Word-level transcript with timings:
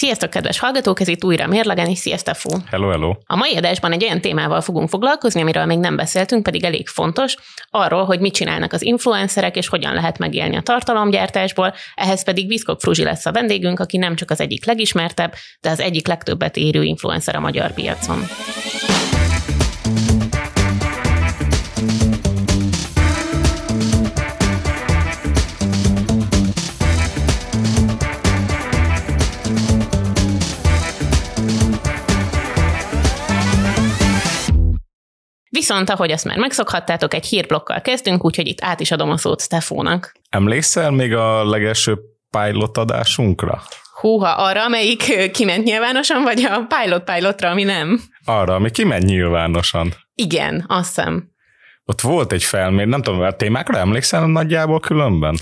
Sziasztok, 0.00 0.30
kedves 0.30 0.58
hallgatók, 0.58 1.00
ez 1.00 1.08
itt 1.08 1.24
újra 1.24 1.46
Mérlegen, 1.46 1.86
és 1.86 1.98
sziasztok, 1.98 2.34
Fú. 2.34 2.50
Hello, 2.66 2.88
hello. 2.88 3.14
A 3.26 3.36
mai 3.36 3.56
adásban 3.56 3.92
egy 3.92 4.04
olyan 4.04 4.20
témával 4.20 4.60
fogunk 4.60 4.88
foglalkozni, 4.88 5.40
amiről 5.40 5.64
még 5.64 5.78
nem 5.78 5.96
beszéltünk, 5.96 6.42
pedig 6.42 6.64
elég 6.64 6.88
fontos, 6.88 7.36
arról, 7.70 8.04
hogy 8.04 8.20
mit 8.20 8.34
csinálnak 8.34 8.72
az 8.72 8.82
influencerek, 8.82 9.56
és 9.56 9.68
hogyan 9.68 9.94
lehet 9.94 10.18
megélni 10.18 10.56
a 10.56 10.60
tartalomgyártásból. 10.60 11.74
Ehhez 11.94 12.24
pedig 12.24 12.48
Viszkok 12.48 12.80
Fruzsi 12.80 13.02
lesz 13.02 13.26
a 13.26 13.32
vendégünk, 13.32 13.80
aki 13.80 13.96
nem 13.96 14.16
csak 14.16 14.30
az 14.30 14.40
egyik 14.40 14.66
legismertebb, 14.66 15.34
de 15.60 15.70
az 15.70 15.80
egyik 15.80 16.06
legtöbbet 16.06 16.56
érő 16.56 16.82
influencer 16.82 17.36
a 17.36 17.40
magyar 17.40 17.72
piacon. 17.72 18.26
Viszont, 35.52 35.90
ahogy 35.90 36.10
azt 36.10 36.24
már 36.24 36.38
megszokhattátok, 36.38 37.14
egy 37.14 37.26
hírblokkal 37.26 37.80
kezdünk, 37.80 38.24
úgyhogy 38.24 38.46
itt 38.46 38.64
át 38.64 38.80
is 38.80 38.90
adom 38.90 39.10
a 39.10 39.16
szót 39.16 39.40
Stefónak. 39.40 40.12
Emlékszel 40.28 40.90
még 40.90 41.14
a 41.14 41.48
legelső 41.48 41.98
pilot 42.30 42.76
adásunkra? 42.78 43.62
Húha, 44.00 44.30
arra, 44.30 44.64
amelyik 44.64 45.30
kiment 45.32 45.64
nyilvánosan, 45.64 46.22
vagy 46.22 46.42
a 46.42 46.66
pilot 46.66 47.04
pilotra, 47.04 47.50
ami 47.50 47.62
nem? 47.62 48.00
Arra, 48.24 48.54
ami 48.54 48.70
kiment 48.70 49.04
nyilvánosan. 49.04 49.94
Igen, 50.14 50.64
azt 50.68 50.94
hiszem. 50.94 51.28
Ott 51.84 52.00
volt 52.00 52.32
egy 52.32 52.44
felmér, 52.44 52.86
nem 52.86 53.02
tudom, 53.02 53.20
a 53.20 53.30
témákra 53.30 53.78
emlékszel 53.78 54.26
nagyjából 54.26 54.80
különben? 54.80 55.36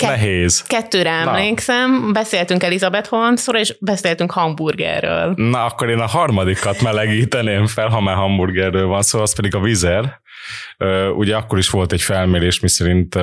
Ke- 0.00 0.10
Nehéz. 0.10 0.62
Kettőre 0.62 1.10
emlékszem, 1.10 2.00
Na. 2.04 2.12
beszéltünk 2.12 2.62
Elizabeth 2.62 3.08
Holmesról, 3.08 3.60
és 3.60 3.76
beszéltünk 3.80 4.30
hamburgerről. 4.30 5.32
Na, 5.36 5.64
akkor 5.64 5.88
én 5.88 5.98
a 5.98 6.06
harmadikat 6.06 6.80
melegíteném 6.82 7.66
fel, 7.66 7.88
ha 7.88 8.00
már 8.00 8.16
hamburgerről 8.16 8.86
van 8.86 9.02
szó, 9.02 9.20
az 9.20 9.34
pedig 9.34 9.54
a 9.54 9.60
vizer. 9.60 10.20
Ugye 11.16 11.36
akkor 11.36 11.58
is 11.58 11.70
volt 11.70 11.92
egy 11.92 12.02
felmérés, 12.02 12.60
miszerint 12.60 13.14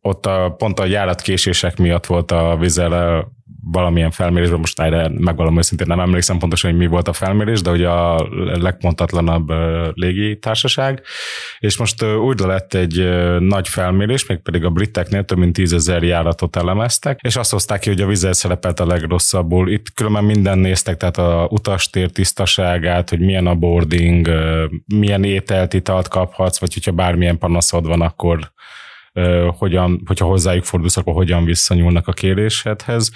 ott 0.00 0.26
a, 0.26 0.54
pont 0.58 0.80
a 0.80 0.84
járatkésések 0.84 1.76
miatt 1.76 2.06
volt 2.06 2.30
a 2.30 2.56
vizer 2.60 3.24
valamilyen 3.72 4.10
felmérésben, 4.10 4.58
most 4.58 4.80
erre 4.80 5.10
megvalom 5.18 5.58
őszintén 5.58 5.86
nem 5.86 6.00
emlékszem 6.00 6.38
pontosan, 6.38 6.70
hogy 6.70 6.78
mi 6.78 6.86
volt 6.86 7.08
a 7.08 7.12
felmérés, 7.12 7.60
de 7.60 7.70
ugye 7.70 7.88
a 7.88 8.28
legpontatlanabb 8.58 9.52
légitársaság, 9.94 11.02
és 11.58 11.78
most 11.78 12.02
úgy 12.02 12.38
lett 12.38 12.74
egy 12.74 13.08
nagy 13.38 13.68
felmérés, 13.68 14.26
még 14.26 14.38
pedig 14.38 14.64
a 14.64 14.70
briteknél 14.70 15.24
több 15.24 15.38
mint 15.38 15.52
tízezer 15.52 16.02
járatot 16.02 16.56
elemeztek, 16.56 17.18
és 17.22 17.36
azt 17.36 17.50
hozták 17.50 17.80
ki, 17.80 17.88
hogy 17.88 18.00
a 18.00 18.06
vizel 18.06 18.32
szerepelt 18.32 18.80
a 18.80 18.86
legrosszabbul. 18.86 19.70
Itt 19.70 19.92
különben 19.94 20.24
minden 20.24 20.58
néztek, 20.58 20.96
tehát 20.96 21.18
a 21.18 21.48
utastér 21.50 22.10
tisztaságát, 22.10 23.10
hogy 23.10 23.20
milyen 23.20 23.46
a 23.46 23.54
boarding, 23.54 24.30
milyen 24.86 25.24
ételt, 25.24 25.74
italt 25.74 26.08
kaphatsz, 26.08 26.60
vagy 26.60 26.74
hogyha 26.74 26.92
bármilyen 26.92 27.38
panaszod 27.38 27.86
van, 27.86 28.00
akkor 28.00 28.52
hogyan, 29.58 30.02
hogyha 30.06 30.26
hozzájuk 30.26 30.64
fordulsz, 30.64 30.96
akkor 30.96 31.14
hogyan 31.14 31.44
visszanyúlnak 31.44 32.08
a 32.08 32.12
kérésedhez, 32.12 33.10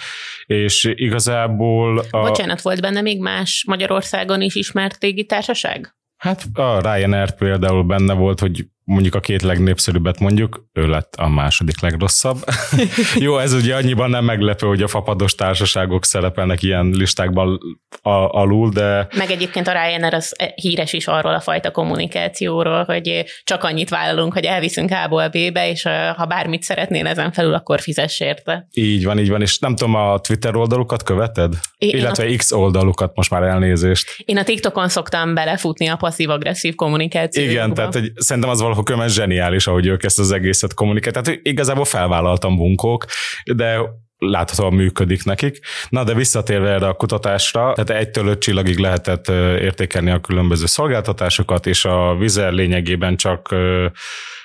és 0.46 0.92
igazából... 0.94 1.98
A... 2.10 2.20
Bocsánat, 2.20 2.60
volt 2.60 2.80
benne 2.80 3.00
még 3.00 3.20
más 3.20 3.64
Magyarországon 3.66 4.40
is 4.40 4.54
ismert 4.54 5.02
légitársaság? 5.02 5.94
Hát 6.16 6.44
a 6.52 6.80
Ryanair 6.80 7.34
például 7.34 7.84
benne 7.84 8.14
volt, 8.14 8.40
hogy 8.40 8.66
mondjuk 8.84 9.14
a 9.14 9.20
két 9.20 9.42
legnépszerűbbet 9.42 10.18
mondjuk, 10.18 10.64
ő 10.72 10.86
lett 10.86 11.14
a 11.14 11.28
második 11.28 11.80
legrosszabb. 11.80 12.36
Jó, 13.14 13.38
ez 13.38 13.52
ugye 13.52 13.74
annyiban 13.74 14.10
nem 14.10 14.24
meglepő, 14.24 14.66
hogy 14.66 14.82
a 14.82 14.88
fapados 14.88 15.34
társaságok 15.34 16.04
szerepelnek 16.04 16.62
ilyen 16.62 16.86
listákban 16.86 17.60
alul, 18.02 18.70
de... 18.70 19.08
Meg 19.16 19.30
egyébként 19.30 19.68
a 19.68 19.72
Ryanair 19.72 20.14
az 20.14 20.36
híres 20.54 20.92
is 20.92 21.06
arról 21.06 21.34
a 21.34 21.40
fajta 21.40 21.70
kommunikációról, 21.70 22.84
hogy 22.84 23.24
csak 23.44 23.64
annyit 23.64 23.88
vállalunk, 23.88 24.32
hogy 24.32 24.44
elviszünk 24.44 24.90
A-ból 24.90 25.28
B-be, 25.28 25.70
és 25.70 25.82
ha 26.16 26.26
bármit 26.26 26.62
szeretnél 26.62 27.06
ezen 27.06 27.32
felül, 27.32 27.54
akkor 27.54 27.80
fizess 27.80 28.20
érte. 28.20 28.66
Így 28.72 29.04
van, 29.04 29.18
így 29.18 29.28
van, 29.28 29.40
és 29.40 29.58
nem 29.58 29.76
tudom, 29.76 29.94
a 29.94 30.20
Twitter 30.20 30.56
oldalukat 30.56 31.02
követed? 31.02 31.54
Én 31.78 31.96
Illetve 31.96 32.24
a... 32.24 32.36
X 32.36 32.52
oldalukat, 32.52 33.14
most 33.14 33.30
már 33.30 33.42
elnézést. 33.42 34.22
Én 34.24 34.38
a 34.38 34.42
TikTokon 34.42 34.88
szoktam 34.88 35.34
belefutni 35.34 35.86
a 35.86 35.96
passzív-agresszív 35.96 36.74
kommunikációba. 36.74 37.50
Igen, 37.50 37.74
tehát 37.74 37.92
hogy 37.92 38.12
szerintem 38.16 38.50
az 38.50 38.60
valahol 38.72 38.96
kömen 38.96 39.08
zseniális, 39.08 39.66
ahogy 39.66 39.86
ők 39.86 40.02
ezt 40.02 40.18
az 40.18 40.32
egészet 40.32 40.74
kommunikálják. 40.74 41.24
Tehát 41.24 41.40
igazából 41.42 41.84
felvállaltam 41.84 42.56
bunkók, 42.56 43.04
de 43.44 43.80
láthatóan 44.18 44.72
működik 44.74 45.24
nekik. 45.24 45.58
Na, 45.88 46.04
de 46.04 46.14
visszatérve 46.14 46.68
erre 46.68 46.86
a 46.86 46.94
kutatásra, 46.94 47.72
tehát 47.72 48.02
egytől 48.02 48.26
öt 48.26 48.40
csillagig 48.40 48.78
lehetett 48.78 49.28
értékelni 49.58 50.10
a 50.10 50.20
különböző 50.20 50.66
szolgáltatásokat, 50.66 51.66
és 51.66 51.84
a 51.84 52.16
vizer 52.18 52.52
lényegében 52.52 53.16
csak 53.16 53.54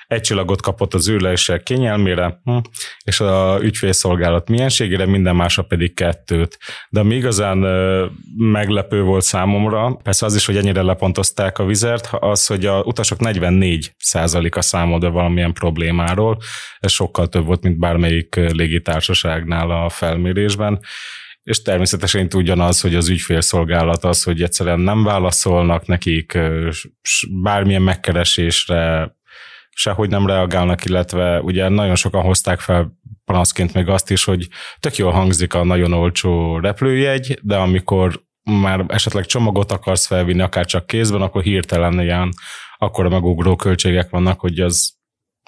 egy 0.08 0.20
csillagot 0.20 0.62
kapott 0.62 0.94
az 0.94 1.08
űrlések 1.08 1.62
kényelmére, 1.62 2.40
hm, 2.44 2.56
és 3.04 3.20
a 3.20 3.58
ügyfélszolgálat 3.62 4.48
mienségére, 4.48 5.06
minden 5.06 5.36
másra 5.36 5.62
pedig 5.62 5.94
kettőt. 5.94 6.58
De 6.90 7.00
ami 7.00 7.14
igazán 7.14 7.58
meglepő 8.36 9.02
volt 9.02 9.24
számomra, 9.24 9.94
persze 10.02 10.26
az 10.26 10.34
is, 10.34 10.46
hogy 10.46 10.56
ennyire 10.56 10.82
lepontozták 10.82 11.58
a 11.58 11.64
vizert, 11.64 12.08
az, 12.12 12.46
hogy 12.46 12.66
a 12.66 12.82
utasok 12.82 13.18
44 13.18 13.94
a 14.50 14.60
számolt 14.60 15.00
be 15.00 15.08
valamilyen 15.08 15.52
problémáról, 15.52 16.38
ez 16.78 16.92
sokkal 16.92 17.28
több 17.28 17.44
volt, 17.44 17.62
mint 17.62 17.78
bármelyik 17.78 18.34
légitársaságnál 18.34 19.70
a 19.70 19.88
felmérésben 19.88 20.80
és 21.42 21.62
természetesen 21.62 22.24
itt 22.24 22.34
ugyanaz, 22.34 22.80
hogy 22.80 22.94
az 22.94 23.08
ügyfélszolgálat 23.08 24.04
az, 24.04 24.22
hogy 24.22 24.42
egyszerűen 24.42 24.80
nem 24.80 25.04
válaszolnak 25.04 25.86
nekik, 25.86 26.38
bármilyen 27.42 27.82
megkeresésre 27.82 29.16
sehogy 29.78 30.08
nem 30.08 30.26
reagálnak, 30.26 30.84
illetve 30.84 31.40
ugye 31.40 31.68
nagyon 31.68 31.94
sokan 31.94 32.22
hozták 32.22 32.60
fel 32.60 32.92
panaszként 33.24 33.74
még 33.74 33.88
azt 33.88 34.10
is, 34.10 34.24
hogy 34.24 34.48
tök 34.80 34.96
jól 34.96 35.12
hangzik 35.12 35.54
a 35.54 35.64
nagyon 35.64 35.92
olcsó 35.92 36.58
repülőjegy, 36.58 37.38
de 37.42 37.56
amikor 37.56 38.22
már 38.50 38.84
esetleg 38.88 39.24
csomagot 39.24 39.72
akarsz 39.72 40.06
felvinni, 40.06 40.40
akár 40.40 40.64
csak 40.64 40.86
kézben, 40.86 41.22
akkor 41.22 41.42
hirtelen 41.42 42.00
ilyen 42.00 42.32
akkora 42.76 43.08
megugró 43.08 43.56
költségek 43.56 44.10
vannak, 44.10 44.40
hogy 44.40 44.58
az 44.58 44.97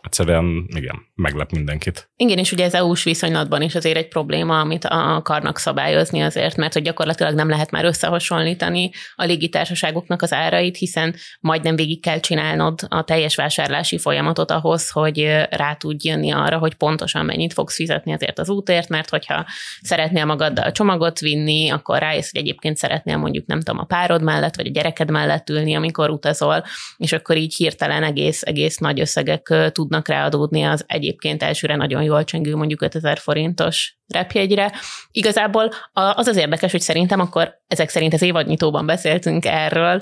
egyszerűen 0.02 0.66
igen, 0.74 0.96
meglep 1.14 1.50
mindenkit. 1.50 2.10
Igen, 2.16 2.38
és 2.38 2.52
ugye 2.52 2.64
ez 2.64 2.74
EU-s 2.74 3.04
viszonylatban 3.04 3.62
is 3.62 3.74
azért 3.74 3.96
egy 3.96 4.08
probléma, 4.08 4.60
amit 4.60 4.84
akarnak 4.84 5.58
szabályozni 5.58 6.20
azért, 6.20 6.56
mert 6.56 6.72
hogy 6.72 6.82
gyakorlatilag 6.82 7.34
nem 7.34 7.48
lehet 7.48 7.70
már 7.70 7.84
összehasonlítani 7.84 8.90
a 9.14 9.24
légitársaságoknak 9.24 10.22
az 10.22 10.32
árait, 10.32 10.76
hiszen 10.76 11.14
majdnem 11.40 11.76
végig 11.76 12.02
kell 12.02 12.20
csinálnod 12.20 12.80
a 12.88 13.04
teljes 13.04 13.34
vásárlási 13.34 13.98
folyamatot 13.98 14.50
ahhoz, 14.50 14.90
hogy 14.90 15.46
rá 15.50 15.74
tudj 15.74 16.08
jönni 16.08 16.30
arra, 16.30 16.58
hogy 16.58 16.74
pontosan 16.74 17.24
mennyit 17.24 17.52
fogsz 17.52 17.74
fizetni 17.74 18.12
azért 18.12 18.38
az 18.38 18.48
útért, 18.48 18.88
mert 18.88 19.10
hogyha 19.10 19.46
szeretnél 19.82 20.24
magaddal 20.24 20.64
a 20.64 20.72
csomagot 20.72 21.18
vinni, 21.20 21.68
akkor 21.68 21.98
rájössz, 21.98 22.30
hogy 22.32 22.40
egyébként 22.40 22.76
szeretnél 22.76 23.16
mondjuk 23.16 23.46
nem 23.46 23.60
tudom 23.60 23.80
a 23.80 23.84
párod 23.84 24.22
mellett, 24.22 24.56
vagy 24.56 24.66
a 24.66 24.70
gyereked 24.70 25.10
mellett 25.10 25.48
ülni, 25.50 25.74
amikor 25.74 26.10
utazol, 26.10 26.64
és 26.96 27.12
akkor 27.12 27.36
így 27.36 27.54
hirtelen 27.54 28.02
egész, 28.02 28.42
egész 28.42 28.76
nagy 28.76 29.00
összegek 29.00 29.54
tud 29.72 29.89
tudnak 29.90 30.08
ráadódni 30.08 30.62
az 30.62 30.84
egyébként 30.86 31.42
elsőre 31.42 31.76
nagyon 31.76 32.02
jól 32.02 32.24
csengő 32.24 32.56
mondjuk 32.56 32.82
5000 32.82 33.18
forintos 33.18 33.96
repjegyre. 34.06 34.72
Igazából 35.10 35.70
az 35.92 36.26
az 36.26 36.36
érdekes, 36.36 36.70
hogy 36.70 36.80
szerintem 36.80 37.20
akkor 37.20 37.54
ezek 37.66 37.88
szerint 37.88 38.12
az 38.12 38.22
évadnyitóban 38.22 38.86
beszéltünk 38.86 39.44
erről, 39.46 40.00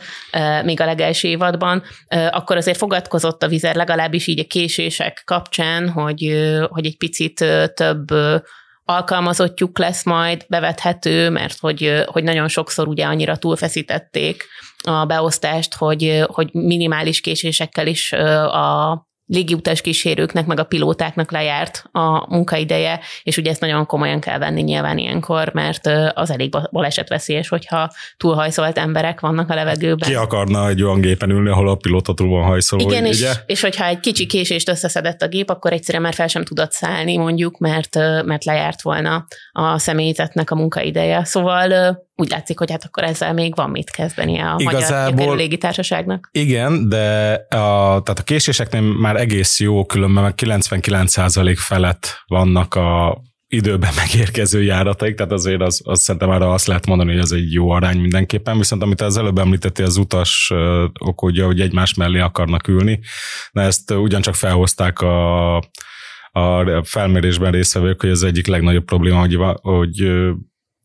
még 0.65 0.81
a 0.81 0.85
legelső 0.85 1.29
évadban, 1.29 1.83
akkor 2.31 2.57
azért 2.57 2.77
fogadkozott 2.77 3.43
a 3.43 3.49
vizer 3.49 3.75
legalábbis 3.75 4.27
így 4.27 4.39
a 4.39 4.47
késések 4.47 5.23
kapcsán, 5.25 5.89
hogy, 5.89 6.49
hogy 6.69 6.87
egy 6.87 6.97
picit 6.97 7.45
több 7.75 8.07
alkalmazottjuk 8.85 9.79
lesz 9.79 10.05
majd 10.05 10.45
bevethető, 10.49 11.31
mert 11.31 11.59
hogy, 11.59 12.03
hogy 12.07 12.25
nagyon 12.25 12.49
sokszor 12.49 12.89
ugye 12.89 13.05
annyira 13.05 13.37
túlfeszítették 13.37 14.45
a 14.83 15.05
beosztást, 15.05 15.75
hogy, 15.75 16.25
hogy 16.27 16.49
minimális 16.53 17.21
késésekkel 17.21 17.87
is 17.87 18.13
a 18.13 19.08
légiutas 19.29 19.81
kísérőknek, 19.81 20.47
meg 20.47 20.59
a 20.59 20.65
pilótáknak 20.65 21.31
lejárt 21.31 21.85
a 21.93 22.35
munkaideje, 22.35 23.01
és 23.23 23.37
ugye 23.37 23.51
ezt 23.51 23.61
nagyon 23.61 23.87
komolyan 23.87 24.21
kell 24.21 24.39
venni 24.39 24.63
nyilván 24.63 24.99
ilyenkor, 24.99 25.51
mert 25.53 25.87
az 26.15 26.31
elég 26.31 26.51
balesetveszélyes, 26.71 27.49
hogyha 27.49 27.93
túlhajszolt 28.17 28.79
emberek 28.79 29.21
vannak 29.21 29.51
a 29.51 29.55
levegőben. 29.55 30.09
Ki 30.09 30.15
akarna 30.15 30.69
egy 30.69 30.83
olyan 30.83 31.01
gépen 31.01 31.31
ülni, 31.31 31.49
ahol 31.49 31.69
a 31.69 31.75
pilóta 31.75 32.15
túl 32.15 32.29
van 32.29 32.45
hajszolva? 32.45 32.91
Igen, 32.91 33.05
és, 33.05 33.19
ugye? 33.19 33.33
és 33.47 33.61
hogyha 33.61 33.85
egy 33.85 34.01
kicsi 34.01 34.27
késést 34.27 34.69
összeszedett 34.69 35.23
a 35.23 35.29
gép, 35.29 35.51
akkor 35.51 35.73
egyszerűen 35.73 36.03
már 36.03 36.15
fel 36.15 36.29
sem 36.29 36.45
tudott 36.45 36.73
szállni, 36.73 37.17
mondjuk, 37.17 37.59
mert, 37.59 37.95
mert 38.25 38.45
lejárt 38.45 38.83
volna 38.83 39.27
a 39.53 39.79
személyzetnek 39.79 40.51
a 40.51 40.55
munkaideje. 40.55 41.25
Szóval 41.25 41.99
úgy 42.21 42.31
látszik, 42.31 42.59
hogy 42.59 42.71
hát 42.71 42.85
akkor 42.85 43.03
ezzel 43.03 43.33
még 43.33 43.55
van 43.55 43.71
mit 43.71 43.91
kezdeni 43.91 44.39
a 44.39 44.55
Igazából, 44.59 45.15
magyar 45.15 45.37
légitársaságnak. 45.37 46.29
Igen, 46.33 46.89
de 46.89 47.33
a, 47.49 48.03
tehát 48.03 48.19
a 48.19 48.23
késéseknél 48.25 48.81
már 48.81 49.17
egész 49.17 49.61
jó, 49.61 49.85
különben 49.85 50.23
meg 50.23 50.35
99% 50.37 51.55
felett 51.57 52.23
vannak 52.27 52.75
a 52.75 53.21
időben 53.47 53.93
megérkező 54.03 54.63
járataik, 54.63 55.17
tehát 55.17 55.33
azért 55.33 55.61
az, 55.61 55.81
az 55.85 56.01
szerintem 56.01 56.31
arra 56.31 56.53
azt 56.53 56.67
lehet 56.67 56.87
mondani, 56.87 57.13
hogy 57.13 57.21
ez 57.21 57.31
egy 57.31 57.53
jó 57.53 57.71
arány 57.71 57.99
mindenképpen, 57.99 58.59
viszont 58.59 58.83
amit 58.83 59.01
az 59.01 59.17
előbb 59.17 59.39
említettél, 59.39 59.85
az 59.87 59.97
utas 59.97 60.53
okodja, 60.99 61.47
hogy 61.47 61.61
egymás 61.61 61.95
mellé 61.95 62.19
akarnak 62.19 62.69
ülni, 62.69 63.01
de 63.53 63.61
ezt 63.61 63.91
ugyancsak 63.91 64.35
felhozták 64.35 65.01
a, 65.01 65.57
a 66.33 66.83
felmérésben 66.83 67.53
résztvevők, 67.53 68.01
hogy 68.01 68.11
ez 68.11 68.23
egyik 68.23 68.47
legnagyobb 68.47 68.85
probléma, 68.85 69.21
hogy, 69.21 69.39
hogy 69.61 70.11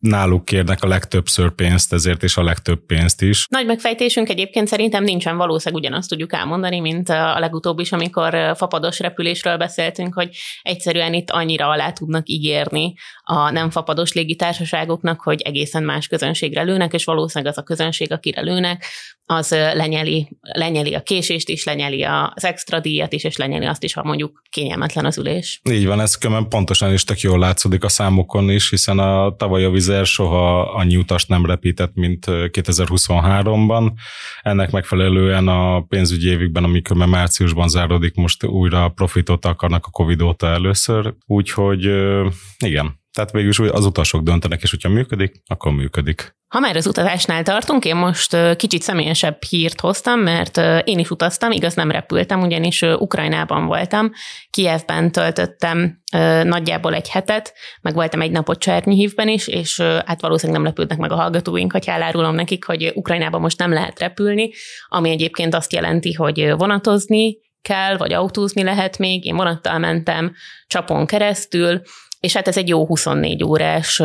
náluk 0.04 0.46
kérnek 0.46 0.84
a 0.84 0.88
legtöbbször 0.88 1.52
pénzt, 1.52 1.94
ezért 1.94 2.24
is 2.24 2.38
a 2.38 2.44
legtöbb 2.44 2.86
pénzt 2.86 3.22
is. 3.22 3.46
Nagy 3.50 3.66
megfejtésünk 3.66 4.30
egyébként 4.30 4.68
szerintem 4.68 5.04
nincsen, 5.04 5.38
valószínűleg 5.38 5.84
ugyanazt 5.84 6.10
tudjuk 6.10 6.34
elmondani, 6.34 6.80
mint 6.80 7.10
a 7.10 7.40
legutóbb 7.40 7.80
is, 7.80 7.92
amikor 7.92 8.54
fapados 8.56 9.00
repülésről 9.00 9.58
beszéltünk, 9.58 10.14
hogy 10.14 10.30
egyszerűen 10.62 11.14
itt 11.14 11.30
annyira 11.30 11.68
alá 11.68 11.92
tudnak 11.92 12.30
ígérni 12.30 12.94
a 13.24 13.50
nem 13.50 13.70
fapados 13.70 14.14
légitársaságoknak, 14.14 15.22
hogy 15.22 15.42
egészen 15.42 15.84
más 15.84 16.08
közönségre 16.08 16.62
lőnek, 16.62 16.94
és 16.94 17.06
valószínűleg 17.06 17.54
az 17.54 17.60
a 17.60 17.64
közönség, 17.64 18.12
akire 18.12 18.42
lőnek, 18.42 18.86
az 19.26 19.52
lenyeli, 19.52 20.38
lenyeli 20.42 20.94
a 20.94 21.02
késést 21.02 21.50
is, 21.50 21.64
lenyeli 21.64 22.04
az 22.04 22.44
extra 22.44 22.80
díjat 22.80 23.14
is, 23.14 23.24
és 23.24 23.36
lenyeli 23.36 23.66
azt 23.66 23.84
is, 23.84 23.94
ha 23.94 24.04
mondjuk 24.04 24.42
kényelmetlen 24.50 25.06
az 25.06 25.18
ülés. 25.18 25.62
Így 25.70 25.86
van, 25.86 26.00
ez 26.00 26.18
pontosan 26.50 26.94
is 26.94 27.04
tök 27.04 27.20
jól 27.20 27.40
látszódik 27.40 27.84
a 27.84 27.90
számokon 27.90 28.50
is, 28.50 28.70
hiszen 28.70 29.00
a 29.00 29.36
tavaly 29.36 29.66
a 29.66 29.70
Vizer 29.70 30.06
soha 30.06 30.62
annyi 30.62 30.96
utast 30.96 31.28
nem 31.28 31.46
repített, 31.46 31.94
mint 31.94 32.26
2023-ban. 32.28 33.92
Ennek 34.42 34.72
megfelelően 34.72 35.48
a 35.48 35.82
pénzügyi 35.82 36.30
évükben, 36.30 36.64
amikor 36.64 36.98
már 36.98 37.08
márciusban 37.08 37.70
záródik, 37.70 38.16
most 38.16 38.46
újra 38.46 38.90
profitot 38.90 39.46
akarnak 39.46 39.86
a 39.86 39.90
Covid 39.90 40.22
óta 40.22 40.48
először, 40.48 41.14
úgyhogy 41.26 41.90
igen, 42.66 43.02
tehát 43.14 43.32
végül 43.32 43.50
is 43.50 43.60
az 43.60 43.86
utasok 43.86 44.22
döntenek, 44.22 44.62
és 44.62 44.70
hogyha 44.70 44.90
működik, 44.90 45.42
akkor 45.46 45.72
működik. 45.72 46.36
Ha 46.48 46.60
már 46.60 46.76
az 46.76 46.88
utazásnál 46.88 47.44
tartunk, 47.44 47.86
én 47.86 47.96
most 47.96 48.56
kicsit 48.56 48.82
személyesebb 48.82 49.44
hírt 49.44 49.80
hoztam, 49.80 50.20
mert 50.20 50.58
én 50.84 51.00
is 51.00 51.10
utaztam, 51.10 51.52
igaz 51.52 51.74
nem 51.74 51.92
repültem, 51.92 52.42
ugyanis 52.42 52.82
Ukrajnában 52.82 53.66
voltam, 53.66 54.12
Kievben 54.50 55.12
töltöttem 55.12 56.02
nagyjából 56.44 56.94
egy 56.94 57.10
hetet, 57.10 57.54
meg 57.82 57.94
voltam 57.94 58.22
egy 58.22 58.32
napot 58.32 58.60
Csernyhívben 58.60 59.28
is, 59.28 59.48
és 59.48 59.80
hát 59.82 60.22
valószínűleg 60.22 60.62
nem 60.62 60.70
lepődnek 60.70 60.98
meg 60.98 61.12
a 61.12 61.16
hallgatóink, 61.16 61.72
hogy 61.72 61.84
elárulom 61.88 62.36
nekik, 62.36 62.66
hogy 62.66 62.92
Ukrajnában 62.96 63.42
most 63.42 63.58
nem 63.60 63.74
lehet 63.74 64.00
repülni, 64.00 64.52
ami 64.88 65.10
egyébként 65.10 65.56
azt 65.56 65.74
jelenti, 65.74 66.14
hogy 66.14 66.52
vonatozni 66.58 67.38
kell, 67.62 67.98
vagy 67.98 68.14
autózni 68.14 68.64
lehet 68.64 68.98
még. 68.98 69.26
Én 69.26 69.36
vonattal 69.36 69.78
mentem 69.78 70.34
csapon 70.68 71.06
keresztül, 71.06 71.82
és 72.24 72.34
hát 72.34 72.48
ez 72.48 72.58
egy 72.58 72.68
jó 72.68 72.86
24 72.86 73.44
órás 73.44 74.02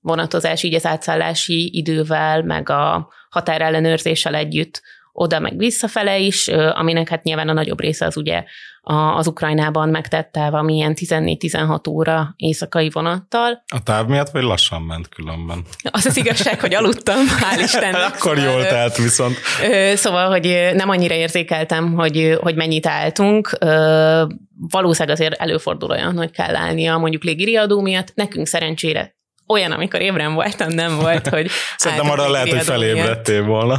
vonatozás 0.00 0.62
így 0.62 0.74
az 0.74 0.86
átszállási 0.86 1.76
idővel, 1.76 2.42
meg 2.42 2.68
a 2.68 3.08
határellenőrzéssel 3.30 4.34
együtt 4.34 4.82
oda 5.20 5.38
meg 5.38 5.56
visszafele 5.56 6.18
is, 6.18 6.48
aminek 6.48 7.08
hát 7.08 7.22
nyilván 7.22 7.48
a 7.48 7.52
nagyobb 7.52 7.80
része 7.80 8.06
az 8.06 8.16
ugye 8.16 8.44
az 9.16 9.26
Ukrajnában 9.26 9.88
megtette, 9.88 10.46
ami 10.46 10.74
ilyen 10.74 10.94
14-16 10.96 11.88
óra 11.88 12.34
éjszakai 12.36 12.90
vonattal. 12.92 13.64
A 13.74 13.82
táv 13.82 14.06
miatt 14.06 14.30
vagy 14.30 14.42
lassan 14.42 14.82
ment 14.82 15.08
különben? 15.08 15.64
Az 15.90 16.06
az 16.06 16.16
igazság, 16.16 16.60
hogy 16.60 16.74
aludtam, 16.74 17.16
hál' 17.26 17.62
Istennek. 17.62 18.06
Akkor 18.14 18.36
szóval, 18.36 18.52
jól 18.52 18.66
telt 18.66 18.96
viszont. 18.96 19.36
Szóval, 19.94 20.28
hogy 20.28 20.70
nem 20.74 20.88
annyira 20.88 21.14
érzékeltem, 21.14 21.92
hogy, 21.92 22.38
hogy 22.40 22.54
mennyit 22.54 22.86
álltunk. 22.86 23.58
Valószínűleg 24.70 25.18
azért 25.18 25.40
előfordul 25.40 25.90
olyan, 25.90 26.16
hogy 26.16 26.30
kell 26.30 26.56
állnia 26.56 26.96
mondjuk 26.96 27.22
légiriadó 27.22 27.80
miatt. 27.80 28.12
Nekünk 28.14 28.46
szerencsére 28.46 29.14
olyan, 29.46 29.72
amikor 29.72 30.00
ébren 30.00 30.34
voltam, 30.34 30.68
nem 30.68 30.96
volt, 30.96 31.28
hogy... 31.28 31.50
Szerintem 31.76 32.10
arra 32.10 32.30
lehet, 32.30 32.48
hogy 32.48 32.62
felébredtél 32.62 33.42
volna. 33.44 33.76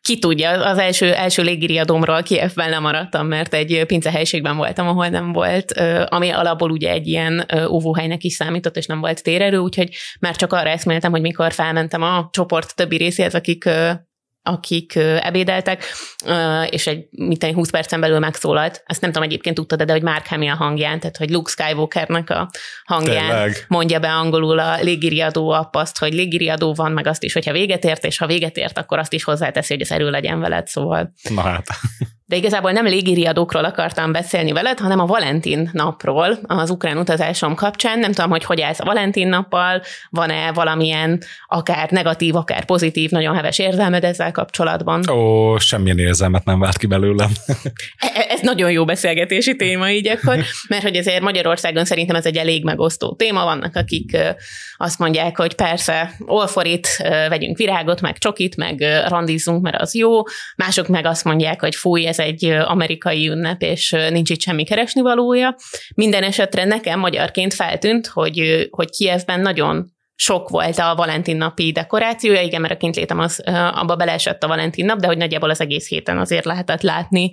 Ki 0.00 0.18
tudja, 0.18 0.50
az 0.50 0.78
első, 0.78 1.12
első 1.12 1.42
légiriadomról 1.42 2.22
Kievben 2.22 2.70
lemaradtam, 2.70 3.26
mert 3.26 3.54
egy 3.54 3.84
pincehelységben 3.86 4.56
voltam, 4.56 4.88
ahol 4.88 5.08
nem 5.08 5.32
volt, 5.32 5.72
ami 6.08 6.30
alapból 6.30 6.70
ugye 6.70 6.90
egy 6.90 7.06
ilyen 7.06 7.46
óvóhelynek 7.68 8.24
is 8.24 8.32
számított, 8.32 8.76
és 8.76 8.86
nem 8.86 9.00
volt 9.00 9.22
térerő, 9.22 9.56
úgyhogy 9.56 9.94
már 10.20 10.36
csak 10.36 10.52
arra 10.52 10.68
eszméltem, 10.68 11.10
hogy 11.10 11.20
mikor 11.20 11.52
felmentem 11.52 12.02
a 12.02 12.28
csoport 12.32 12.76
többi 12.76 12.96
részéhez, 12.96 13.34
akik 13.34 13.68
akik 14.46 14.96
ebédeltek, 14.96 15.84
és 16.70 16.86
egy 16.86 17.06
mit 17.10 17.44
20 17.44 17.70
percen 17.70 18.00
belül 18.00 18.18
megszólalt. 18.18 18.82
Ezt 18.86 19.00
nem 19.00 19.12
tudom, 19.12 19.28
egyébként 19.28 19.54
tudtad, 19.54 19.82
de 19.82 19.92
hogy 19.92 20.02
Mark 20.02 20.26
Hamill 20.26 20.54
hangján, 20.54 21.00
tehát 21.00 21.16
hogy 21.16 21.30
Luke 21.30 21.50
Skywalkernek 21.50 22.30
a 22.30 22.50
hangján 22.84 23.28
Tényleg. 23.28 23.64
mondja 23.68 23.98
be 23.98 24.12
angolul 24.12 24.58
a 24.58 24.80
légiriadó 24.80 25.50
app 25.50 25.74
azt, 25.74 25.98
hogy 25.98 26.12
légiriadó 26.12 26.74
van, 26.74 26.92
meg 26.92 27.06
azt 27.06 27.22
is, 27.22 27.32
hogyha 27.32 27.52
véget 27.52 27.84
ért, 27.84 28.04
és 28.04 28.18
ha 28.18 28.26
véget 28.26 28.56
ért, 28.56 28.78
akkor 28.78 28.98
azt 28.98 29.12
is 29.12 29.24
hozzáteszi, 29.24 29.72
hogy 29.72 29.82
az 29.82 29.92
erő 29.92 30.10
legyen 30.10 30.40
veled, 30.40 30.66
szóval. 30.66 31.12
Na 31.28 31.40
hát. 31.40 31.66
De 32.34 32.40
igazából 32.40 32.72
nem 32.72 32.86
légiriadókról 32.86 33.64
akartam 33.64 34.12
beszélni 34.12 34.52
veled, 34.52 34.78
hanem 34.78 35.00
a 35.00 35.06
Valentin 35.06 35.70
napról 35.72 36.38
az 36.46 36.70
ukrán 36.70 36.98
utazásom 36.98 37.54
kapcsán. 37.54 37.98
Nem 37.98 38.12
tudom, 38.12 38.30
hogy 38.30 38.44
hogy 38.44 38.60
állsz 38.60 38.80
a 38.80 38.84
Valentin 38.84 39.28
nappal, 39.28 39.82
van-e 40.10 40.52
valamilyen 40.52 41.22
akár 41.46 41.90
negatív, 41.90 42.36
akár 42.36 42.64
pozitív, 42.64 43.10
nagyon 43.10 43.34
heves 43.34 43.58
érzelmed 43.58 44.04
ezzel 44.04 44.32
kapcsolatban? 44.32 45.10
Ó, 45.10 45.58
semmilyen 45.58 45.98
érzelmet 45.98 46.44
nem 46.44 46.58
vált 46.58 46.76
ki 46.76 46.86
belőlem. 46.86 47.30
E, 47.98 48.26
ez 48.28 48.40
nagyon 48.40 48.70
jó 48.70 48.84
beszélgetési 48.84 49.56
téma 49.56 49.90
így 49.90 50.08
akkor, 50.08 50.38
mert 50.68 50.82
hogy 50.82 50.96
azért 50.96 51.20
Magyarországon 51.20 51.84
szerintem 51.84 52.16
ez 52.16 52.26
egy 52.26 52.36
elég 52.36 52.64
megosztó 52.64 53.14
téma. 53.14 53.44
Vannak, 53.44 53.76
akik 53.76 54.16
azt 54.84 54.98
mondják, 54.98 55.36
hogy 55.36 55.54
persze, 55.54 56.14
olforit, 56.26 56.88
vegyünk 57.28 57.56
virágot, 57.56 58.00
meg 58.00 58.18
csokit, 58.18 58.56
meg 58.56 58.80
randizzunk, 59.08 59.62
mert 59.62 59.80
az 59.80 59.94
jó. 59.94 60.22
Mások 60.56 60.88
meg 60.88 61.06
azt 61.06 61.24
mondják, 61.24 61.60
hogy 61.60 61.74
fúj, 61.74 62.06
ez 62.06 62.18
egy 62.18 62.44
amerikai 62.44 63.28
ünnep, 63.28 63.62
és 63.62 63.96
nincs 64.10 64.30
itt 64.30 64.40
semmi 64.40 64.64
keresni 64.64 65.00
valója. 65.00 65.56
Minden 65.94 66.22
esetre 66.22 66.64
nekem 66.64 66.98
magyarként 66.98 67.54
feltűnt, 67.54 68.06
hogy, 68.06 68.68
hogy 68.70 68.90
Kievben 68.90 69.40
nagyon 69.40 69.93
sok 70.14 70.48
volt 70.48 70.78
a 70.78 70.94
Valentin 70.94 71.36
napi 71.36 71.72
dekorációja, 71.72 72.40
igen, 72.40 72.60
mert 72.60 72.72
a 72.72 72.76
kintlétem 72.76 73.18
az, 73.18 73.42
abba 73.72 73.96
beleesett 73.96 74.42
a 74.42 74.48
Valentin 74.48 74.84
nap, 74.84 74.98
de 74.98 75.06
hogy 75.06 75.16
nagyjából 75.16 75.50
az 75.50 75.60
egész 75.60 75.88
héten 75.88 76.18
azért 76.18 76.44
lehetett 76.44 76.82
látni 76.82 77.30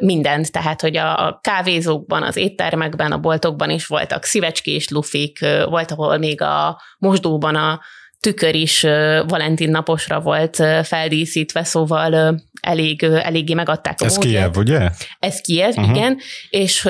mindent, 0.00 0.52
tehát 0.52 0.80
hogy 0.80 0.96
a 0.96 1.38
kávézókban, 1.42 2.22
az 2.22 2.36
éttermekben, 2.36 3.12
a 3.12 3.18
boltokban 3.18 3.70
is 3.70 3.86
voltak 3.86 4.24
szívecskés 4.24 4.88
lufik, 4.88 5.38
volt, 5.64 5.90
ahol 5.90 6.18
még 6.18 6.42
a 6.42 6.80
mosdóban 6.98 7.54
a 7.54 7.80
tükör 8.20 8.54
is 8.54 8.82
Valentin 9.26 9.70
naposra 9.70 10.20
volt 10.20 10.56
feldíszítve, 10.82 11.64
szóval 11.64 12.40
elég, 12.60 13.02
eléggé 13.02 13.54
megadták 13.54 14.00
a 14.00 14.04
Ez 14.04 14.18
Kiev, 14.18 14.56
ugye? 14.56 14.90
Ez 15.18 15.40
Kiev, 15.40 15.70
uh-huh. 15.76 15.96
igen, 15.96 16.18
és, 16.50 16.88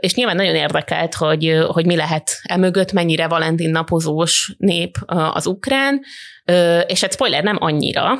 és 0.00 0.14
nyilván 0.14 0.36
nagyon 0.36 0.54
érdekelt, 0.54 1.14
hogy, 1.14 1.58
hogy 1.66 1.86
mi 1.86 1.96
lehet 1.96 2.40
emögött, 2.42 2.92
mennyire 2.92 3.26
Valentin 3.26 3.70
napozós 3.70 4.54
nép 4.58 4.96
az 5.32 5.46
ukrán, 5.46 6.00
és 6.86 7.00
hát 7.00 7.12
spoiler, 7.12 7.42
nem 7.42 7.56
annyira, 7.60 8.18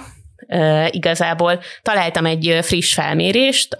igazából 0.91 1.61
találtam 1.83 2.27
egy 2.27 2.59
friss 2.63 2.95
felmérést, 2.95 3.75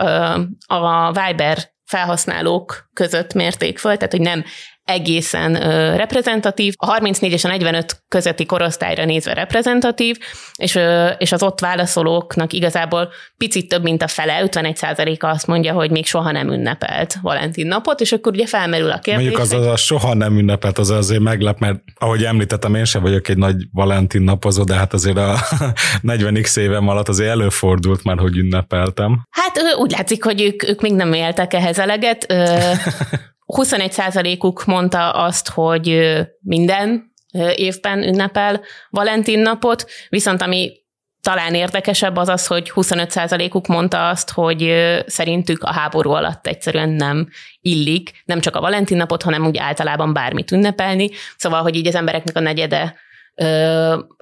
a 0.67 1.13
Viber 1.13 1.59
felhasználók 1.85 2.91
között 2.93 3.35
mérték 3.35 3.79
föl, 3.79 3.97
tehát 3.97 4.13
hogy 4.13 4.21
nem 4.21 4.45
egészen 4.89 5.55
ö, 5.55 5.97
reprezentatív, 5.97 6.75
a 6.77 6.87
34 6.87 7.33
és 7.33 7.45
a 7.45 7.49
45 7.49 8.03
közötti 8.09 8.47
korosztályra 8.47 9.05
nézve 9.05 9.35
reprezentatív, 9.35 10.19
és, 10.57 10.75
ö, 10.75 11.09
és 11.19 11.33
az 11.33 11.43
ott 11.43 11.61
válaszolóknak 11.61 12.53
igazából 12.53 13.09
picit 13.37 13.69
több, 13.69 13.83
mint 13.83 14.03
a 14.03 14.07
fele, 14.07 14.43
51%-a 14.45 15.27
azt 15.27 15.47
mondja, 15.47 15.73
hogy 15.73 15.91
még 15.91 16.07
soha 16.07 16.31
nem 16.31 16.53
ünnepelt 16.53 17.17
Valentin 17.23 17.67
napot, 17.67 18.01
és 18.01 18.13
akkor 18.13 18.33
ugye 18.33 18.47
felmerül 18.47 18.91
a 18.91 18.99
kérdés. 18.99 19.23
Mondjuk 19.23 19.43
az, 19.43 19.53
az 19.53 19.67
a 19.67 19.77
soha 19.77 20.15
nem 20.15 20.39
ünnepelt, 20.39 20.79
az 20.79 20.91
azért 20.91 21.23
meglep, 21.23 21.59
mert 21.59 21.81
ahogy 21.99 22.25
említettem, 22.25 22.75
én 22.75 22.85
sem 22.85 23.03
vagyok 23.03 23.29
egy 23.29 23.39
nagy 23.39 23.57
Valentin 23.73 24.23
napozó, 24.23 24.65
de 24.65 24.75
hát 24.75 24.93
azért 24.93 25.17
a 25.17 25.37
40x 26.09 26.59
évem 26.59 26.89
alatt 26.89 27.09
azért 27.09 27.31
előfordult 27.31 28.05
már, 28.05 28.19
hogy 28.19 28.37
ünnepeltem. 28.37 29.27
Hát 29.31 29.61
úgy 29.79 29.91
látszik, 29.91 30.25
hogy 30.25 30.43
ők, 30.43 30.69
ők 30.69 30.81
még 30.81 30.93
nem 30.93 31.13
éltek 31.13 31.55
ehhez 31.55 31.79
eleget. 31.79 32.27
21%-uk 33.57 34.65
mondta 34.65 35.11
azt, 35.11 35.49
hogy 35.49 36.17
minden 36.41 37.13
évben 37.55 38.03
ünnepel 38.03 38.61
Valentin 38.91 39.39
napot, 39.39 39.91
viszont 40.09 40.43
ami 40.43 40.73
talán 41.21 41.55
érdekesebb 41.55 42.17
az 42.17 42.29
az, 42.29 42.47
hogy 42.47 42.73
25%-uk 42.75 43.67
mondta 43.67 44.09
azt, 44.09 44.31
hogy 44.31 44.75
szerintük 45.07 45.63
a 45.63 45.73
háború 45.73 46.11
alatt 46.11 46.47
egyszerűen 46.47 46.89
nem 46.89 47.29
illik, 47.61 48.23
nem 48.25 48.41
csak 48.41 48.57
a 48.57 48.61
Valentin 48.61 48.97
napot, 48.97 49.23
hanem 49.23 49.47
úgy 49.47 49.57
általában 49.57 50.13
bármit 50.13 50.51
ünnepelni. 50.51 51.11
Szóval, 51.37 51.63
hogy 51.63 51.77
így 51.77 51.87
az 51.87 51.95
embereknek 51.95 52.37
a 52.37 52.41
negyede 52.41 52.95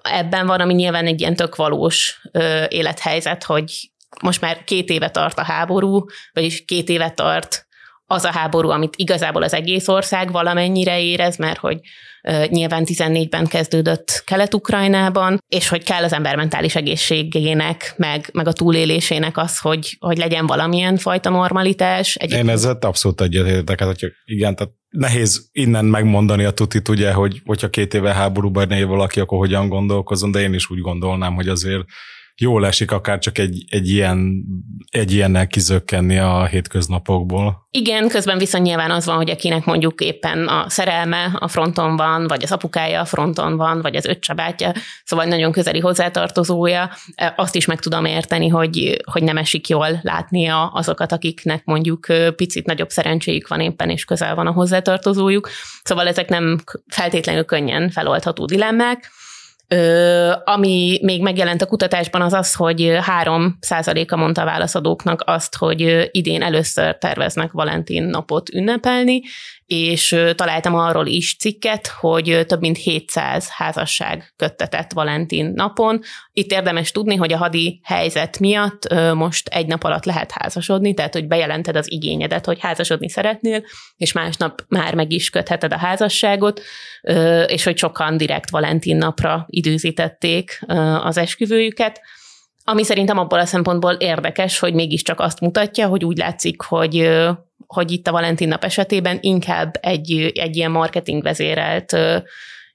ebben 0.02 0.46
van, 0.46 0.60
ami 0.60 0.74
nyilván 0.74 1.06
egy 1.06 1.20
ilyen 1.20 1.36
tök 1.36 1.56
valós 1.56 2.20
élethelyzet, 2.68 3.44
hogy 3.44 3.90
most 4.22 4.40
már 4.40 4.64
két 4.64 4.88
éve 4.88 5.10
tart 5.10 5.38
a 5.38 5.44
háború, 5.44 6.04
vagyis 6.32 6.64
két 6.64 6.88
éve 6.88 7.10
tart 7.10 7.65
az 8.06 8.24
a 8.24 8.30
háború, 8.30 8.68
amit 8.68 8.94
igazából 8.96 9.42
az 9.42 9.54
egész 9.54 9.88
ország 9.88 10.32
valamennyire 10.32 11.00
érez, 11.00 11.36
mert 11.36 11.58
hogy 11.58 11.80
nyilván 12.48 12.82
14-ben 12.86 13.46
kezdődött 13.46 14.22
Kelet-Ukrajnában, 14.26 15.38
és 15.48 15.68
hogy 15.68 15.82
kell 15.82 16.02
az 16.02 16.12
ember 16.12 16.36
mentális 16.36 16.74
egészségének, 16.74 17.94
meg, 17.96 18.30
meg 18.32 18.46
a 18.48 18.52
túlélésének 18.52 19.36
az, 19.36 19.58
hogy, 19.58 19.96
hogy 20.00 20.16
legyen 20.18 20.46
valamilyen 20.46 20.96
fajta 20.96 21.30
normalitás. 21.30 22.14
Egyébként... 22.14 22.48
Én 22.48 22.54
ezzel 22.54 22.78
abszolút 22.80 23.20
egyetértek, 23.20 23.80
hát, 23.80 24.00
hogy 24.00 24.12
igen, 24.24 24.54
tehát 24.56 24.72
nehéz 24.88 25.48
innen 25.52 25.84
megmondani 25.84 26.44
a 26.44 26.50
tutit, 26.50 26.88
ugye, 26.88 27.12
hogy 27.12 27.40
hogyha 27.44 27.68
két 27.68 27.94
éve 27.94 28.12
háborúban 28.12 28.70
él 28.70 28.86
valaki, 28.86 29.20
akkor 29.20 29.38
hogyan 29.38 29.68
gondolkozom, 29.68 30.30
de 30.30 30.40
én 30.40 30.54
is 30.54 30.70
úgy 30.70 30.80
gondolnám, 30.80 31.34
hogy 31.34 31.48
azért 31.48 31.84
jól 32.38 32.66
esik 32.66 32.90
akár 32.90 33.18
csak 33.18 33.38
egy, 33.38 33.64
egy, 33.68 33.88
ilyen, 33.88 34.44
egy 34.90 35.12
ilyennel 35.12 35.46
kizökkenni 35.46 36.18
a 36.18 36.44
hétköznapokból. 36.44 37.66
Igen, 37.70 38.08
közben 38.08 38.38
viszont 38.38 38.64
nyilván 38.64 38.90
az 38.90 39.04
van, 39.04 39.16
hogy 39.16 39.30
akinek 39.30 39.64
mondjuk 39.64 40.00
éppen 40.00 40.48
a 40.48 40.64
szerelme 40.68 41.36
a 41.38 41.48
fronton 41.48 41.96
van, 41.96 42.26
vagy 42.26 42.42
az 42.42 42.52
apukája 42.52 43.00
a 43.00 43.04
fronton 43.04 43.56
van, 43.56 43.80
vagy 43.80 43.96
az 43.96 44.04
öccsabátja, 44.04 44.72
szóval 45.04 45.24
nagyon 45.26 45.52
közeli 45.52 45.78
hozzátartozója, 45.78 46.90
azt 47.36 47.54
is 47.54 47.66
meg 47.66 47.80
tudom 47.80 48.04
érteni, 48.04 48.48
hogy, 48.48 49.02
hogy 49.12 49.22
nem 49.22 49.36
esik 49.36 49.68
jól 49.68 50.00
látnia 50.02 50.66
azokat, 50.66 51.12
akiknek 51.12 51.64
mondjuk 51.64 52.06
picit 52.36 52.66
nagyobb 52.66 52.90
szerencséjük 52.90 53.48
van 53.48 53.60
éppen, 53.60 53.90
és 53.90 54.04
közel 54.04 54.34
van 54.34 54.46
a 54.46 54.52
hozzátartozójuk. 54.52 55.48
Szóval 55.82 56.08
ezek 56.08 56.28
nem 56.28 56.58
feltétlenül 56.86 57.44
könnyen 57.44 57.90
feloldható 57.90 58.44
dilemmák. 58.44 59.10
Ö, 59.68 60.32
ami 60.44 60.98
még 61.02 61.22
megjelent 61.22 61.62
a 61.62 61.66
kutatásban 61.66 62.20
az 62.20 62.32
az, 62.32 62.54
hogy 62.54 62.96
3 63.00 63.56
százaléka 63.60 64.16
mondta 64.16 64.42
a 64.42 64.44
válaszadóknak 64.44 65.22
azt, 65.26 65.56
hogy 65.56 66.08
idén 66.10 66.42
először 66.42 66.98
terveznek 66.98 67.52
Valentin 67.52 68.02
napot 68.02 68.48
ünnepelni, 68.48 69.20
és 69.66 70.16
találtam 70.34 70.74
arról 70.74 71.06
is 71.06 71.36
cikket, 71.36 71.86
hogy 71.86 72.44
több 72.46 72.60
mint 72.60 72.76
700 72.76 73.48
házasság 73.48 74.32
köttetett 74.36 74.92
Valentin 74.92 75.52
napon. 75.54 76.00
Itt 76.32 76.50
érdemes 76.50 76.90
tudni, 76.90 77.16
hogy 77.16 77.32
a 77.32 77.36
hadi 77.36 77.80
helyzet 77.84 78.38
miatt 78.38 78.94
most 79.14 79.48
egy 79.48 79.66
nap 79.66 79.84
alatt 79.84 80.04
lehet 80.04 80.30
házasodni, 80.30 80.94
tehát 80.94 81.12
hogy 81.12 81.26
bejelented 81.26 81.76
az 81.76 81.92
igényedet, 81.92 82.46
hogy 82.46 82.60
házasodni 82.60 83.08
szeretnél, 83.08 83.62
és 83.96 84.12
másnap 84.12 84.64
már 84.68 84.94
meg 84.94 85.12
is 85.12 85.30
kötheted 85.30 85.72
a 85.72 85.78
házasságot, 85.78 86.60
és 87.46 87.64
hogy 87.64 87.78
sokan 87.78 88.16
direkt 88.16 88.50
Valentin 88.50 88.96
napra 88.96 89.46
időzítették 89.48 90.60
az 91.02 91.16
esküvőjüket 91.16 92.00
ami 92.68 92.84
szerintem 92.84 93.18
abból 93.18 93.38
a 93.38 93.46
szempontból 93.46 93.92
érdekes, 93.92 94.58
hogy 94.58 94.74
mégiscsak 94.74 95.20
azt 95.20 95.40
mutatja, 95.40 95.86
hogy 95.86 96.04
úgy 96.04 96.16
látszik, 96.16 96.62
hogy 96.62 97.08
hogy 97.66 97.90
itt 97.90 98.06
a 98.06 98.12
Valentin 98.12 98.48
nap 98.48 98.64
esetében 98.64 99.18
inkább 99.20 99.78
egy, 99.80 100.32
egy 100.34 100.56
ilyen 100.56 100.70
marketing 100.70 101.22
vezérelt 101.22 101.96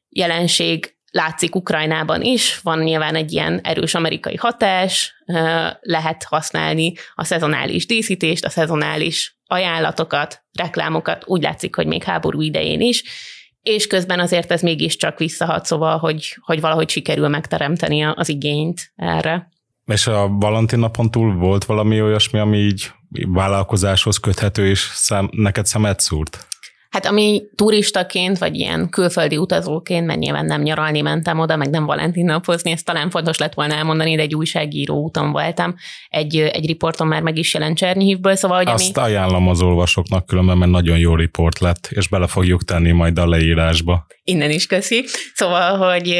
jelenség 0.09 0.95
látszik 1.11 1.55
Ukrajnában 1.55 2.21
is, 2.21 2.59
van 2.59 2.79
nyilván 2.79 3.15
egy 3.15 3.31
ilyen 3.31 3.59
erős 3.63 3.93
amerikai 3.93 4.35
hatás, 4.35 5.23
lehet 5.81 6.23
használni 6.23 6.93
a 7.15 7.23
szezonális 7.23 7.85
díszítést, 7.85 8.45
a 8.45 8.49
szezonális 8.49 9.37
ajánlatokat, 9.45 10.43
reklámokat, 10.53 11.23
úgy 11.25 11.41
látszik, 11.41 11.75
hogy 11.75 11.87
még 11.87 12.03
háború 12.03 12.41
idején 12.41 12.81
is, 12.81 13.03
és 13.61 13.87
közben 13.87 14.19
azért 14.19 14.51
ez 14.51 14.61
mégiscsak 14.61 15.17
visszahat, 15.17 15.65
szóval, 15.65 15.97
hogy, 15.97 16.37
hogy 16.41 16.61
valahogy 16.61 16.89
sikerül 16.89 17.27
megteremteni 17.27 18.03
az 18.03 18.29
igényt 18.29 18.91
erre. 18.95 19.49
És 19.85 20.07
a 20.07 20.27
Valentin 20.27 20.79
napon 20.79 21.11
túl 21.11 21.35
volt 21.35 21.65
valami 21.65 22.01
olyasmi, 22.01 22.39
ami 22.39 22.57
így 22.57 22.91
vállalkozáshoz 23.27 24.17
köthető, 24.17 24.67
és 24.67 24.79
szem, 24.79 25.29
neked 25.31 25.65
szemet 25.65 25.99
szúrt? 25.99 26.47
Hát 26.91 27.05
ami 27.05 27.43
turistaként, 27.55 28.37
vagy 28.37 28.55
ilyen 28.55 28.89
külföldi 28.89 29.37
utazóként, 29.37 30.05
mert 30.05 30.19
nyilván 30.19 30.45
nem 30.45 30.61
nyaralni 30.61 31.01
mentem 31.01 31.39
oda, 31.39 31.55
meg 31.55 31.69
nem 31.69 31.85
Valentin 31.85 32.25
napozni, 32.25 32.71
ezt 32.71 32.85
talán 32.85 33.09
fontos 33.09 33.37
lett 33.37 33.53
volna 33.53 33.73
elmondani, 33.73 34.15
de 34.15 34.21
egy 34.21 34.35
újságíró 34.35 35.01
úton 35.01 35.31
voltam. 35.31 35.75
Egy, 36.09 36.37
egy 36.37 36.65
riporton 36.65 37.07
már 37.07 37.21
meg 37.21 37.37
is 37.37 37.53
jelent 37.53 37.77
Csernyhívből, 37.77 38.35
szóval... 38.35 38.57
Hogy 38.57 38.67
Azt 38.67 38.97
ami... 38.97 39.07
ajánlom 39.07 39.47
az 39.47 39.61
olvasóknak 39.61 40.25
különben, 40.25 40.57
mert 40.57 40.71
nagyon 40.71 40.97
jó 40.97 41.15
riport 41.15 41.59
lett, 41.59 41.87
és 41.89 42.07
bele 42.07 42.27
fogjuk 42.27 42.63
tenni 42.63 42.91
majd 42.91 43.19
a 43.19 43.27
leírásba. 43.27 44.05
Innen 44.23 44.51
is 44.51 44.67
köszi. 44.67 45.05
Szóval, 45.33 45.77
hogy, 45.77 46.15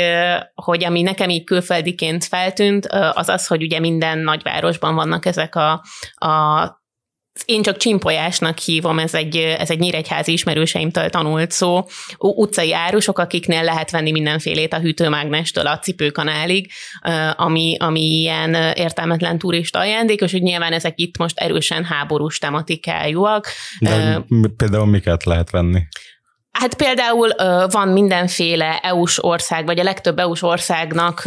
hogy 0.54 0.84
ami 0.84 1.02
nekem 1.02 1.30
így 1.30 1.44
külföldiként 1.44 2.26
feltűnt, 2.26 2.86
az 3.14 3.30
az, 3.30 3.48
hogy 3.48 3.62
ugye 3.62 3.80
minden 3.80 4.18
nagyvárosban 4.18 4.96
vannak 4.96 5.26
ezek 5.26 5.56
a, 5.56 5.72
a 6.16 6.81
én 7.46 7.62
csak 7.62 7.78
csimpolyásnak 7.78 8.58
hívom, 8.58 9.00
ez 9.00 9.14
egy, 9.14 9.36
ez 9.36 9.70
egy 9.70 9.80
nyíregyházi 9.80 10.32
ismerőseimtől 10.32 11.10
tanult 11.10 11.52
szó, 11.52 11.86
utcai 12.18 12.74
árusok, 12.74 13.20
akiknél 13.20 13.64
lehet 13.64 13.92
venni 13.92 14.12
mindenfélét 14.12 14.74
a 14.74 14.80
hűtőmágnestől 14.80 15.68
a 15.68 15.80
cipőkanálig, 15.80 16.72
ami, 17.36 17.76
ami 17.80 18.02
ilyen 18.02 18.54
értelmetlen 18.74 19.38
turista 19.38 19.80
ajándék, 19.80 20.22
és 20.22 20.32
hogy 20.32 20.42
nyilván 20.42 20.74
ezek 20.74 20.94
itt 21.00 21.18
most 21.18 21.40
erősen 21.40 21.84
háborús 21.84 22.38
tematikájúak. 22.38 23.48
De 23.80 24.26
például 24.58 24.86
miket 24.86 25.24
lehet 25.24 25.50
venni? 25.50 25.82
Hát 26.52 26.74
például 26.74 27.30
van 27.68 27.88
mindenféle 27.88 28.80
EU-s 28.84 29.24
ország, 29.24 29.66
vagy 29.66 29.80
a 29.80 29.84
legtöbb 29.84 30.20
EU-s 30.20 30.42
országnak 30.42 31.22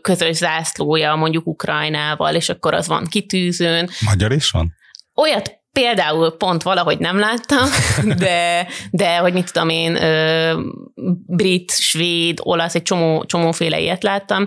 közös 0.00 0.36
zászlója 0.36 1.14
mondjuk 1.14 1.46
Ukrajnával, 1.46 2.34
és 2.34 2.48
akkor 2.48 2.74
az 2.74 2.86
van 2.86 3.04
kitűzőn. 3.04 3.88
Magyar 4.04 4.32
is 4.32 4.50
van? 4.50 4.74
Olyat 5.14 5.62
például 5.72 6.36
pont 6.36 6.62
valahogy 6.62 6.98
nem 6.98 7.18
láttam, 7.18 7.68
de, 8.24 8.66
de 8.90 9.16
hogy 9.16 9.32
mit 9.32 9.52
tudom 9.52 9.68
én, 9.68 9.98
brit, 11.26 11.70
svéd, 11.70 12.38
olasz, 12.42 12.74
egy 12.74 12.82
csomó, 12.82 13.24
csomóféle 13.24 13.80
ilyet 13.80 14.02
láttam. 14.02 14.46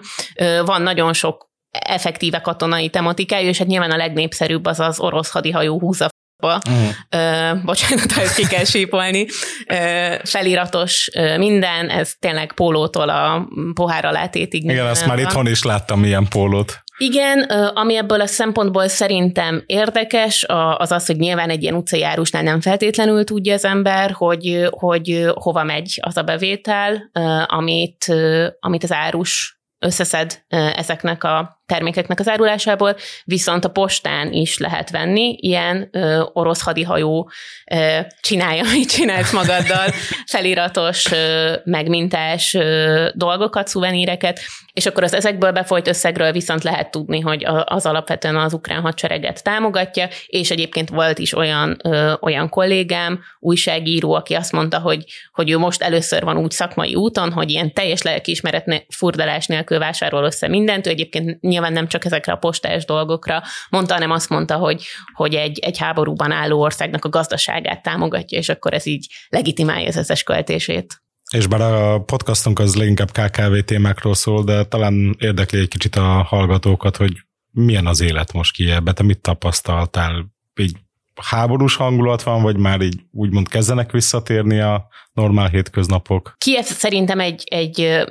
Van 0.66 0.82
nagyon 0.82 1.14
sok 1.14 1.50
effektíve 1.72 2.42
katonai 2.42 2.90
tematikája, 2.90 3.48
és 3.48 3.58
hát 3.58 3.68
nyilván 3.68 3.92
a 3.92 3.98
legnépszerűbb 3.98 4.66
az 4.66 4.80
az 4.80 5.00
orosz 5.00 5.32
hadihajó 5.32 5.80
húza 5.80 6.08
Uh-huh. 6.44 6.88
Uh, 7.16 7.64
bocsánat, 7.64 8.12
ha 8.12 8.22
ki 8.36 8.48
kell 8.48 8.64
sípolni. 8.64 9.28
Uh, 9.70 10.26
feliratos 10.26 11.10
uh, 11.16 11.38
minden, 11.38 11.90
ez 11.90 12.14
tényleg 12.20 12.54
pólótól 12.54 13.10
a 13.10 13.48
pohár 13.74 14.06
alátétig. 14.06 14.64
Igen, 14.64 14.86
azt 14.86 15.06
már 15.06 15.20
itthon 15.20 15.48
is 15.48 15.64
láttam 15.64 16.04
ilyen 16.04 16.28
pólót. 16.28 16.84
Igen, 16.98 17.42
ami 17.74 17.96
ebből 17.96 18.22
a 18.22 18.26
szempontból 18.26 18.88
szerintem 18.88 19.64
érdekes, 19.66 20.46
az 20.78 20.92
az, 20.92 21.06
hogy 21.06 21.18
nyilván 21.18 21.50
egy 21.50 21.62
ilyen 21.64 21.76
utcai 21.76 22.04
árusnál 22.04 22.44
nem 22.44 22.62
feltétlenül 22.62 23.24
tudja 23.24 23.54
az 23.54 23.66
ember, 23.66 24.12
hogy, 24.12 24.68
hogy 24.70 25.30
hova 25.34 25.64
megy 25.64 26.00
az 26.02 26.18
a 26.18 26.24
bevétel, 26.24 27.10
amit, 27.46 28.14
amit 28.60 28.84
az 28.84 28.92
árus 28.92 29.60
összeszed 29.80 30.44
ezeknek 30.74 31.24
a 31.24 31.57
termékeknek 31.68 32.20
az 32.20 32.28
árulásából, 32.28 32.96
viszont 33.24 33.66
a 33.66 33.70
postán 33.70 34.32
is 34.32 34.58
lehet 34.58 34.90
venni 34.90 35.36
ilyen 35.40 35.90
ö, 35.92 36.24
orosz 36.34 36.62
hadihajó 36.62 37.32
ö, 37.72 38.00
csinálja, 38.22 38.64
mit 38.72 38.90
csinálsz 38.90 39.32
magaddal, 39.32 39.88
feliratos, 40.34 41.12
ö, 41.12 41.54
megmintás 41.64 42.54
ö, 42.54 43.08
dolgokat, 43.14 43.68
szuveníreket, 43.68 44.40
és 44.74 44.86
akkor 44.86 45.04
az 45.04 45.14
ezekből 45.14 45.52
befolyt 45.52 45.88
összegről 45.88 46.32
viszont 46.32 46.64
lehet 46.64 46.92
tudni, 46.92 47.20
hogy 47.20 47.46
az 47.66 47.86
alapvetően 47.86 48.36
az 48.36 48.54
ukrán 48.54 48.82
hadsereget 48.82 49.44
támogatja, 49.44 50.08
és 50.28 50.52
egyébként 50.52 50.90
volt 50.90 51.20
is 51.20 51.34
olyan, 51.34 51.78
ö, 51.84 52.14
olyan 52.22 52.50
kollégám, 52.50 53.20
újságíró, 53.40 54.14
aki 54.14 54.34
azt 54.34 54.52
mondta, 54.52 54.80
hogy, 54.80 55.04
hogy 55.34 55.50
ő 55.50 55.58
most 55.58 55.82
először 55.82 56.24
van 56.24 56.38
úgy 56.38 56.52
szakmai 56.52 56.96
úton, 56.96 57.32
hogy 57.32 57.50
ilyen 57.50 57.74
teljes 57.74 58.02
lelkiismeret 58.02 58.86
furdalás 58.90 59.46
nélkül 59.48 59.80
vásárol 59.80 60.24
össze 60.24 60.48
mindent, 60.48 60.88
ő 60.88 60.90
egyébként 60.90 61.42
nyilván 61.58 61.76
nem 61.76 61.88
csak 61.88 62.06
ezekre 62.06 62.32
a 62.32 62.38
postás 62.38 62.86
dolgokra 62.86 63.44
mondta, 63.70 63.94
hanem 63.94 64.12
azt 64.12 64.30
mondta, 64.30 64.56
hogy, 64.56 64.84
hogy 65.14 65.36
egy, 65.36 65.60
egy 65.60 65.78
háborúban 65.78 66.32
álló 66.32 66.62
országnak 66.62 67.06
a 67.06 67.10
gazdaságát 67.10 67.82
támogatja, 67.82 68.38
és 68.38 68.50
akkor 68.50 68.74
ez 68.74 68.86
így 68.86 69.08
legitimálja 69.30 69.88
az 69.88 69.96
összes 69.96 70.24
költését. 70.24 71.02
És 71.32 71.48
bár 71.48 71.62
a 71.62 72.00
podcastunk 72.00 72.60
az 72.60 72.76
leginkább 72.76 73.12
KKV 73.12 73.58
témákról 73.66 74.14
szól, 74.14 74.44
de 74.44 74.64
talán 74.64 75.16
érdekli 75.20 75.60
egy 75.60 75.68
kicsit 75.68 75.96
a 75.96 76.24
hallgatókat, 76.24 76.98
hogy 76.98 77.12
milyen 77.52 77.88
az 77.88 78.02
élet 78.02 78.34
most 78.34 78.54
ki 78.54 78.72
ebbe, 78.72 78.94
te 78.94 79.04
mit 79.04 79.22
tapasztaltál? 79.22 80.26
Így 80.60 80.78
háborús 81.16 81.76
hangulat 81.76 82.24
van, 82.24 82.42
vagy 82.42 82.58
már 82.58 82.82
így 82.82 83.02
úgymond 83.12 83.48
kezdenek 83.48 83.92
visszatérni 83.92 84.60
a 84.60 84.88
normál 85.18 85.48
hétköznapok. 85.48 86.36
Kiev 86.38 86.64
szerintem 86.64 87.20
egy, 87.20 87.44
egy 87.46 88.04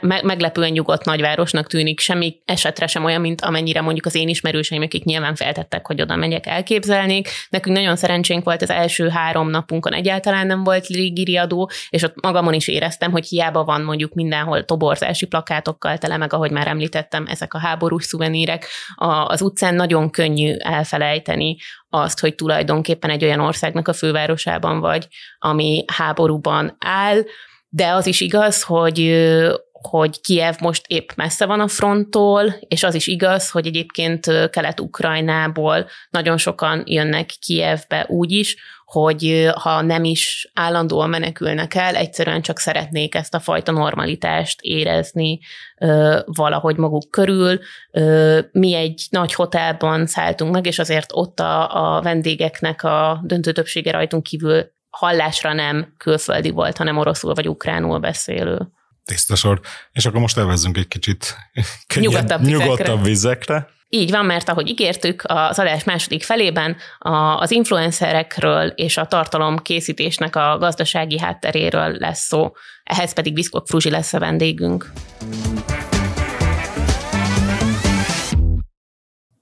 me- 0.00 0.22
meglepően 0.22 0.70
nyugodt 0.70 1.04
nagyvárosnak 1.04 1.66
tűnik, 1.66 2.00
semmi 2.00 2.36
esetre 2.44 2.86
sem 2.86 3.04
olyan, 3.04 3.20
mint 3.20 3.40
amennyire 3.40 3.80
mondjuk 3.80 4.06
az 4.06 4.14
én 4.14 4.28
ismerőseim, 4.28 4.82
akik 4.82 5.04
nyilván 5.04 5.34
feltettek, 5.34 5.86
hogy 5.86 6.00
oda 6.00 6.16
megyek, 6.16 6.46
elképzelnék. 6.46 7.28
Nekünk 7.48 7.76
nagyon 7.76 7.96
szerencsénk 7.96 8.44
volt 8.44 8.62
az 8.62 8.70
első 8.70 9.08
három 9.08 9.50
napunkon 9.50 9.92
egyáltalán 9.92 10.46
nem 10.46 10.64
volt 10.64 10.86
légiriadó, 10.86 11.70
és 11.88 12.02
ott 12.02 12.22
magamon 12.22 12.54
is 12.54 12.68
éreztem, 12.68 13.10
hogy 13.10 13.26
hiába 13.26 13.64
van 13.64 13.82
mondjuk 13.82 14.14
mindenhol 14.14 14.64
toborzási 14.64 15.26
plakátokkal 15.26 15.98
tele, 15.98 16.16
meg 16.16 16.32
ahogy 16.32 16.50
már 16.50 16.66
említettem, 16.66 17.26
ezek 17.26 17.54
a 17.54 17.58
háborús 17.58 18.04
szuvenírek, 18.04 18.66
az 19.26 19.42
utcán 19.42 19.74
nagyon 19.74 20.10
könnyű 20.10 20.54
elfelejteni 20.56 21.56
azt, 21.88 22.20
hogy 22.20 22.34
tulajdonképpen 22.34 23.10
egy 23.10 23.24
olyan 23.24 23.40
országnak 23.40 23.88
a 23.88 23.92
fővárosában 23.92 24.80
vagy, 24.80 25.06
ami 25.38 25.84
háborúban 26.36 26.76
áll, 26.78 27.22
de 27.68 27.88
az 27.88 28.06
is 28.06 28.20
igaz, 28.20 28.62
hogy 28.62 29.24
hogy 29.90 30.20
Kiev 30.20 30.54
most 30.60 30.84
épp 30.86 31.08
messze 31.14 31.46
van 31.46 31.60
a 31.60 31.68
fronttól, 31.68 32.54
és 32.68 32.82
az 32.82 32.94
is 32.94 33.06
igaz, 33.06 33.50
hogy 33.50 33.66
egyébként 33.66 34.50
Kelet-Ukrajnából 34.50 35.86
nagyon 36.10 36.36
sokan 36.36 36.82
jönnek 36.86 37.30
Kievbe 37.40 38.04
úgy 38.08 38.32
is, 38.32 38.56
hogy 38.84 39.50
ha 39.54 39.82
nem 39.82 40.04
is 40.04 40.50
állandóan 40.54 41.08
menekülnek 41.08 41.74
el, 41.74 41.94
egyszerűen 41.94 42.42
csak 42.42 42.58
szeretnék 42.58 43.14
ezt 43.14 43.34
a 43.34 43.40
fajta 43.40 43.72
normalitást 43.72 44.60
érezni 44.60 45.38
ö, 45.78 46.18
valahogy 46.24 46.76
maguk 46.76 47.10
körül. 47.10 47.58
Ö, 47.90 48.38
mi 48.52 48.74
egy 48.74 49.06
nagy 49.10 49.34
hotelban 49.34 50.06
szálltunk 50.06 50.52
meg, 50.52 50.66
és 50.66 50.78
azért 50.78 51.10
ott 51.12 51.40
a, 51.40 51.96
a 51.96 52.02
vendégeknek 52.02 52.82
a 52.82 53.20
döntő 53.24 53.52
többsége 53.52 53.90
rajtunk 53.90 54.22
kívül 54.22 54.74
hallásra 54.98 55.52
nem 55.52 55.94
külföldi 55.98 56.50
volt, 56.50 56.76
hanem 56.76 56.96
oroszul 56.96 57.34
vagy 57.34 57.48
ukránul 57.48 57.98
beszélő. 57.98 58.58
Tiszta 59.04 59.34
sor. 59.34 59.60
És 59.92 60.06
akkor 60.06 60.20
most 60.20 60.38
elvezzünk 60.38 60.76
egy 60.76 60.88
kicsit 60.88 61.36
nyugodtabb, 61.94 62.40
nyugodtabb 62.40 63.04
vizekre. 63.04 63.68
Így 63.88 64.10
van, 64.10 64.24
mert 64.26 64.48
ahogy 64.48 64.68
ígértük, 64.68 65.22
az 65.26 65.58
adás 65.58 65.84
második 65.84 66.22
felében 66.22 66.76
az 67.36 67.50
influencerekről 67.50 68.66
és 68.66 68.96
a 68.96 69.06
tartalom 69.06 69.58
készítésnek 69.58 70.36
a 70.36 70.58
gazdasági 70.58 71.18
hátteréről 71.18 71.96
lesz 71.98 72.26
szó. 72.26 72.52
Ehhez 72.84 73.12
pedig 73.12 73.34
Viszkok 73.34 73.66
Fruzsi 73.66 73.90
lesz 73.90 74.12
a 74.12 74.18
vendégünk. 74.18 74.92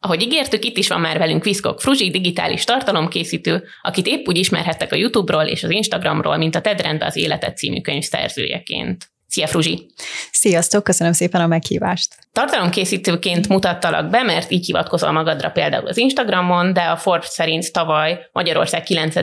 Ahogy 0.05 0.23
ígértük, 0.23 0.65
itt 0.65 0.77
is 0.77 0.89
van 0.89 1.01
már 1.01 1.19
velünk 1.19 1.45
Viszkok 1.45 1.81
Fruzsi, 1.81 2.11
digitális 2.11 2.65
tartalomkészítő, 2.65 3.65
akit 3.83 4.07
épp 4.07 4.29
úgy 4.29 4.37
ismerhettek 4.37 4.93
a 4.93 4.97
YouTube-ról 4.97 5.45
és 5.45 5.63
az 5.63 5.71
Instagramról, 5.71 6.37
mint 6.37 6.55
a 6.55 6.61
Ted 6.61 6.81
Rendbe 6.81 7.07
az 7.07 7.17
életet 7.17 7.57
című 7.57 7.81
könyv 7.81 8.03
szerzőjeként. 8.03 9.11
Szia, 9.27 9.47
Fruzsi! 9.47 9.87
Sziasztok, 10.31 10.85
köszönöm 10.85 11.13
szépen 11.13 11.41
a 11.41 11.47
meghívást! 11.47 12.15
Tartalomkészítőként 12.33 13.49
mutattalak 13.49 14.11
be, 14.11 14.23
mert 14.23 14.51
így 14.51 14.67
hivatkozol 14.67 15.13
magadra 15.13 15.51
például 15.51 15.87
az 15.87 15.97
Instagramon, 15.97 16.73
de 16.73 16.83
a 16.83 16.97
Forbes 16.97 17.29
szerint 17.29 17.73
tavaly 17.73 18.29
Magyarország 18.33 18.83
9. 18.83 19.15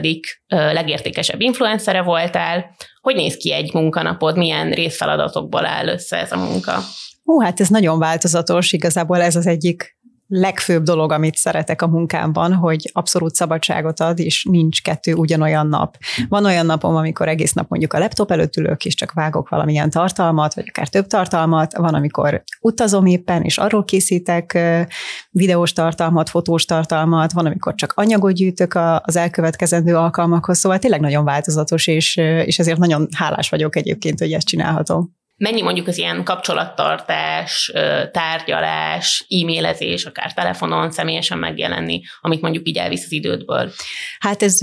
legértékesebb 0.48 1.40
influencere 1.40 2.02
voltál. 2.02 2.76
Hogy 3.00 3.14
néz 3.14 3.36
ki 3.36 3.52
egy 3.52 3.72
munkanapod, 3.74 4.36
milyen 4.36 4.70
részfeladatokból 4.70 5.66
áll 5.66 5.86
össze 5.86 6.16
ez 6.16 6.32
a 6.32 6.36
munka? 6.36 6.78
Hú, 7.24 7.40
hát 7.40 7.60
ez 7.60 7.68
nagyon 7.68 7.98
változatos, 7.98 8.72
igazából 8.72 9.20
ez 9.20 9.36
az 9.36 9.46
egyik 9.46 10.00
legfőbb 10.34 10.82
dolog, 10.82 11.12
amit 11.12 11.36
szeretek 11.36 11.82
a 11.82 11.86
munkámban, 11.86 12.54
hogy 12.54 12.90
abszolút 12.92 13.34
szabadságot 13.34 14.00
ad, 14.00 14.18
és 14.18 14.46
nincs 14.50 14.82
kettő 14.82 15.14
ugyanolyan 15.14 15.66
nap. 15.66 15.96
Van 16.28 16.44
olyan 16.44 16.66
napom, 16.66 16.96
amikor 16.96 17.28
egész 17.28 17.52
nap 17.52 17.68
mondjuk 17.68 17.92
a 17.92 17.98
laptop 17.98 18.30
előtt 18.30 18.56
ülök, 18.56 18.84
és 18.84 18.94
csak 18.94 19.12
vágok 19.12 19.48
valamilyen 19.48 19.90
tartalmat, 19.90 20.54
vagy 20.54 20.64
akár 20.68 20.88
több 20.88 21.06
tartalmat, 21.06 21.76
van, 21.76 21.94
amikor 21.94 22.42
utazom 22.60 23.06
éppen, 23.06 23.42
és 23.42 23.58
arról 23.58 23.84
készítek 23.84 24.58
videós 25.30 25.72
tartalmat, 25.72 26.28
fotós 26.28 26.64
tartalmat, 26.64 27.32
van, 27.32 27.46
amikor 27.46 27.74
csak 27.74 27.92
anyagot 27.96 28.32
gyűjtök 28.32 28.78
az 28.98 29.16
elkövetkezendő 29.16 29.96
alkalmakhoz, 29.96 30.58
szóval 30.58 30.78
tényleg 30.78 31.00
nagyon 31.00 31.24
változatos, 31.24 31.86
és, 31.86 32.16
és 32.16 32.58
ezért 32.58 32.78
nagyon 32.78 33.08
hálás 33.16 33.48
vagyok 33.48 33.76
egyébként, 33.76 34.18
hogy 34.18 34.32
ezt 34.32 34.46
csinálhatom 34.46 35.20
mennyi 35.42 35.62
mondjuk 35.62 35.86
az 35.86 35.98
ilyen 35.98 36.24
kapcsolattartás, 36.24 37.72
tárgyalás, 38.12 39.26
e-mailezés, 39.28 40.04
akár 40.04 40.32
telefonon 40.34 40.90
személyesen 40.90 41.38
megjelenni, 41.38 42.00
amit 42.20 42.40
mondjuk 42.40 42.68
így 42.68 42.76
elvisz 42.76 43.04
az 43.04 43.12
idődből? 43.12 43.70
Hát 44.18 44.42
ez 44.42 44.58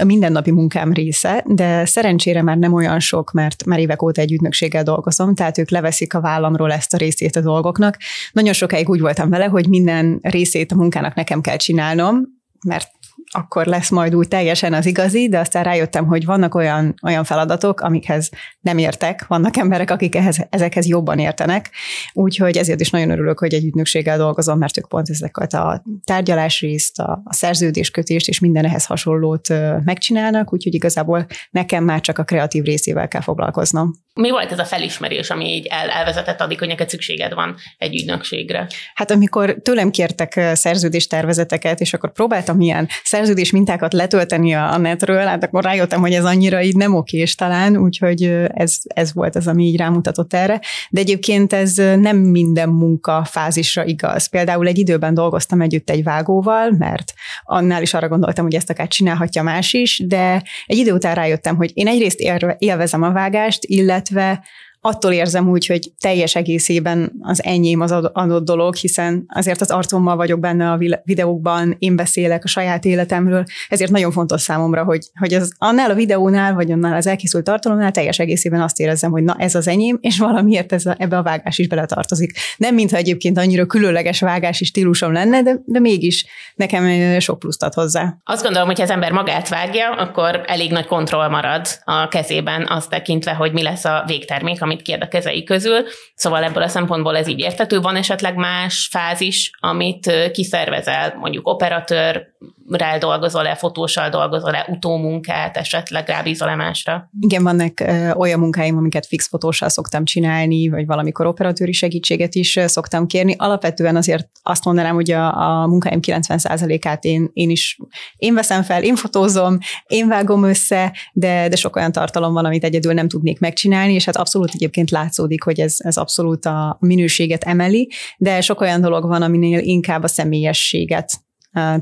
a 0.00 0.04
mindennapi 0.04 0.50
munkám 0.50 0.92
része, 0.92 1.44
de 1.46 1.84
szerencsére 1.84 2.42
már 2.42 2.56
nem 2.56 2.72
olyan 2.72 3.00
sok, 3.00 3.32
mert 3.32 3.64
már 3.64 3.78
évek 3.78 4.02
óta 4.02 4.20
egy 4.20 4.32
ügynökséggel 4.32 4.82
dolgozom, 4.82 5.34
tehát 5.34 5.58
ők 5.58 5.70
leveszik 5.70 6.14
a 6.14 6.20
vállamról 6.20 6.72
ezt 6.72 6.94
a 6.94 6.96
részét 6.96 7.36
a 7.36 7.40
dolgoknak. 7.40 7.96
Nagyon 8.32 8.52
sokáig 8.52 8.88
úgy 8.88 9.00
voltam 9.00 9.30
vele, 9.30 9.44
hogy 9.44 9.68
minden 9.68 10.18
részét 10.22 10.72
a 10.72 10.76
munkának 10.76 11.14
nekem 11.14 11.40
kell 11.40 11.56
csinálnom, 11.56 12.22
mert 12.66 12.88
akkor 13.30 13.66
lesz 13.66 13.90
majd 13.90 14.14
úgy 14.14 14.28
teljesen 14.28 14.72
az 14.72 14.86
igazi, 14.86 15.28
de 15.28 15.38
aztán 15.38 15.64
rájöttem, 15.64 16.06
hogy 16.06 16.24
vannak 16.24 16.54
olyan, 16.54 16.94
olyan 17.02 17.24
feladatok, 17.24 17.80
amikhez 17.80 18.30
nem 18.60 18.78
értek, 18.78 19.26
vannak 19.26 19.56
emberek, 19.56 19.90
akik 19.90 20.14
ehhez, 20.14 20.46
ezekhez 20.50 20.86
jobban 20.86 21.18
értenek, 21.18 21.70
úgyhogy 22.12 22.56
ezért 22.56 22.80
is 22.80 22.90
nagyon 22.90 23.10
örülök, 23.10 23.38
hogy 23.38 23.54
egy 23.54 23.64
ügynökséggel 23.64 24.18
dolgozom, 24.18 24.58
mert 24.58 24.78
ők 24.78 24.88
pont 24.88 25.10
ezeket 25.10 25.52
a 25.52 25.82
tárgyalásrészt, 26.04 26.98
a, 26.98 27.20
a 27.24 27.34
szerződéskötést 27.34 28.28
és 28.28 28.38
minden 28.38 28.64
ehhez 28.64 28.84
hasonlót 28.86 29.48
megcsinálnak, 29.84 30.52
úgyhogy 30.52 30.74
igazából 30.74 31.26
nekem 31.50 31.84
már 31.84 32.00
csak 32.00 32.18
a 32.18 32.24
kreatív 32.24 32.64
részével 32.64 33.08
kell 33.08 33.20
foglalkoznom. 33.20 34.04
Mi 34.14 34.30
volt 34.30 34.52
ez 34.52 34.58
a 34.58 34.64
felismerés, 34.64 35.30
ami 35.30 35.54
így 35.54 35.66
el, 35.66 35.88
elvezetett 35.88 36.40
addig, 36.40 36.58
hogy 36.58 36.68
neked 36.68 36.88
szükséged 36.88 37.34
van 37.34 37.56
egy 37.78 37.94
ügynökségre? 37.94 38.66
Hát 38.94 39.10
amikor 39.10 39.56
tőlem 39.62 39.90
kértek 39.90 40.40
szerződéstervezeteket, 40.52 41.80
és 41.80 41.94
akkor 41.94 42.12
próbáltam 42.12 42.60
ilyen 42.60 42.88
szerződés 43.06 43.50
mintákat 43.50 43.92
letölteni 43.92 44.54
a 44.54 44.78
netről, 44.78 45.24
hát 45.24 45.44
akkor 45.44 45.64
rájöttem, 45.64 46.00
hogy 46.00 46.12
ez 46.12 46.24
annyira 46.24 46.62
így 46.62 46.76
nem 46.76 46.94
okés 46.94 47.34
talán, 47.34 47.76
úgyhogy 47.76 48.22
ez, 48.48 48.76
ez 48.82 49.12
volt 49.12 49.36
az, 49.36 49.46
ami 49.46 49.64
így 49.64 49.76
rámutatott 49.76 50.34
erre. 50.34 50.60
De 50.90 51.00
egyébként 51.00 51.52
ez 51.52 51.76
nem 51.76 52.16
minden 52.16 52.68
munka 52.68 53.24
fázisra 53.24 53.84
igaz. 53.84 54.26
Például 54.26 54.66
egy 54.66 54.78
időben 54.78 55.14
dolgoztam 55.14 55.60
együtt 55.60 55.90
egy 55.90 56.02
vágóval, 56.02 56.70
mert 56.70 57.12
annál 57.44 57.82
is 57.82 57.94
arra 57.94 58.08
gondoltam, 58.08 58.44
hogy 58.44 58.54
ezt 58.54 58.70
akár 58.70 58.88
csinálhatja 58.88 59.42
más 59.42 59.72
is, 59.72 60.02
de 60.06 60.42
egy 60.66 60.76
idő 60.76 60.92
után 60.92 61.14
rájöttem, 61.14 61.56
hogy 61.56 61.70
én 61.74 61.86
egyrészt 61.86 62.20
élvezem 62.58 63.02
a 63.02 63.12
vágást, 63.12 63.64
illetve 63.64 64.44
attól 64.86 65.12
érzem 65.12 65.48
úgy, 65.48 65.66
hogy 65.66 65.92
teljes 66.00 66.34
egészében 66.34 67.12
az 67.20 67.44
enyém 67.44 67.80
az 67.80 67.92
adott 67.92 68.44
dolog, 68.44 68.74
hiszen 68.74 69.24
azért 69.28 69.60
az 69.60 69.70
arcommal 69.70 70.16
vagyok 70.16 70.40
benne 70.40 70.70
a 70.70 70.78
videókban, 71.04 71.76
én 71.78 71.96
beszélek 71.96 72.44
a 72.44 72.48
saját 72.48 72.84
életemről, 72.84 73.44
ezért 73.68 73.90
nagyon 73.90 74.12
fontos 74.12 74.40
számomra, 74.40 74.84
hogy, 74.84 75.06
hogy 75.18 75.34
az, 75.34 75.52
annál 75.58 75.90
a 75.90 75.94
videónál, 75.94 76.54
vagy 76.54 76.70
annál 76.70 76.96
az 76.96 77.06
elkészült 77.06 77.44
tartalomnál 77.44 77.90
teljes 77.90 78.18
egészében 78.18 78.60
azt 78.60 78.80
érezzem, 78.80 79.10
hogy 79.10 79.22
na 79.22 79.34
ez 79.38 79.54
az 79.54 79.68
enyém, 79.68 79.98
és 80.00 80.18
valamiért 80.18 80.72
ez 80.72 80.86
a, 80.86 80.94
ebbe 80.98 81.16
a 81.16 81.22
vágás 81.22 81.58
is 81.58 81.68
beletartozik. 81.68 82.38
Nem 82.56 82.74
mintha 82.74 82.96
egyébként 82.96 83.38
annyira 83.38 83.66
különleges 83.66 84.20
vágási 84.20 84.64
stílusom 84.64 85.12
lenne, 85.12 85.42
de, 85.42 85.56
de 85.64 85.78
mégis 85.78 86.26
nekem 86.54 87.18
sok 87.20 87.38
pluszt 87.38 87.62
ad 87.62 87.74
hozzá. 87.74 88.16
Azt 88.24 88.42
gondolom, 88.42 88.66
hogy 88.66 88.76
ha 88.76 88.82
az 88.82 88.90
ember 88.90 89.12
magát 89.12 89.48
vágja, 89.48 89.90
akkor 89.90 90.42
elég 90.46 90.70
nagy 90.70 90.86
kontroll 90.86 91.28
marad 91.28 91.66
a 91.84 92.08
kezében, 92.08 92.66
azt 92.68 92.90
tekintve, 92.90 93.32
hogy 93.32 93.52
mi 93.52 93.62
lesz 93.62 93.84
a 93.84 94.04
végtermék, 94.06 94.62
amit 94.62 94.75
kiad 94.82 95.02
a 95.02 95.08
kezei 95.08 95.44
közül. 95.44 95.84
Szóval 96.14 96.44
ebből 96.44 96.62
a 96.62 96.68
szempontból 96.68 97.16
ez 97.16 97.28
így 97.28 97.38
értető. 97.38 97.80
Van 97.80 97.96
esetleg 97.96 98.34
más 98.34 98.88
fázis, 98.90 99.50
amit 99.60 100.30
kiszervezel, 100.32 101.14
mondjuk 101.18 101.48
operatőr, 101.48 102.34
rá 102.68 102.98
dolgozol-e, 102.98 103.54
fotóssal 103.54 104.08
dolgozol-e, 104.08 104.66
utómunkát, 104.68 105.56
esetleg 105.56 106.08
rábízol-e 106.08 106.54
másra? 106.54 107.10
Igen, 107.20 107.42
vannak 107.42 107.72
olyan 108.14 108.38
munkáim, 108.38 108.76
amiket 108.76 109.06
fix 109.06 109.28
fotóssal 109.28 109.68
szoktam 109.68 110.04
csinálni, 110.04 110.68
vagy 110.68 110.86
valamikor 110.86 111.26
operatőri 111.26 111.72
segítséget 111.72 112.34
is 112.34 112.58
szoktam 112.64 113.06
kérni. 113.06 113.34
Alapvetően 113.38 113.96
azért 113.96 114.28
azt 114.42 114.64
mondanám, 114.64 114.94
hogy 114.94 115.10
a, 115.10 115.62
a 115.62 115.66
munkáim 115.66 115.98
90%-át 116.02 117.04
én, 117.04 117.30
én 117.32 117.50
is 117.50 117.78
én 118.16 118.34
veszem 118.34 118.62
fel, 118.62 118.82
én 118.82 118.96
fotózom, 118.96 119.58
én 119.86 120.08
vágom 120.08 120.44
össze, 120.44 120.96
de, 121.12 121.48
de 121.48 121.56
sok 121.56 121.76
olyan 121.76 121.92
tartalom 121.92 122.32
van, 122.32 122.44
amit 122.44 122.64
egyedül 122.64 122.92
nem 122.92 123.08
tudnék 123.08 123.38
megcsinálni, 123.38 123.92
és 123.92 124.04
hát 124.04 124.16
abszolút 124.16 124.54
egyébként 124.66 124.90
látszódik, 124.90 125.42
hogy 125.42 125.60
ez, 125.60 125.74
ez 125.78 125.96
abszolút 125.96 126.44
a 126.44 126.76
minőséget 126.80 127.44
emeli, 127.44 127.90
de 128.18 128.40
sok 128.40 128.60
olyan 128.60 128.80
dolog 128.80 129.06
van, 129.06 129.22
aminél 129.22 129.58
inkább 129.58 130.02
a 130.02 130.08
személyességet 130.08 131.24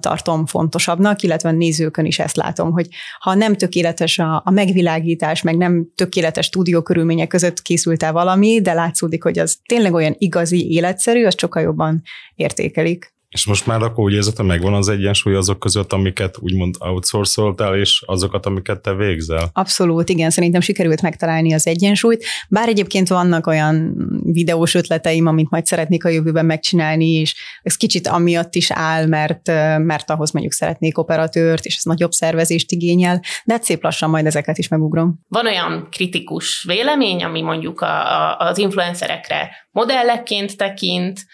tartom 0.00 0.46
fontosabbnak, 0.46 1.22
illetve 1.22 1.48
a 1.48 1.52
nézőkön 1.52 2.04
is 2.04 2.18
ezt 2.18 2.36
látom, 2.36 2.70
hogy 2.72 2.88
ha 3.18 3.34
nem 3.34 3.56
tökéletes 3.56 4.18
a, 4.18 4.42
a 4.44 4.50
megvilágítás, 4.50 5.42
meg 5.42 5.56
nem 5.56 5.88
tökéletes 5.94 6.46
stúdió 6.46 6.82
körülmények 6.82 7.28
között 7.28 7.62
készült 7.62 8.02
el 8.02 8.12
valami, 8.12 8.60
de 8.60 8.72
látszódik, 8.72 9.22
hogy 9.22 9.38
az 9.38 9.58
tényleg 9.68 9.92
olyan 9.92 10.14
igazi, 10.18 10.72
életszerű, 10.72 11.24
azt 11.24 11.38
sokkal 11.38 11.62
jobban 11.62 12.02
értékelik. 12.34 13.14
És 13.34 13.46
most 13.46 13.66
már 13.66 13.82
akkor 13.82 14.04
úgy 14.04 14.12
érzed, 14.12 14.36
hogy 14.36 14.46
megvan 14.46 14.74
az 14.74 14.88
egyensúly 14.88 15.34
azok 15.34 15.58
között, 15.58 15.92
amiket 15.92 16.38
úgymond 16.40 16.74
outsourcoltál, 16.78 17.76
és 17.76 18.02
azokat, 18.06 18.46
amiket 18.46 18.80
te 18.80 18.94
végzel? 18.94 19.50
Abszolút, 19.52 20.08
igen, 20.08 20.30
szerintem 20.30 20.60
sikerült 20.60 21.02
megtalálni 21.02 21.54
az 21.54 21.66
egyensúlyt. 21.66 22.24
Bár 22.48 22.68
egyébként 22.68 23.08
vannak 23.08 23.46
olyan 23.46 23.94
videós 24.22 24.74
ötleteim, 24.74 25.26
amit 25.26 25.50
majd 25.50 25.66
szeretnék 25.66 26.04
a 26.04 26.08
jövőben 26.08 26.46
megcsinálni, 26.46 27.10
és 27.10 27.34
ez 27.62 27.76
kicsit 27.76 28.06
amiatt 28.06 28.54
is 28.54 28.70
áll, 28.70 29.06
mert, 29.06 29.46
mert 29.78 30.10
ahhoz 30.10 30.30
mondjuk 30.30 30.54
szeretnék 30.54 30.98
operatőrt, 30.98 31.64
és 31.64 31.76
ez 31.76 31.82
nagyobb 31.82 32.12
szervezést 32.12 32.70
igényel, 32.70 33.20
de 33.44 33.52
hát 33.52 33.64
szép 33.64 33.82
lassan 33.82 34.10
majd 34.10 34.26
ezeket 34.26 34.58
is 34.58 34.68
megugrom. 34.68 35.20
Van 35.28 35.46
olyan 35.46 35.88
kritikus 35.90 36.64
vélemény, 36.66 37.24
ami 37.24 37.42
mondjuk 37.42 37.80
a, 37.80 38.30
a, 38.30 38.36
az 38.38 38.58
influencerekre 38.58 39.50
modellekként 39.70 40.56
tekint, 40.56 41.24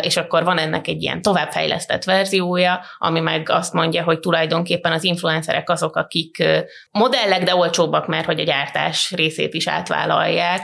és 0.00 0.16
akkor 0.16 0.44
van 0.44 0.58
ennek 0.58 0.86
egy 0.86 1.02
ilyen 1.02 1.22
továbbfejlesztett 1.22 2.04
verziója, 2.04 2.80
ami 2.98 3.20
meg 3.20 3.48
azt 3.50 3.72
mondja, 3.72 4.02
hogy 4.02 4.20
tulajdonképpen 4.20 4.92
az 4.92 5.04
influencerek 5.04 5.70
azok, 5.70 5.96
akik 5.96 6.44
modellek, 6.90 7.42
de 7.42 7.56
olcsóbbak, 7.56 8.06
mert 8.06 8.26
hogy 8.26 8.40
a 8.40 8.44
gyártás 8.44 9.10
részét 9.10 9.54
is 9.54 9.68
átvállalják. 9.68 10.62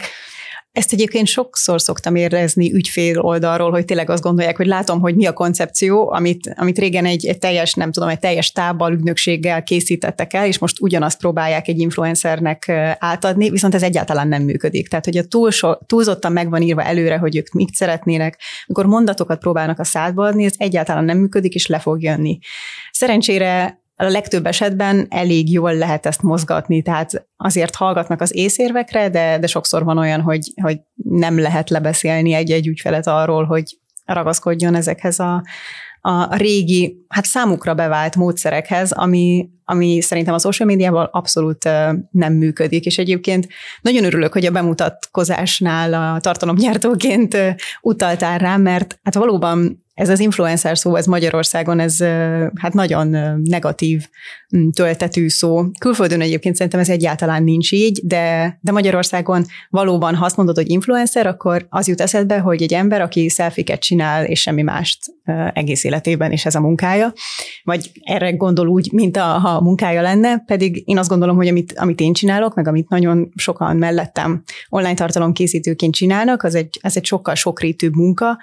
Ezt 0.73 0.93
egyébként 0.93 1.27
sokszor 1.27 1.81
szoktam 1.81 2.15
érezni 2.15 2.73
ügyfél 2.73 3.21
oldalról, 3.21 3.71
hogy 3.71 3.85
tényleg 3.85 4.11
azt 4.11 4.23
gondolják, 4.23 4.57
hogy 4.57 4.67
látom, 4.67 5.01
hogy 5.01 5.15
mi 5.15 5.27
a 5.27 5.33
koncepció, 5.33 6.11
amit, 6.11 6.53
amit 6.57 6.79
régen 6.79 7.05
egy, 7.05 7.27
egy 7.27 7.39
teljes, 7.39 7.75
nem 7.75 7.93
tudom, 7.93 8.09
egy 8.09 8.19
teljes 8.19 8.53
tábbal, 8.53 8.93
ügynökséggel 8.93 9.63
készítettek 9.63 10.33
el, 10.33 10.47
és 10.47 10.59
most 10.59 10.81
ugyanazt 10.81 11.19
próbálják 11.19 11.69
egy 11.69 11.79
influencernek 11.79 12.69
átadni, 12.99 13.51
viszont 13.51 13.75
ez 13.75 13.83
egyáltalán 13.83 14.29
nem 14.29 14.43
működik. 14.43 14.89
Tehát, 14.89 15.05
hogy 15.05 15.17
a 15.17 15.25
túl 15.25 15.51
so, 15.51 15.75
túlzottan 15.87 16.33
meg 16.33 16.51
van 16.51 16.63
írva 16.63 16.83
előre, 16.83 17.17
hogy 17.17 17.37
ők 17.37 17.53
mit 17.53 17.75
szeretnének, 17.75 18.41
amikor 18.67 18.87
mondatokat 18.87 19.39
próbálnak 19.39 19.79
a 19.79 19.85
szádba 19.85 20.27
adni, 20.27 20.45
ez 20.45 20.55
egyáltalán 20.57 21.05
nem 21.05 21.19
működik, 21.19 21.55
és 21.55 21.67
le 21.67 21.79
fog 21.79 22.03
jönni. 22.03 22.39
Szerencsére 22.91 23.82
a 23.97 24.05
legtöbb 24.05 24.47
esetben 24.47 25.07
elég 25.11 25.53
jól 25.53 25.75
lehet 25.75 26.07
ezt 26.07 26.23
mozgatni, 26.23 26.83
tehát 26.83 27.29
azért 27.37 27.75
hallgatnak 27.75 28.21
az 28.21 28.37
észérvekre, 28.37 29.09
de, 29.09 29.39
de 29.39 29.47
sokszor 29.47 29.85
van 29.85 29.99
olyan, 29.99 30.21
hogy, 30.21 30.53
hogy 30.63 30.81
nem 30.95 31.39
lehet 31.39 31.71
lebeszélni 31.71 32.33
egy-egy 32.33 32.67
ügyfelet 32.67 33.07
arról, 33.07 33.45
hogy 33.45 33.79
ragaszkodjon 34.05 34.75
ezekhez 34.75 35.19
a, 35.19 35.45
a 36.01 36.37
régi, 36.37 37.05
hát 37.09 37.25
számukra 37.25 37.75
bevált 37.75 38.17
módszerekhez, 38.17 38.93
ami, 38.93 39.49
ami 39.73 40.01
szerintem 40.01 40.35
a 40.35 40.39
social 40.39 40.69
médiával 40.69 41.09
abszolút 41.13 41.65
nem 42.11 42.33
működik, 42.33 42.85
és 42.85 42.99
egyébként 42.99 43.49
nagyon 43.81 44.05
örülök, 44.05 44.33
hogy 44.33 44.47
a 44.47 44.51
bemutatkozásnál 44.51 46.15
a 46.15 46.21
tartalomgyártóként 46.21 47.37
utaltál 47.81 48.39
rá, 48.39 48.57
mert 48.57 48.99
hát 49.03 49.15
valóban 49.15 49.81
ez 49.95 50.09
az 50.09 50.21
influencer 50.21 50.79
szó, 50.79 50.97
ez 50.97 51.07
Magyarországon, 51.07 51.81
ez 51.81 52.01
hát 52.55 52.73
nagyon 52.73 53.09
negatív 53.43 54.09
töltetű 54.73 55.29
szó. 55.29 55.65
Külföldön 55.81 56.21
egyébként 56.21 56.57
szerintem 56.57 56.81
ez 56.81 56.89
egyáltalán 56.89 57.43
nincs 57.43 57.73
így, 57.73 58.01
de, 58.05 58.59
de 58.61 58.73
Magyarországon 58.73 59.45
valóban, 59.71 60.15
ha 60.15 60.25
azt 60.25 60.37
mondod, 60.37 60.57
hogy 60.57 60.71
influencer, 60.71 61.27
akkor 61.27 61.67
az 61.69 61.89
jut 61.89 62.01
eszedbe, 62.01 62.39
hogy 62.39 62.63
egy 62.63 62.73
ember, 62.73 63.01
aki 63.01 63.29
szelfiket 63.29 63.81
csinál, 63.81 64.25
és 64.25 64.41
semmi 64.41 64.63
mást 64.63 64.99
egész 65.53 65.85
életében, 65.85 66.33
és 66.33 66.47
ez 66.47 66.55
a 66.55 66.61
munkája, 66.61 67.13
vagy 67.65 67.91
erre 68.05 68.31
gondol 68.31 68.69
úgy, 68.69 68.93
mint 68.93 69.17
a, 69.17 69.25
ha 69.25 69.61
munkája 69.63 70.03
lenne, 70.03 70.39
pedig 70.39 70.83
én 70.85 70.99
azt 70.99 71.09
gondolom, 71.09 71.37
hogy 71.37 71.49
amit, 71.49 71.73
amit 71.77 72.01
én 72.01 72.13
csinálok, 72.13 72.55
meg 72.55 72.69
amit 72.69 72.89
nagyon 72.89 73.33
sokan 73.37 73.77
mellettem 73.77 74.43
online 74.69 74.95
tartalom 74.95 75.33
készítőként 75.33 75.95
csinálnak, 75.95 76.43
az 76.43 76.55
egy, 76.55 76.79
ez 76.81 76.97
egy 76.97 77.05
sokkal 77.05 77.35
sokrétűbb 77.35 77.95
munka, 77.95 78.39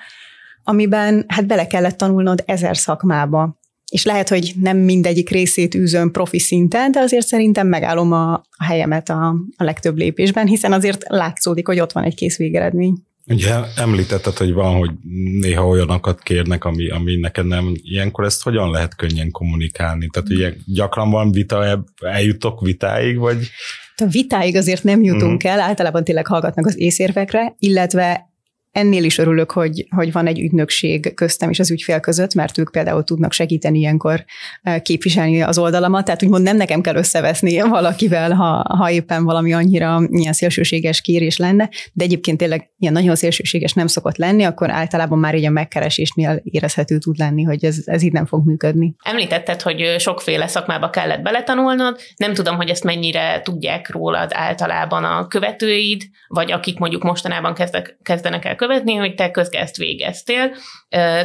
amiben 0.63 1.25
hát 1.27 1.47
bele 1.47 1.67
kellett 1.67 1.97
tanulnod 1.97 2.43
ezer 2.45 2.77
szakmába. 2.77 3.57
És 3.91 4.05
lehet, 4.05 4.29
hogy 4.29 4.53
nem 4.61 4.77
mindegyik 4.77 5.29
részét 5.29 5.75
űzöm 5.75 6.11
profi 6.11 6.39
szinten, 6.39 6.91
de 6.91 6.99
azért 6.99 7.27
szerintem 7.27 7.67
megállom 7.67 8.11
a, 8.11 8.33
a 8.33 8.63
helyemet 8.63 9.09
a, 9.09 9.35
a 9.57 9.63
legtöbb 9.63 9.97
lépésben, 9.97 10.47
hiszen 10.47 10.73
azért 10.73 11.03
látszódik, 11.07 11.67
hogy 11.67 11.79
ott 11.79 11.91
van 11.91 12.03
egy 12.03 12.15
kész 12.15 12.37
végeredmény. 12.37 12.95
Ugye 13.29 13.55
említetted, 13.75 14.37
hogy 14.37 14.53
van, 14.53 14.77
hogy 14.77 14.91
néha 15.39 15.67
olyanokat 15.67 16.21
kérnek, 16.21 16.63
ami, 16.63 16.89
ami 16.89 17.15
neked 17.15 17.45
nem, 17.45 17.73
ilyenkor 17.81 18.25
ezt 18.25 18.43
hogyan 18.43 18.71
lehet 18.71 18.95
könnyen 18.95 19.31
kommunikálni? 19.31 20.07
Tehát 20.07 20.29
ugye 20.29 20.53
gyakran 20.65 21.09
van 21.09 21.31
vita, 21.31 21.85
eljutok 21.99 22.61
vitáig, 22.61 23.17
vagy? 23.17 23.49
A 23.95 24.05
vitáig 24.05 24.55
azért 24.55 24.83
nem 24.83 25.03
jutunk 25.03 25.43
uh-huh. 25.43 25.51
el, 25.51 25.59
általában 25.59 26.03
tényleg 26.03 26.27
hallgatnak 26.27 26.65
az 26.65 26.79
észérvekre, 26.79 27.55
illetve 27.59 28.28
ennél 28.71 29.03
is 29.03 29.17
örülök, 29.17 29.51
hogy, 29.51 29.87
hogy 29.95 30.11
van 30.11 30.27
egy 30.27 30.39
ügynökség 30.39 31.13
köztem 31.13 31.49
és 31.49 31.59
az 31.59 31.71
ügyfél 31.71 31.99
között, 31.99 32.33
mert 32.33 32.57
ők 32.57 32.71
például 32.71 33.03
tudnak 33.03 33.31
segíteni 33.31 33.79
ilyenkor 33.79 34.25
eh, 34.61 34.79
képviselni 34.79 35.41
az 35.41 35.57
oldalamat, 35.57 36.05
tehát 36.05 36.23
úgymond 36.23 36.43
nem 36.43 36.57
nekem 36.57 36.81
kell 36.81 36.95
összeveszni 36.95 37.61
valakivel, 37.61 38.33
ha, 38.33 38.75
ha 38.77 38.91
éppen 38.91 39.23
valami 39.23 39.53
annyira 39.53 40.01
ilyen 40.09 40.33
szélsőséges 40.33 41.01
kérés 41.01 41.37
lenne, 41.37 41.69
de 41.93 42.03
egyébként 42.03 42.37
tényleg 42.37 42.69
ilyen 42.77 42.93
nagyon 42.93 43.15
szélsőséges 43.15 43.73
nem 43.73 43.87
szokott 43.87 44.17
lenni, 44.17 44.43
akkor 44.43 44.69
általában 44.69 45.19
már 45.19 45.35
így 45.35 45.45
a 45.45 45.49
megkeresésnél 45.49 46.41
érezhető 46.43 46.97
tud 46.97 47.17
lenni, 47.17 47.43
hogy 47.43 47.65
ez, 47.65 47.77
ez 47.85 48.01
így 48.01 48.11
nem 48.11 48.25
fog 48.25 48.45
működni. 48.45 48.95
Említetted, 49.03 49.61
hogy 49.61 49.95
sokféle 49.97 50.47
szakmába 50.47 50.89
kellett 50.89 51.21
beletanulnod, 51.21 51.99
nem 52.15 52.33
tudom, 52.33 52.55
hogy 52.55 52.69
ezt 52.69 52.83
mennyire 52.83 53.41
tudják 53.43 53.89
rólad 53.89 54.29
általában 54.33 55.03
a 55.03 55.27
követőid, 55.27 56.03
vagy 56.27 56.51
akik 56.51 56.79
mondjuk 56.79 57.03
mostanában 57.03 57.53
kezdek, 57.53 57.97
kezdenek 58.03 58.45
el 58.45 58.55
követni, 58.55 58.68
hogy 58.97 59.15
te 59.15 59.31
közge 59.31 59.59
ezt 59.59 59.77
végeztél. 59.77 60.51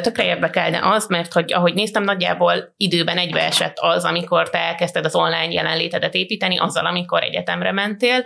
Tökre 0.00 0.24
érdekelne 0.24 0.80
az, 0.82 1.06
mert 1.06 1.32
hogy 1.32 1.52
ahogy 1.52 1.74
néztem, 1.74 2.02
nagyjából 2.02 2.74
időben 2.76 3.18
egybeesett 3.18 3.78
az, 3.78 4.04
amikor 4.04 4.50
te 4.50 4.58
elkezdted 4.58 5.04
az 5.04 5.14
online 5.14 5.52
jelenlétedet 5.52 6.14
építeni, 6.14 6.58
azzal, 6.58 6.86
amikor 6.86 7.22
egyetemre 7.22 7.72
mentél, 7.72 8.24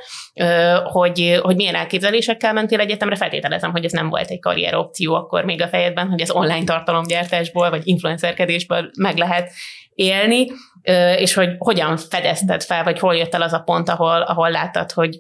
hogy, 0.85 1.38
hogy 1.42 1.57
milyen 1.57 1.74
elképzelésekkel 1.74 2.52
mentél 2.52 2.81
egyetemre, 2.81 3.16
feltételezem, 3.16 3.70
hogy 3.70 3.85
ez 3.85 3.92
nem 3.92 4.09
volt 4.09 4.31
egy 4.31 4.40
karrier 4.40 4.74
opció 4.74 5.14
akkor 5.14 5.44
még 5.44 5.62
a 5.62 5.68
fejedben, 5.68 6.09
hogy 6.09 6.20
az 6.20 6.31
online 6.31 6.64
tartalomgyártásból 6.64 7.70
vagy 7.70 7.83
influencerkedésből 7.85 8.90
meg 8.98 9.16
lehet 9.16 9.50
élni, 9.94 10.46
és 11.16 11.35
hogy 11.35 11.54
hogyan 11.59 11.96
fedezted 11.96 12.62
fel, 12.62 12.85
vagy 12.85 12.98
hol 12.98 13.16
jött 13.16 13.35
el 13.35 13.42
az 13.42 13.52
a 13.52 13.59
pont, 13.59 13.88
ahol, 13.88 14.20
ahol 14.20 14.50
láttad, 14.50 14.92
hogy 14.92 15.18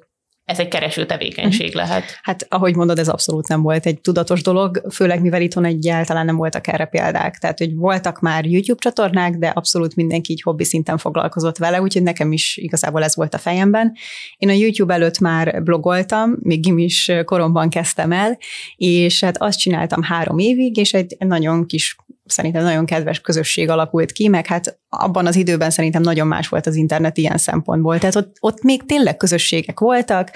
ez 0.48 0.58
egy 0.58 0.68
kereső 0.68 1.06
tevékenység 1.06 1.68
mhm. 1.68 1.76
lehet. 1.76 2.18
Hát 2.22 2.46
ahogy 2.48 2.76
mondod, 2.76 2.98
ez 2.98 3.08
abszolút 3.08 3.48
nem 3.48 3.62
volt 3.62 3.86
egy 3.86 4.00
tudatos 4.00 4.42
dolog, 4.42 4.82
főleg 4.90 5.20
mivel 5.20 5.42
itthon 5.42 5.64
egyáltalán 5.64 6.24
nem 6.24 6.36
voltak 6.36 6.66
erre 6.66 6.84
példák. 6.84 7.38
Tehát, 7.38 7.58
hogy 7.58 7.74
voltak 7.74 8.20
már 8.20 8.44
YouTube 8.44 8.80
csatornák, 8.80 9.34
de 9.34 9.48
abszolút 9.48 9.96
mindenki 9.96 10.32
így 10.32 10.42
hobbi 10.42 10.64
szinten 10.64 10.98
foglalkozott 10.98 11.56
vele, 11.56 11.82
úgyhogy 11.82 12.02
nekem 12.02 12.32
is 12.32 12.56
igazából 12.56 13.04
ez 13.04 13.16
volt 13.16 13.34
a 13.34 13.38
fejemben. 13.38 13.92
Én 14.36 14.48
a 14.48 14.52
YouTube 14.52 14.94
előtt 14.94 15.18
már 15.18 15.62
blogoltam, 15.62 16.36
még 16.40 16.60
gimis 16.60 17.12
koromban 17.24 17.70
kezdtem 17.70 18.12
el, 18.12 18.38
és 18.76 19.24
hát 19.24 19.42
azt 19.42 19.58
csináltam 19.58 20.02
három 20.02 20.38
évig, 20.38 20.76
és 20.76 20.94
egy 20.94 21.16
nagyon 21.18 21.66
kis 21.66 21.96
szerintem 22.30 22.62
nagyon 22.62 22.86
kedves 22.86 23.20
közösség 23.20 23.68
alakult 23.68 24.12
ki, 24.12 24.28
meg 24.28 24.46
hát 24.46 24.78
abban 24.88 25.26
az 25.26 25.36
időben 25.36 25.70
szerintem 25.70 26.02
nagyon 26.02 26.26
más 26.26 26.48
volt 26.48 26.66
az 26.66 26.74
internet 26.74 27.16
ilyen 27.16 27.36
szempontból. 27.36 27.98
Tehát 27.98 28.14
ott, 28.16 28.36
ott 28.40 28.62
még 28.62 28.86
tényleg 28.86 29.16
közösségek 29.16 29.80
voltak, 29.80 30.30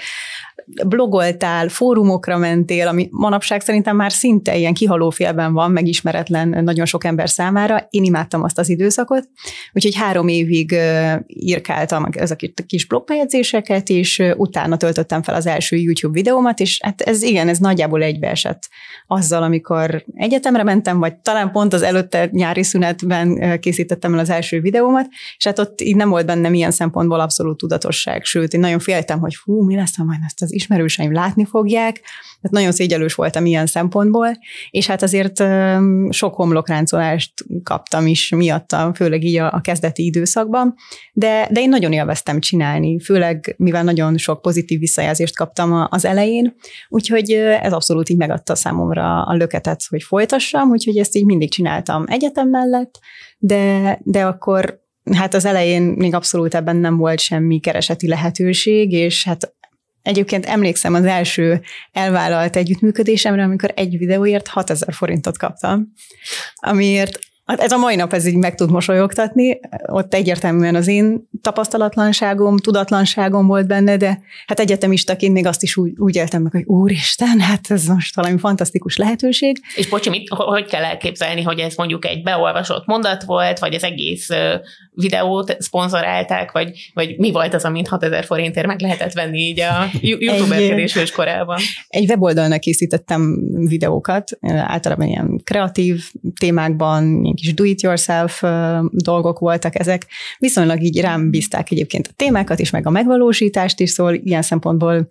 blogoltál, 0.87 1.67
fórumokra 1.67 2.37
mentél, 2.37 2.87
ami 2.87 3.07
manapság 3.11 3.61
szerintem 3.61 3.95
már 3.95 4.11
szinte 4.11 4.57
ilyen 4.57 4.73
kihalófélben 4.73 5.53
van, 5.53 5.71
megismeretlen 5.71 6.63
nagyon 6.63 6.85
sok 6.85 7.03
ember 7.03 7.29
számára. 7.29 7.87
Én 7.89 8.03
imádtam 8.03 8.43
azt 8.43 8.59
az 8.59 8.69
időszakot, 8.69 9.29
úgyhogy 9.73 9.95
három 9.95 10.27
évig 10.27 10.75
írkáltam 11.27 12.07
ezek 12.11 12.51
a 12.55 12.63
kis 12.65 12.87
blogbejegyzéseket, 12.87 13.89
és 13.89 14.23
utána 14.37 14.77
töltöttem 14.77 15.23
fel 15.23 15.35
az 15.35 15.45
első 15.45 15.75
YouTube 15.75 16.13
videómat, 16.13 16.59
és 16.59 16.79
hát 16.81 17.01
ez 17.01 17.21
igen, 17.21 17.47
ez 17.47 17.57
nagyjából 17.57 18.03
egybeesett 18.03 18.69
azzal, 19.07 19.43
amikor 19.43 20.03
egyetemre 20.13 20.63
mentem, 20.63 20.99
vagy 20.99 21.15
talán 21.15 21.51
pont 21.51 21.73
az 21.73 21.81
előtte 21.81 22.29
nyári 22.31 22.63
szünetben 22.63 23.59
készítettem 23.59 24.13
el 24.13 24.19
az 24.19 24.29
első 24.29 24.61
videómat, 24.61 25.07
és 25.37 25.45
hát 25.45 25.59
ott 25.59 25.81
így 25.81 25.95
nem 25.95 26.09
volt 26.09 26.25
bennem 26.25 26.53
ilyen 26.53 26.71
szempontból 26.71 27.19
abszolút 27.19 27.57
tudatosság, 27.57 28.23
sőt, 28.23 28.53
én 28.53 28.59
nagyon 28.59 28.79
féltem, 28.79 29.19
hogy 29.19 29.35
fú, 29.35 29.63
mi 29.63 29.75
lesz, 29.75 29.95
ha 29.97 30.03
majd 30.03 30.19
ezt 30.25 30.41
az 30.43 30.53
ismerőseim 30.53 31.13
látni 31.13 31.45
fogják, 31.45 32.01
tehát 32.43 32.57
nagyon 32.57 32.71
szégyelős 32.71 33.13
voltam 33.13 33.45
ilyen 33.45 33.65
szempontból, 33.65 34.37
és 34.69 34.87
hát 34.87 35.01
azért 35.01 35.43
sok 36.09 36.35
homlokráncolást 36.35 37.33
kaptam 37.63 38.07
is 38.07 38.29
miatta, 38.29 38.91
főleg 38.95 39.23
így 39.23 39.37
a, 39.37 39.51
a 39.53 39.61
kezdeti 39.61 40.05
időszakban, 40.05 40.73
de, 41.13 41.47
de 41.51 41.61
én 41.61 41.69
nagyon 41.69 41.91
élveztem 41.93 42.39
csinálni, 42.39 42.99
főleg 42.99 43.55
mivel 43.57 43.83
nagyon 43.83 44.17
sok 44.17 44.41
pozitív 44.41 44.79
visszajelzést 44.79 45.35
kaptam 45.35 45.87
az 45.89 46.05
elején, 46.05 46.55
úgyhogy 46.89 47.31
ez 47.61 47.73
abszolút 47.73 48.09
így 48.09 48.17
megadta 48.17 48.55
számomra 48.55 49.23
a 49.23 49.33
löketet, 49.33 49.81
hogy 49.89 50.03
folytassam, 50.03 50.69
úgyhogy 50.69 50.97
ezt 50.97 51.15
így 51.15 51.25
mindig 51.25 51.51
csináltam 51.51 52.03
egyetem 52.07 52.49
mellett, 52.49 52.99
de, 53.37 53.99
de 54.03 54.25
akkor 54.25 54.81
hát 55.11 55.33
az 55.33 55.45
elején 55.45 55.83
még 55.83 56.13
abszolút 56.13 56.55
ebben 56.55 56.75
nem 56.75 56.97
volt 56.97 57.19
semmi 57.19 57.59
kereseti 57.59 58.07
lehetőség, 58.07 58.91
és 58.91 59.25
hát 59.25 59.53
Egyébként 60.03 60.45
emlékszem 60.45 60.93
az 60.93 61.05
első 61.05 61.61
elvállalt 61.91 62.55
együttműködésemre, 62.55 63.43
amikor 63.43 63.71
egy 63.75 63.97
videóért 63.97 64.47
6000 64.47 64.93
forintot 64.93 65.37
kaptam, 65.37 65.93
amiért 66.55 67.19
Hát 67.45 67.59
ez 67.59 67.71
a 67.71 67.77
mai 67.77 67.95
nap 67.95 68.13
ez 68.13 68.25
így 68.25 68.35
meg 68.35 68.55
tud 68.55 68.71
mosolyogtatni, 68.71 69.59
ott 69.85 70.13
egyértelműen 70.13 70.75
az 70.75 70.87
én 70.87 71.29
tapasztalatlanságom, 71.41 72.57
tudatlanságom 72.57 73.47
volt 73.47 73.67
benne, 73.67 73.97
de 73.97 74.21
hát 74.45 74.59
egyetemistaként 74.59 75.33
még 75.33 75.45
azt 75.45 75.63
is 75.63 75.77
úgy, 75.77 75.93
úgy 75.97 76.15
éltem 76.15 76.41
meg, 76.41 76.51
hogy 76.51 76.63
úristen, 76.65 77.39
hát 77.39 77.71
ez 77.71 77.85
most 77.85 78.15
valami 78.15 78.37
fantasztikus 78.37 78.97
lehetőség. 78.97 79.61
És 79.75 79.87
bocsi, 79.87 80.09
mit, 80.09 80.29
hogy 80.29 80.65
kell 80.65 80.83
elképzelni, 80.83 81.41
hogy 81.41 81.59
ez 81.59 81.75
mondjuk 81.75 82.05
egy 82.05 82.23
beolvasott 82.23 82.85
mondat 82.85 83.23
volt, 83.23 83.59
vagy 83.59 83.73
az 83.73 83.83
egész 83.83 84.29
videót 84.95 85.55
szponzorálták, 85.59 86.51
vagy, 86.51 86.91
vagy 86.93 87.17
mi 87.17 87.31
volt 87.31 87.53
az, 87.53 87.63
amint 87.63 87.87
6000 87.87 88.25
forintért 88.25 88.67
meg 88.67 88.81
lehetett 88.81 89.13
venni 89.13 89.39
így 89.39 89.59
a 89.59 89.85
youtuberkedés 90.01 91.11
korában? 91.11 91.59
Egy 91.87 92.09
weboldalnak 92.09 92.59
készítettem 92.59 93.39
videókat, 93.67 94.31
általában 94.41 95.07
ilyen 95.07 95.41
kreatív 95.43 96.03
témákban, 96.39 97.23
ilyen 97.23 97.35
kis 97.35 97.53
do-it-yourself 97.53 98.43
dolgok 98.89 99.39
voltak 99.39 99.79
ezek. 99.79 100.05
Viszonylag 100.37 100.81
így 100.81 101.01
rám 101.01 101.29
bízták 101.29 101.71
egyébként 101.71 102.07
a 102.07 102.13
témákat 102.15 102.59
is, 102.59 102.69
meg 102.69 102.87
a 102.87 102.89
megvalósítást 102.89 103.79
is, 103.79 103.89
szóval 103.89 104.13
ilyen 104.13 104.41
szempontból 104.41 105.07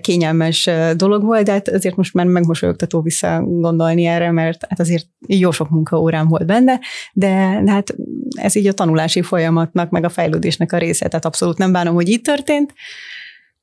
kényelmes 0.00 0.70
dolog 0.96 1.24
volt, 1.24 1.44
de 1.44 1.52
hát 1.52 1.68
azért 1.68 1.96
most 1.96 2.14
már 2.14 2.26
megmosolyogtató 2.26 3.00
visszagondolni 3.00 4.04
erre, 4.04 4.30
mert 4.30 4.66
hát 4.68 4.80
azért 4.80 5.06
jó 5.26 5.50
sok 5.50 5.70
munkaórám 5.70 6.28
volt 6.28 6.46
benne, 6.46 6.80
de, 7.12 7.60
de 7.64 7.70
hát 7.70 7.94
ez 8.34 8.54
így 8.54 8.66
a 8.66 8.72
tanulási 8.72 9.22
folyamatnak, 9.22 9.90
meg 9.90 10.04
a 10.04 10.08
fejlődésnek 10.08 10.72
a 10.72 10.78
része, 10.78 11.08
tehát 11.08 11.24
abszolút 11.24 11.58
nem 11.58 11.72
bánom, 11.72 11.94
hogy 11.94 12.08
így 12.08 12.22
történt. 12.22 12.74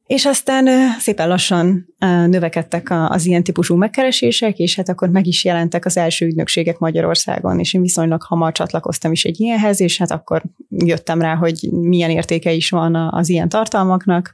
És 0.05 0.25
aztán 0.25 0.67
szépen 0.99 1.27
lassan 1.27 1.95
növekedtek 2.27 2.93
az 3.07 3.25
ilyen 3.25 3.43
típusú 3.43 3.75
megkeresések, 3.75 4.57
és 4.57 4.75
hát 4.75 4.89
akkor 4.89 5.09
meg 5.09 5.27
is 5.27 5.45
jelentek 5.45 5.85
az 5.85 5.97
első 5.97 6.25
ügynökségek 6.25 6.77
Magyarországon, 6.77 7.59
és 7.59 7.73
én 7.73 7.81
viszonylag 7.81 8.21
hamar 8.21 8.51
csatlakoztam 8.51 9.11
is 9.11 9.23
egy 9.23 9.39
ilyenhez, 9.39 9.81
és 9.81 9.97
hát 9.97 10.11
akkor 10.11 10.43
jöttem 10.69 11.21
rá, 11.21 11.35
hogy 11.35 11.69
milyen 11.71 12.09
értéke 12.09 12.51
is 12.51 12.69
van 12.69 12.95
az 12.95 13.29
ilyen 13.29 13.49
tartalmaknak, 13.49 14.33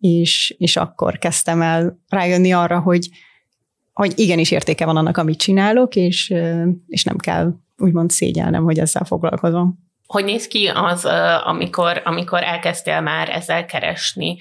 és, 0.00 0.54
és 0.58 0.76
akkor 0.76 1.18
kezdtem 1.18 1.62
el 1.62 1.98
rájönni 2.08 2.52
arra, 2.52 2.80
hogy, 2.80 3.08
hogy 3.92 4.12
igenis 4.16 4.50
értéke 4.50 4.84
van 4.84 4.96
annak, 4.96 5.16
amit 5.16 5.38
csinálok, 5.38 5.96
és, 5.96 6.34
és 6.86 7.04
nem 7.04 7.16
kell 7.16 7.52
úgymond 7.76 8.10
szégyelnem, 8.10 8.64
hogy 8.64 8.78
ezzel 8.78 9.04
foglalkozom. 9.04 9.88
Hogy 10.06 10.24
néz 10.24 10.46
ki 10.46 10.66
az, 10.66 11.04
amikor, 11.44 12.02
amikor 12.04 12.42
elkezdtél 12.42 13.00
már 13.00 13.28
ezzel 13.28 13.66
keresni, 13.66 14.36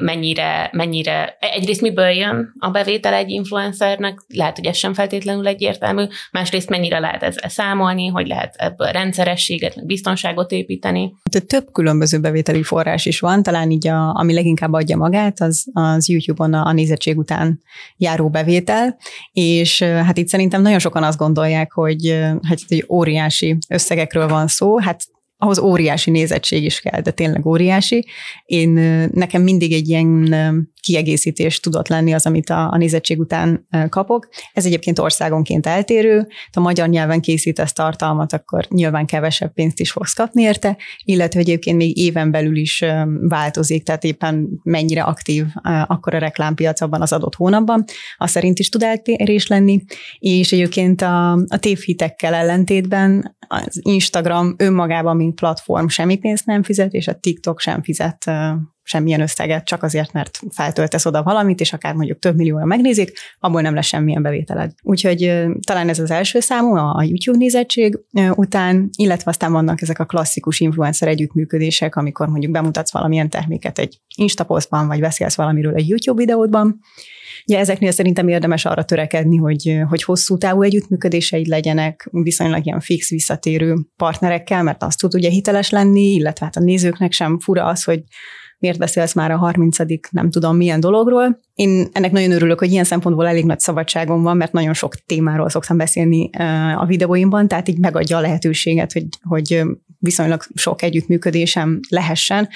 mennyire, 0.00 0.70
mennyire, 0.72 1.36
egyrészt 1.40 1.80
miből 1.80 2.08
jön 2.08 2.52
a 2.58 2.70
bevétel 2.70 3.14
egy 3.14 3.30
influencernek, 3.30 4.18
lehet, 4.28 4.56
hogy 4.56 4.66
ez 4.66 4.76
sem 4.76 4.94
feltétlenül 4.94 5.46
egyértelmű, 5.46 6.04
másrészt 6.30 6.68
mennyire 6.68 6.98
lehet 6.98 7.22
ezzel 7.22 7.48
számolni, 7.48 8.06
hogy 8.06 8.26
lehet 8.26 8.54
ebből 8.56 8.88
rendszerességet, 8.88 9.86
biztonságot 9.86 10.52
építeni. 10.52 11.14
Több 11.46 11.72
különböző 11.72 12.20
bevételi 12.20 12.62
forrás 12.62 13.06
is 13.06 13.20
van, 13.20 13.42
talán 13.42 13.70
így 13.70 13.88
a, 13.88 14.14
ami 14.14 14.34
leginkább 14.34 14.72
adja 14.72 14.96
magát, 14.96 15.40
az, 15.40 15.66
az 15.72 16.08
YouTube-on 16.08 16.54
a, 16.54 16.66
a 16.66 16.72
nézettség 16.72 17.18
után 17.18 17.62
járó 17.96 18.28
bevétel, 18.28 18.96
és 19.32 19.82
hát 19.82 20.18
itt 20.18 20.28
szerintem 20.28 20.62
nagyon 20.62 20.78
sokan 20.78 21.02
azt 21.02 21.18
gondolják, 21.18 21.72
hogy, 21.72 22.10
hát, 22.48 22.58
hogy 22.68 22.84
óriási 22.88 23.58
összegekről 23.68 24.28
van 24.28 24.46
szó, 24.46 24.78
hát 24.78 25.04
ahhoz 25.38 25.58
óriási 25.58 26.10
nézettség 26.10 26.64
is 26.64 26.80
kell, 26.80 27.00
de 27.00 27.10
tényleg 27.10 27.46
óriási. 27.46 28.06
Én 28.44 28.70
nekem 29.12 29.42
mindig 29.42 29.72
egy 29.72 29.88
ilyen 29.88 30.34
kiegészítés 30.80 31.60
tudott 31.60 31.88
lenni 31.88 32.12
az, 32.12 32.26
amit 32.26 32.50
a, 32.50 32.72
a 32.72 32.76
nézettség 32.76 33.18
után 33.18 33.66
kapok. 33.88 34.28
Ez 34.52 34.66
egyébként 34.66 34.98
országonként 34.98 35.66
eltérő. 35.66 36.26
Ha 36.52 36.60
magyar 36.60 36.88
nyelven 36.88 37.20
készítesz 37.20 37.72
tartalmat, 37.72 38.32
akkor 38.32 38.66
nyilván 38.68 39.06
kevesebb 39.06 39.52
pénzt 39.52 39.80
is 39.80 39.90
fogsz 39.90 40.12
kapni 40.12 40.42
érte, 40.42 40.76
illetve 41.04 41.40
egyébként 41.40 41.76
még 41.76 41.96
éven 41.96 42.30
belül 42.30 42.56
is 42.56 42.84
változik, 43.28 43.84
tehát 43.84 44.04
éppen 44.04 44.48
mennyire 44.62 45.02
aktív 45.02 45.44
akkor 45.86 46.14
a 46.14 46.18
reklámpiac 46.18 46.80
abban 46.80 47.02
az 47.02 47.12
adott 47.12 47.34
hónapban, 47.34 47.84
az 48.16 48.30
szerint 48.30 48.58
is 48.58 48.68
tud 48.68 48.82
eltérés 48.82 49.46
lenni, 49.46 49.84
és 50.18 50.52
egyébként 50.52 51.02
a, 51.02 51.32
a 51.32 51.58
tévhitekkel 51.58 52.34
ellentétben 52.34 53.36
az 53.48 53.80
Instagram 53.82 54.54
önmagában, 54.58 55.16
mint 55.26 55.38
platform 55.38 55.86
semmi 55.86 56.16
pénzt 56.16 56.46
nem 56.46 56.62
fizet, 56.62 56.92
és 56.92 57.08
a 57.08 57.14
TikTok 57.14 57.60
sem 57.60 57.82
fizet 57.82 58.30
semmilyen 58.82 59.20
összeget, 59.20 59.64
csak 59.64 59.82
azért, 59.82 60.12
mert 60.12 60.40
feltöltesz 60.50 61.06
oda 61.06 61.22
valamit, 61.22 61.60
és 61.60 61.72
akár 61.72 61.94
mondjuk 61.94 62.18
több 62.18 62.36
millióra 62.36 62.64
megnézik, 62.64 63.12
abból 63.38 63.60
nem 63.60 63.74
lesz 63.74 63.86
semmilyen 63.86 64.22
bevételed. 64.22 64.72
Úgyhogy 64.82 65.46
talán 65.66 65.88
ez 65.88 65.98
az 65.98 66.10
első 66.10 66.40
számú, 66.40 66.74
a 66.74 67.02
YouTube 67.02 67.38
nézettség 67.38 67.98
után, 68.34 68.88
illetve 68.96 69.30
aztán 69.30 69.52
vannak 69.52 69.82
ezek 69.82 69.98
a 69.98 70.04
klasszikus 70.04 70.60
influencer 70.60 71.08
együttműködések, 71.08 71.96
amikor 71.96 72.28
mondjuk 72.28 72.52
bemutatsz 72.52 72.92
valamilyen 72.92 73.30
terméket 73.30 73.78
egy 73.78 74.00
Instapostban, 74.16 74.86
vagy 74.86 75.00
beszélsz 75.00 75.36
valamiről 75.36 75.74
egy 75.74 75.88
YouTube 75.88 76.20
videódban, 76.20 76.80
Ugye 77.46 77.58
ezeknél 77.58 77.90
szerintem 77.90 78.28
érdemes 78.28 78.64
arra 78.64 78.84
törekedni, 78.84 79.36
hogy, 79.36 79.80
hogy 79.88 80.02
hosszú 80.02 80.38
távú 80.38 80.62
együttműködéseid 80.62 81.46
legyenek, 81.46 82.08
viszonylag 82.10 82.66
ilyen 82.66 82.80
fix 82.80 83.10
visszatérő 83.10 83.74
partnerekkel, 83.96 84.62
mert 84.62 84.82
azt 84.82 84.98
tud 84.98 85.14
ugye 85.14 85.30
hiteles 85.30 85.70
lenni, 85.70 86.12
illetve 86.12 86.44
hát 86.44 86.56
a 86.56 86.60
nézőknek 86.60 87.12
sem 87.12 87.38
fura 87.38 87.64
az, 87.64 87.84
hogy 87.84 88.02
miért 88.58 88.78
beszélsz 88.78 89.14
már 89.14 89.30
a 89.30 89.36
30 89.36 89.76
nem 90.10 90.30
tudom 90.30 90.56
milyen 90.56 90.80
dologról. 90.80 91.40
Én 91.54 91.88
ennek 91.92 92.10
nagyon 92.10 92.30
örülök, 92.30 92.58
hogy 92.58 92.70
ilyen 92.70 92.84
szempontból 92.84 93.26
elég 93.26 93.44
nagy 93.44 93.58
szabadságom 93.58 94.22
van, 94.22 94.36
mert 94.36 94.52
nagyon 94.52 94.74
sok 94.74 94.94
témáról 94.94 95.48
szoktam 95.48 95.76
beszélni 95.76 96.30
a 96.76 96.84
videóimban, 96.86 97.48
tehát 97.48 97.68
így 97.68 97.78
megadja 97.78 98.16
a 98.16 98.20
lehetőséget, 98.20 98.92
hogy, 98.92 99.06
hogy 99.22 99.62
viszonylag 99.98 100.42
sok 100.54 100.82
együttműködésem 100.82 101.80
lehessen, 101.88 102.48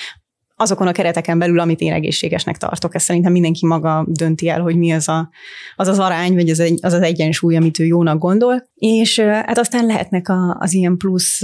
azokon 0.61 0.87
a 0.87 0.93
kereteken 0.93 1.39
belül, 1.39 1.59
amit 1.59 1.81
én 1.81 1.93
egészségesnek 1.93 2.57
tartok. 2.57 2.95
Ezt 2.95 3.05
szerintem 3.05 3.33
mindenki 3.33 3.67
maga 3.67 4.07
dönti 4.09 4.49
el, 4.49 4.61
hogy 4.61 4.77
mi 4.77 4.93
az 4.93 5.09
a, 5.09 5.31
az, 5.77 5.89
az 5.89 5.99
arány, 5.99 6.35
vagy 6.35 6.51
az, 6.51 6.61
egy, 6.61 6.79
az 6.83 6.93
az 6.93 7.03
egyensúly, 7.03 7.57
amit 7.57 7.79
ő 7.79 7.85
jónak 7.85 8.19
gondol. 8.19 8.63
És 8.75 9.21
hát 9.21 9.59
aztán 9.59 9.87
lehetnek 9.87 10.29
a, 10.29 10.57
az 10.59 10.73
ilyen 10.75 10.97
plusz 10.97 11.43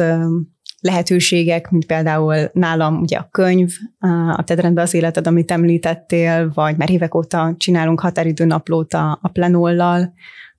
lehetőségek, 0.80 1.70
mint 1.70 1.86
például 1.86 2.50
nálam 2.52 3.00
ugye 3.00 3.16
a 3.16 3.28
könyv, 3.30 3.70
a 4.36 4.44
Tedd 4.44 4.60
rendbe 4.60 4.82
az 4.82 4.94
életed, 4.94 5.26
amit 5.26 5.50
említettél, 5.50 6.50
vagy 6.54 6.76
már 6.76 6.90
évek 6.90 7.14
óta 7.14 7.54
csinálunk 7.56 8.00
határidő 8.00 8.44
naplót 8.44 8.94
a, 8.94 9.18
a 9.22 9.28
Plenollal, 9.28 10.12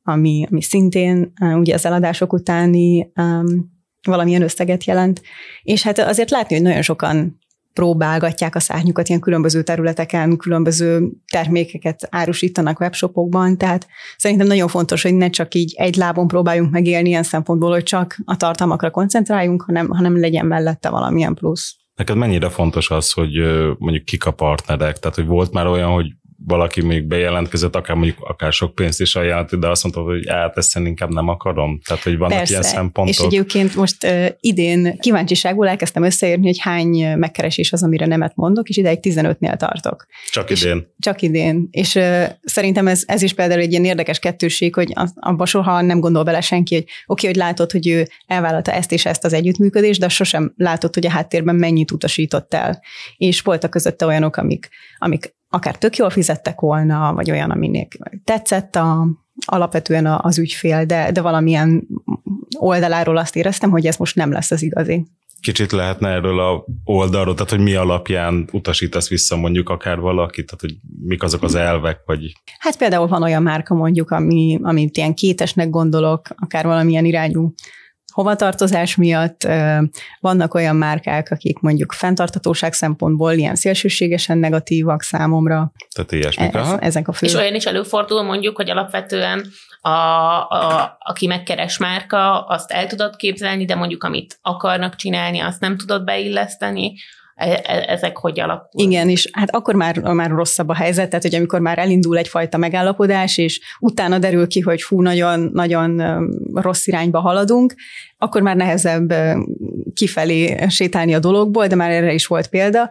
ami, 0.03 0.47
ami 0.51 0.61
szintén 0.61 1.33
ugye 1.53 1.73
az 1.73 1.85
eladások 1.85 2.33
utáni 2.33 3.11
um, 3.15 3.75
valamilyen 4.01 4.41
összeget 4.41 4.83
jelent. 4.83 5.21
És 5.63 5.83
hát 5.83 5.99
azért 5.99 6.29
látni, 6.29 6.55
hogy 6.55 6.63
nagyon 6.63 6.81
sokan 6.81 7.39
próbálgatják 7.77 8.55
a 8.55 8.59
szárnyukat 8.59 9.09
ilyen 9.09 9.21
különböző 9.21 9.63
területeken, 9.63 10.37
különböző 10.37 11.09
termékeket 11.31 12.07
árusítanak 12.09 12.79
webshopokban, 12.79 13.57
tehát 13.57 13.87
szerintem 14.17 14.47
nagyon 14.47 14.67
fontos, 14.67 15.01
hogy 15.01 15.13
ne 15.13 15.29
csak 15.29 15.55
így 15.55 15.73
egy 15.77 15.95
lábon 15.95 16.27
próbáljunk 16.27 16.71
megélni 16.71 17.09
ilyen 17.09 17.23
szempontból, 17.23 17.71
hogy 17.71 17.83
csak 17.83 18.17
a 18.25 18.37
tartalmakra 18.37 18.91
koncentráljunk, 18.91 19.61
hanem, 19.61 19.89
hanem 19.89 20.19
legyen 20.19 20.45
mellette 20.45 20.89
valamilyen 20.89 21.33
plusz. 21.33 21.75
Neked 21.95 22.15
mennyire 22.15 22.49
fontos 22.49 22.89
az, 22.89 23.11
hogy 23.11 23.31
mondjuk 23.77 24.05
kik 24.05 24.25
a 24.25 24.31
partnerek? 24.31 24.99
Tehát, 24.99 25.15
hogy 25.15 25.25
volt 25.25 25.51
már 25.51 25.67
olyan, 25.67 25.91
hogy 25.91 26.05
valaki 26.45 26.81
még 26.81 27.03
bejelentkezett, 27.03 27.75
akár 27.75 27.95
mondjuk 27.95 28.17
akár 28.19 28.53
sok 28.53 28.75
pénzt 28.75 29.01
is 29.01 29.15
ajánlott, 29.15 29.55
de 29.55 29.67
azt 29.67 29.83
mondta, 29.83 30.01
hogy 30.01 30.27
hát 30.29 30.57
ezt 30.57 30.77
inkább 30.77 31.09
nem 31.09 31.27
akarom. 31.27 31.79
Tehát, 31.85 32.03
hogy 32.03 32.17
vannak 32.17 32.37
Persze. 32.37 32.51
ilyen 32.51 32.63
szempontok. 32.63 33.15
És 33.15 33.19
egyébként 33.19 33.75
most 33.75 34.03
uh, 34.03 34.25
idén 34.39 34.97
kíváncsiságul 34.99 35.67
elkezdtem 35.67 36.03
összeérni, 36.03 36.45
hogy 36.45 36.59
hány 36.59 37.17
megkeresés 37.17 37.73
az, 37.73 37.83
amire 37.83 38.05
nemet 38.05 38.35
mondok, 38.35 38.69
és 38.69 38.77
ideig 38.77 38.99
15-nél 39.01 39.55
tartok. 39.55 40.05
Csak 40.31 40.49
és 40.49 40.63
idén. 40.63 40.93
Csak 40.99 41.21
idén. 41.21 41.67
És 41.71 41.95
uh, 41.95 42.23
szerintem 42.43 42.87
ez, 42.87 43.03
ez 43.05 43.21
is 43.21 43.33
például 43.33 43.61
egy 43.61 43.71
ilyen 43.71 43.85
érdekes 43.85 44.19
kettőség, 44.19 44.75
hogy 44.75 44.93
abban 45.15 45.45
soha 45.45 45.81
nem 45.81 45.99
gondol 45.99 46.23
bele 46.23 46.41
senki, 46.41 46.73
hogy 46.75 46.83
oké, 46.83 46.93
okay, 47.05 47.29
hogy 47.29 47.35
látod, 47.35 47.71
hogy 47.71 47.87
ő 47.87 48.07
elvállalta 48.27 48.71
ezt 48.71 48.91
és 48.91 49.05
ezt 49.05 49.25
az 49.25 49.33
együttműködést, 49.33 49.99
de 49.99 50.09
sosem 50.09 50.53
látod, 50.55 50.93
hogy 50.93 51.05
a 51.05 51.09
háttérben 51.09 51.55
mennyit 51.55 51.91
utasított 51.91 52.53
el. 52.53 52.81
És 53.17 53.41
voltak 53.41 53.69
közötte 53.69 54.05
olyanok, 54.05 54.37
amik, 54.37 54.69
amik 54.97 55.35
akár 55.49 55.77
tök 55.77 55.95
jól 55.95 56.09
fizettek 56.09 56.59
volna, 56.59 57.13
vagy 57.13 57.31
olyan, 57.31 57.51
aminek 57.51 57.97
tetszett 58.23 58.75
a, 58.75 59.07
alapvetően 59.45 60.05
az 60.05 60.37
ügyfél, 60.37 60.85
de, 60.85 61.11
de 61.11 61.21
valamilyen 61.21 61.87
oldaláról 62.57 63.17
azt 63.17 63.35
éreztem, 63.35 63.69
hogy 63.69 63.85
ez 63.85 63.97
most 63.97 64.15
nem 64.15 64.31
lesz 64.31 64.51
az 64.51 64.61
igazi. 64.61 65.05
Kicsit 65.41 65.71
lehetne 65.71 66.09
erről 66.09 66.39
a 66.39 66.65
oldalról, 66.83 67.33
tehát 67.33 67.49
hogy 67.49 67.59
mi 67.59 67.73
alapján 67.73 68.49
utasítasz 68.51 69.09
vissza 69.09 69.35
mondjuk 69.35 69.69
akár 69.69 69.99
valakit, 69.99 70.45
tehát 70.45 70.61
hogy 70.61 70.75
mik 71.05 71.23
azok 71.23 71.43
az 71.43 71.55
elvek, 71.55 72.01
vagy... 72.05 72.31
Hát 72.59 72.77
például 72.77 73.07
van 73.07 73.23
olyan 73.23 73.43
márka 73.43 73.73
mondjuk, 73.73 74.11
ami, 74.11 74.59
amit 74.61 74.97
ilyen 74.97 75.13
kétesnek 75.13 75.69
gondolok, 75.69 76.27
akár 76.35 76.65
valamilyen 76.65 77.05
irányú 77.05 77.53
hovatartozás 78.17 78.95
miatt. 78.95 79.47
Vannak 80.19 80.53
olyan 80.53 80.75
márkák, 80.75 81.31
akik 81.31 81.59
mondjuk 81.59 81.91
fenntartatóság 81.91 82.73
szempontból 82.73 83.31
ilyen 83.31 83.55
szélsőségesen 83.55 84.37
negatívak 84.37 85.01
számomra. 85.01 85.71
Tehát 85.95 86.11
ilyesmik. 86.11 86.55
Ez, 86.55 86.73
ezek 86.79 87.07
a 87.07 87.13
fő. 87.13 87.25
És 87.25 87.33
olyan 87.33 87.55
is 87.55 87.65
előfordul 87.65 88.23
mondjuk, 88.23 88.55
hogy 88.55 88.69
alapvetően 88.69 89.45
a, 89.81 89.89
a, 89.89 90.97
aki 90.99 91.27
megkeres 91.27 91.77
márka, 91.77 92.41
azt 92.41 92.71
el 92.71 92.87
tudod 92.87 93.15
képzelni, 93.15 93.65
de 93.65 93.75
mondjuk 93.75 94.03
amit 94.03 94.39
akarnak 94.41 94.95
csinálni, 94.95 95.39
azt 95.39 95.59
nem 95.59 95.77
tudod 95.77 96.03
beilleszteni, 96.03 96.93
ezek 97.87 98.17
hogy 98.17 98.39
alakul. 98.39 98.81
Igen, 98.83 99.09
és 99.09 99.29
hát 99.31 99.55
akkor 99.55 99.75
már, 99.75 99.97
már 99.97 100.29
rosszabb 100.29 100.69
a 100.69 100.73
helyzet, 100.73 101.09
tehát 101.09 101.23
hogy 101.23 101.35
amikor 101.35 101.59
már 101.59 101.77
elindul 101.77 102.17
egyfajta 102.17 102.57
megállapodás, 102.57 103.37
és 103.37 103.59
utána 103.79 104.19
derül 104.19 104.47
ki, 104.47 104.59
hogy 104.59 104.81
fú, 104.81 105.01
nagyon, 105.01 105.49
nagyon 105.53 106.01
rossz 106.53 106.87
irányba 106.87 107.19
haladunk, 107.19 107.75
akkor 108.17 108.41
már 108.41 108.55
nehezebb 108.55 109.13
kifelé 109.93 110.65
sétálni 110.67 111.13
a 111.13 111.19
dologból, 111.19 111.67
de 111.67 111.75
már 111.75 111.91
erre 111.91 112.13
is 112.13 112.25
volt 112.25 112.47
példa 112.47 112.89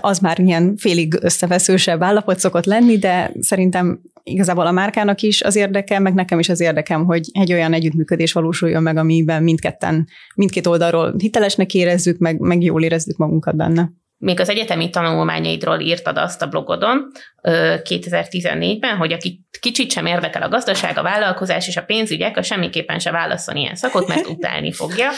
az 0.00 0.18
már 0.18 0.38
ilyen 0.38 0.76
félig 0.76 1.18
összeveszősebb 1.20 2.02
állapot 2.02 2.38
szokott 2.38 2.64
lenni, 2.64 2.98
de 2.98 3.32
szerintem 3.40 4.00
igazából 4.22 4.66
a 4.66 4.70
márkának 4.70 5.22
is 5.22 5.42
az 5.42 5.56
érdeke, 5.56 5.98
meg 5.98 6.14
nekem 6.14 6.38
is 6.38 6.48
az 6.48 6.60
érdekem, 6.60 7.04
hogy 7.04 7.28
egy 7.32 7.52
olyan 7.52 7.72
együttműködés 7.72 8.32
valósuljon 8.32 8.82
meg, 8.82 8.96
amiben 8.96 9.42
mindketten, 9.42 10.08
mindkét 10.34 10.66
oldalról 10.66 11.14
hitelesnek 11.18 11.74
érezzük, 11.74 12.18
meg, 12.18 12.38
meg 12.38 12.62
jól 12.62 12.82
érezzük 12.82 13.16
magunkat 13.16 13.56
benne 13.56 13.90
még 14.20 14.40
az 14.40 14.48
egyetemi 14.48 14.90
tanulmányaidról 14.90 15.80
írtad 15.80 16.18
azt 16.18 16.42
a 16.42 16.46
blogodon 16.46 17.10
2014-ben, 17.42 18.96
hogy 18.96 19.12
aki 19.12 19.46
kicsit 19.60 19.90
sem 19.90 20.06
érdekel 20.06 20.42
a 20.42 20.48
gazdaság, 20.48 20.98
a 20.98 21.02
vállalkozás 21.02 21.68
és 21.68 21.76
a 21.76 21.82
pénzügyek, 21.82 22.36
a 22.36 22.42
semmiképpen 22.42 22.98
se 22.98 23.10
válaszol 23.10 23.54
ilyen 23.54 23.74
szakot, 23.74 24.08
mert 24.08 24.26
utálni 24.36 24.72
fogja. 24.72 25.10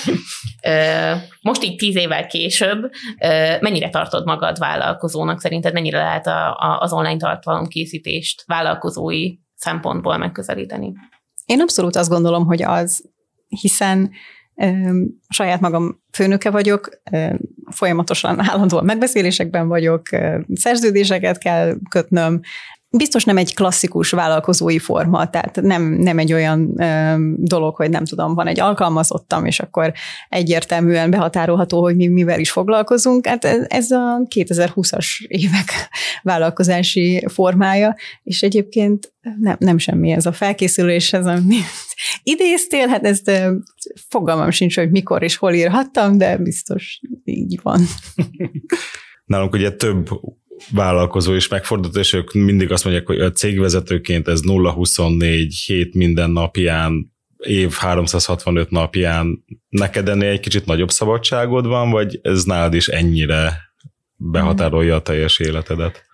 Most 1.41 1.65
így 1.65 1.77
tíz 1.77 1.97
évvel 1.97 2.27
később, 2.27 2.91
mennyire 3.61 3.89
tartod 3.89 4.27
magad 4.27 4.59
vállalkozónak? 4.59 5.41
Szerinted 5.41 5.73
mennyire 5.73 5.99
lehet 5.99 6.27
a, 6.27 6.51
a, 6.51 6.79
az 6.81 6.93
online 6.93 7.17
tartalomkészítést 7.17 8.45
vállalkozói 8.47 9.35
szempontból 9.55 10.17
megközelíteni? 10.17 10.93
Én 11.45 11.61
abszolút 11.61 11.97
azt 11.97 12.09
gondolom, 12.09 12.45
hogy 12.45 12.63
az, 12.63 13.11
hiszen 13.49 14.11
saját 15.29 15.61
magam 15.61 16.03
főnöke 16.13 16.51
vagyok, 16.51 16.89
folyamatosan 17.71 18.41
állandóan 18.41 18.85
megbeszélésekben 18.85 19.69
vagyok, 19.69 20.03
szerződéseket 20.55 21.39
kell 21.39 21.77
kötnöm, 21.89 22.41
biztos 22.97 23.25
nem 23.25 23.37
egy 23.37 23.55
klasszikus 23.55 24.11
vállalkozói 24.11 24.79
forma, 24.79 25.31
tehát 25.31 25.61
nem, 25.61 25.83
nem 25.83 26.19
egy 26.19 26.33
olyan 26.33 26.81
ö, 26.81 27.15
dolog, 27.37 27.75
hogy 27.75 27.91
nem 27.91 28.05
tudom, 28.05 28.35
van 28.35 28.47
egy 28.47 28.61
alkalmazottam, 28.61 29.45
és 29.45 29.61
akkor 29.61 29.93
egyértelműen 30.29 31.11
behatárolható, 31.11 31.81
hogy 31.81 31.97
mi 31.97 32.07
mivel 32.07 32.41
is 32.41 32.51
foglalkozunk. 32.51 33.27
Hát 33.27 33.45
ez 33.69 33.91
a 33.91 34.23
2020-as 34.35 35.07
évek 35.27 35.71
vállalkozási 36.23 37.25
formája, 37.29 37.97
és 38.23 38.43
egyébként 38.43 39.13
nem, 39.41 39.57
nem 39.59 39.79
semmi 39.79 40.11
ez 40.11 40.27
a 40.27 40.33
felkészülés, 40.33 41.13
ez 41.13 41.27
ami 41.27 41.57
idéztél, 42.23 42.87
hát 42.89 43.05
ezt 43.05 43.31
fogalmam 44.09 44.51
sincs, 44.51 44.77
hogy 44.77 44.91
mikor 44.91 45.23
és 45.23 45.37
hol 45.37 45.53
írhattam, 45.53 46.19
de 46.19 46.37
biztos 46.37 47.01
így 47.25 47.59
van. 47.63 47.81
Nálunk 49.25 49.53
ugye 49.53 49.71
több 49.71 50.09
vállalkozó 50.71 51.35
is 51.35 51.49
megfordult, 51.49 51.97
és 51.97 52.13
ők 52.13 52.33
mindig 52.33 52.73
azt 52.73 52.85
mondják, 52.85 53.07
hogy 53.07 53.21
a 53.21 53.31
cégvezetőként 53.31 54.29
ez 54.29 54.41
0-24 54.47 55.49
hét 55.67 55.95
minden 55.95 56.31
napján, 56.31 57.13
év 57.37 57.73
365 57.73 58.71
napján 58.71 59.45
neked 59.69 60.09
ennél 60.09 60.31
egy 60.31 60.41
kicsit 60.41 60.67
nagyobb 60.67 60.91
szabadságod 60.91 61.67
van, 61.67 61.91
vagy 61.91 62.19
ez 62.23 62.45
nálad 62.45 62.75
is 62.75 62.89
ennyire 62.89 63.61
behatárolja 64.17 64.95
a 64.95 65.03
teljes 65.03 65.39
életedet? 65.39 66.05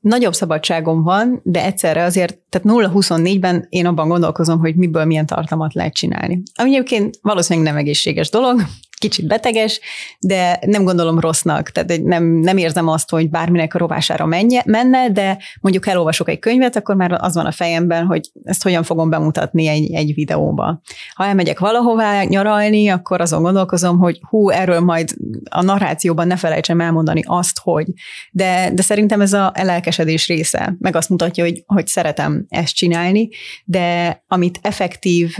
Nagyobb 0.00 0.32
szabadságom 0.32 1.02
van, 1.02 1.40
de 1.42 1.64
egyszerre 1.64 2.04
azért, 2.04 2.38
tehát 2.48 2.92
0-24-ben 2.92 3.66
én 3.68 3.86
abban 3.86 4.08
gondolkozom, 4.08 4.58
hogy 4.58 4.74
miből 4.76 5.04
milyen 5.04 5.26
tartalmat 5.26 5.74
lehet 5.74 5.94
csinálni. 5.94 6.42
Ami 6.54 6.74
egyébként 6.74 7.18
valószínűleg 7.22 7.72
nem 7.72 7.78
egészséges 7.80 8.30
dolog, 8.30 8.60
kicsit 9.04 9.26
beteges, 9.26 9.80
de 10.20 10.58
nem 10.66 10.84
gondolom 10.84 11.20
rossznak, 11.20 11.70
tehát 11.70 12.02
nem, 12.02 12.24
nem 12.24 12.56
érzem 12.56 12.88
azt, 12.88 13.10
hogy 13.10 13.30
bárminek 13.30 13.74
a 13.74 13.78
rovására 13.78 14.26
menje, 14.26 14.62
menne, 14.66 15.10
de 15.10 15.38
mondjuk 15.60 15.86
elolvasok 15.86 16.28
egy 16.28 16.38
könyvet, 16.38 16.76
akkor 16.76 16.96
már 16.96 17.12
az 17.12 17.34
van 17.34 17.46
a 17.46 17.52
fejemben, 17.52 18.06
hogy 18.06 18.30
ezt 18.44 18.62
hogyan 18.62 18.82
fogom 18.82 19.10
bemutatni 19.10 19.66
egy, 19.66 19.92
egy 19.92 20.14
videóba. 20.14 20.80
Ha 21.14 21.24
elmegyek 21.24 21.58
valahová 21.58 22.22
nyaralni, 22.22 22.88
akkor 22.88 23.20
azon 23.20 23.42
gondolkozom, 23.42 23.98
hogy 23.98 24.20
hú, 24.28 24.50
erről 24.50 24.80
majd 24.80 25.14
a 25.50 25.62
narrációban 25.62 26.26
ne 26.26 26.36
felejtsem 26.36 26.80
elmondani 26.80 27.22
azt, 27.24 27.58
hogy. 27.62 27.86
De, 28.30 28.70
de 28.74 28.82
szerintem 28.82 29.20
ez 29.20 29.32
a 29.32 29.52
lelkesedés 29.62 30.26
része, 30.26 30.76
meg 30.78 30.96
azt 30.96 31.08
mutatja, 31.08 31.44
hogy, 31.44 31.62
hogy 31.66 31.86
szeretem 31.86 32.46
ezt 32.48 32.74
csinálni, 32.74 33.28
de 33.64 34.22
amit 34.28 34.58
effektív 34.62 35.36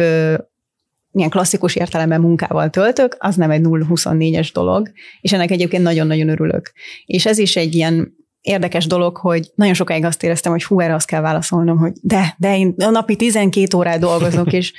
ilyen 1.15 1.31
klasszikus 1.31 1.75
értelemben 1.75 2.21
munkával 2.21 2.71
töltök, 2.71 3.17
az 3.19 3.37
nem 3.37 3.51
egy 3.51 3.61
0-24-es 3.65 4.51
dolog, 4.53 4.93
és 5.21 5.33
ennek 5.33 5.51
egyébként 5.51 5.83
nagyon-nagyon 5.83 6.29
örülök. 6.29 6.73
És 7.07 7.27
ez 7.27 7.39
is 7.39 7.57
egy 7.57 7.75
ilyen 7.75 8.17
érdekes 8.41 8.87
dolog, 8.87 9.17
hogy 9.17 9.51
nagyon 9.55 9.75
sokáig 9.75 10.05
azt 10.05 10.23
éreztem, 10.23 10.53
hogy 10.53 10.65
hú, 10.65 10.81
erre 10.81 10.95
azt 10.95 11.07
kell 11.07 11.21
válaszolnom, 11.21 11.79
hogy 11.79 11.93
de, 12.03 12.35
de 12.39 12.59
én 12.59 12.75
a 12.79 12.91
napi 12.91 13.17
12 13.17 13.77
órát 13.77 14.01
dolgozok, 14.01 14.53
és 14.53 14.73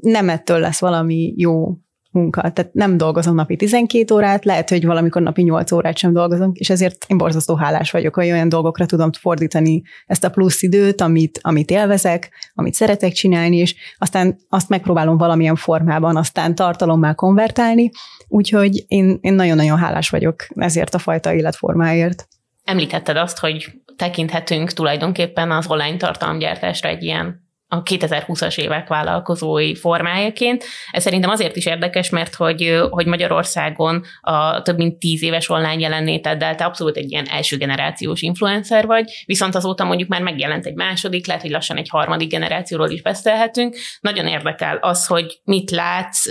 nem 0.00 0.28
ettől 0.28 0.58
lesz 0.58 0.80
valami 0.80 1.34
jó 1.36 1.76
munka. 2.10 2.40
Tehát 2.40 2.72
nem 2.72 2.96
dolgozom 2.96 3.34
napi 3.34 3.56
12 3.56 4.14
órát, 4.14 4.44
lehet, 4.44 4.68
hogy 4.68 4.86
valamikor 4.86 5.22
napi 5.22 5.42
8 5.42 5.72
órát 5.72 5.96
sem 5.98 6.12
dolgozom, 6.12 6.50
és 6.54 6.70
ezért 6.70 7.04
én 7.08 7.18
borzasztó 7.18 7.54
hálás 7.54 7.90
vagyok, 7.90 8.14
hogy 8.14 8.30
olyan 8.30 8.48
dolgokra 8.48 8.86
tudom 8.86 9.12
fordítani 9.12 9.82
ezt 10.06 10.24
a 10.24 10.30
plusz 10.30 10.62
időt, 10.62 11.00
amit, 11.00 11.38
amit 11.42 11.70
élvezek, 11.70 12.30
amit 12.54 12.74
szeretek 12.74 13.12
csinálni, 13.12 13.56
és 13.56 13.74
aztán 13.98 14.36
azt 14.48 14.68
megpróbálom 14.68 15.16
valamilyen 15.16 15.56
formában 15.56 16.16
aztán 16.16 16.54
tartalommá 16.54 17.14
konvertálni, 17.14 17.90
úgyhogy 18.28 18.84
én, 18.88 19.18
én 19.20 19.32
nagyon-nagyon 19.32 19.78
hálás 19.78 20.10
vagyok 20.10 20.46
ezért 20.54 20.94
a 20.94 20.98
fajta 20.98 21.34
életformáért. 21.34 22.28
Említetted 22.64 23.16
azt, 23.16 23.38
hogy 23.38 23.72
tekinthetünk 23.96 24.72
tulajdonképpen 24.72 25.50
az 25.50 25.66
online 25.66 25.96
tartalomgyártásra 25.96 26.88
egy 26.88 27.02
ilyen 27.02 27.49
a 27.72 27.82
2020-as 27.82 28.58
évek 28.58 28.88
vállalkozói 28.88 29.74
formájaként. 29.74 30.64
Ez 30.90 31.02
szerintem 31.02 31.30
azért 31.30 31.56
is 31.56 31.66
érdekes, 31.66 32.10
mert 32.10 32.34
hogy, 32.34 32.80
hogy 32.90 33.06
Magyarországon 33.06 34.04
a 34.20 34.62
több 34.62 34.76
mint 34.76 34.98
tíz 34.98 35.22
éves 35.22 35.48
online 35.48 35.78
jelenléteddel 35.78 36.54
te 36.54 36.64
abszolút 36.64 36.96
egy 36.96 37.10
ilyen 37.10 37.26
első 37.26 37.56
generációs 37.56 38.22
influencer 38.22 38.86
vagy, 38.86 39.22
viszont 39.26 39.54
azóta 39.54 39.84
mondjuk 39.84 40.08
már 40.08 40.22
megjelent 40.22 40.66
egy 40.66 40.74
második, 40.74 41.26
lehet, 41.26 41.42
hogy 41.42 41.50
lassan 41.50 41.76
egy 41.76 41.88
harmadik 41.88 42.30
generációról 42.30 42.90
is 42.90 43.02
beszélhetünk. 43.02 43.76
Nagyon 44.00 44.26
érdekel 44.26 44.76
az, 44.76 45.06
hogy 45.06 45.40
mit 45.44 45.70
látsz, 45.70 46.24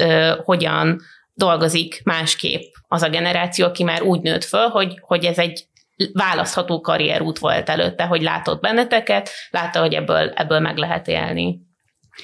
hogyan 0.44 1.02
dolgozik 1.34 2.02
másképp 2.04 2.74
az 2.88 3.02
a 3.02 3.10
generáció, 3.10 3.66
aki 3.66 3.84
már 3.84 4.02
úgy 4.02 4.22
nőtt 4.22 4.44
föl, 4.44 4.68
hogy, 4.68 5.00
hogy 5.02 5.26
ez 5.26 5.38
egy 5.38 5.69
választható 6.14 6.82
karrierút 6.82 7.40
volt 7.40 7.70
előtte, 7.70 8.04
hogy 8.04 8.22
látott 8.22 8.62
benneteket, 8.62 9.30
látta, 9.50 9.80
hogy 9.80 9.94
ebből, 9.94 10.30
ebből 10.30 10.60
meg 10.60 10.78
lehet 10.78 11.08
élni. 11.08 11.68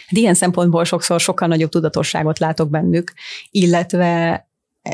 De 0.10 0.20
ilyen 0.20 0.34
szempontból 0.34 0.84
sokszor 0.84 1.20
sokkal 1.20 1.48
nagyobb 1.48 1.70
tudatosságot 1.70 2.40
látok 2.40 2.70
bennük, 2.70 3.14
illetve 3.52 4.45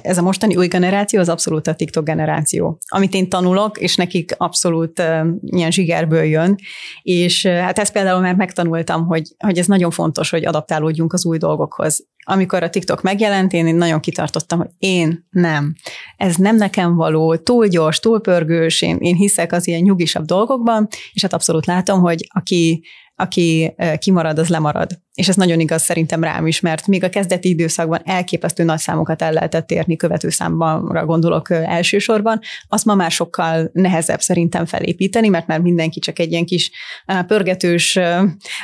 ez 0.04 0.18
a 0.18 0.22
mostani 0.22 0.56
új 0.56 0.68
generáció 0.68 1.20
az 1.20 1.30
abszolút 1.30 1.68
a 1.68 1.74
TikTok 1.74 2.06
generáció, 2.06 2.78
amit 2.88 3.14
én 3.14 3.30
tanulok, 3.30 3.78
és 3.78 3.96
nekik 3.96 4.34
abszolút 4.38 5.00
uh, 5.00 5.28
ilyen 5.42 5.72
zsigerből 5.72 6.24
jön, 6.24 6.56
és 7.02 7.44
uh, 7.44 7.58
hát 7.58 7.80
ezt 7.80 7.94
például 7.94 8.22
már 8.22 8.36
megtanultam, 8.36 9.06
hogy, 9.06 9.28
hogy 9.38 9.58
ez 9.58 9.66
nagyon 9.66 9.92
fontos, 9.92 10.30
hogy 10.30 10.46
adaptálódjunk 10.46 11.14
az 11.14 11.26
új 11.26 11.38
dolgokhoz. 11.38 12.06
Amikor 12.24 12.64
a 12.64 12.70
TikTok 12.70 13.02
megjelent, 13.02 13.54
én, 13.54 13.76
nagyon 13.76 14.00
kitartottam, 14.00 14.60
hogy 14.60 14.70
én 14.78 15.28
nem. 15.30 15.76
Ez 16.18 16.36
nem 16.36 16.56
nekem 16.56 16.96
való, 16.96 17.36
túl 17.36 17.68
gyors, 17.68 18.00
túl 18.00 18.22
pörgős, 18.22 18.82
én, 18.82 18.98
én 19.00 19.16
hiszek 19.16 19.52
az 19.52 19.68
ilyen 19.68 19.82
nyugisabb 19.82 20.26
dolgokban, 20.26 20.88
és 21.14 21.22
hát 21.22 21.34
abszolút 21.34 21.66
látom, 21.66 22.00
hogy 22.00 22.28
aki 22.30 22.84
aki 23.22 23.76
kimarad, 23.98 24.40
az 24.40 24.48
lemarad. 24.48 25.00
És 25.14 25.28
ez 25.28 25.36
nagyon 25.36 25.60
igaz 25.60 25.82
szerintem 25.82 26.24
rám 26.24 26.48
is, 26.48 26.60
mert 26.60 26.88
még 26.88 27.04
a 27.04 27.10
kezdeti 27.10 27.50
időszakban 27.50 28.02
elképesztő 28.06 28.64
nagy 28.64 28.80
számokat 28.80 29.22
el 29.22 29.32
lehetett 29.32 29.72
érni, 29.72 29.96
követő 29.96 30.30
számra 30.30 31.06
gondolok 31.06 31.50
elsősorban, 31.50 32.40
azt 32.68 32.86
ma 32.86 32.96
már 32.96 33.12
sokkal 33.12 33.70
nehezebb 33.74 34.20
szerintem 34.20 34.66
felépíteni, 34.66 35.28
mert 35.28 35.48
már 35.48 35.60
mindenki 35.60 36.00
csak 36.00 36.20
egy 36.20 36.32
ilyen 36.32 36.46
kis 36.46 36.72
pörgetős 37.28 38.00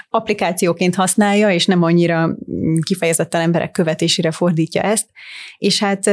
applikációként 0.10 0.96
használja, 0.96 1.50
és 1.50 1.65
nem 1.65 1.84
annyira 1.84 2.38
kifejezetten 2.86 3.41
emberek 3.41 3.72
követésére 3.72 4.32
fordítja 4.32 4.82
ezt. 4.82 5.10
És 5.58 5.80
hát 5.80 6.12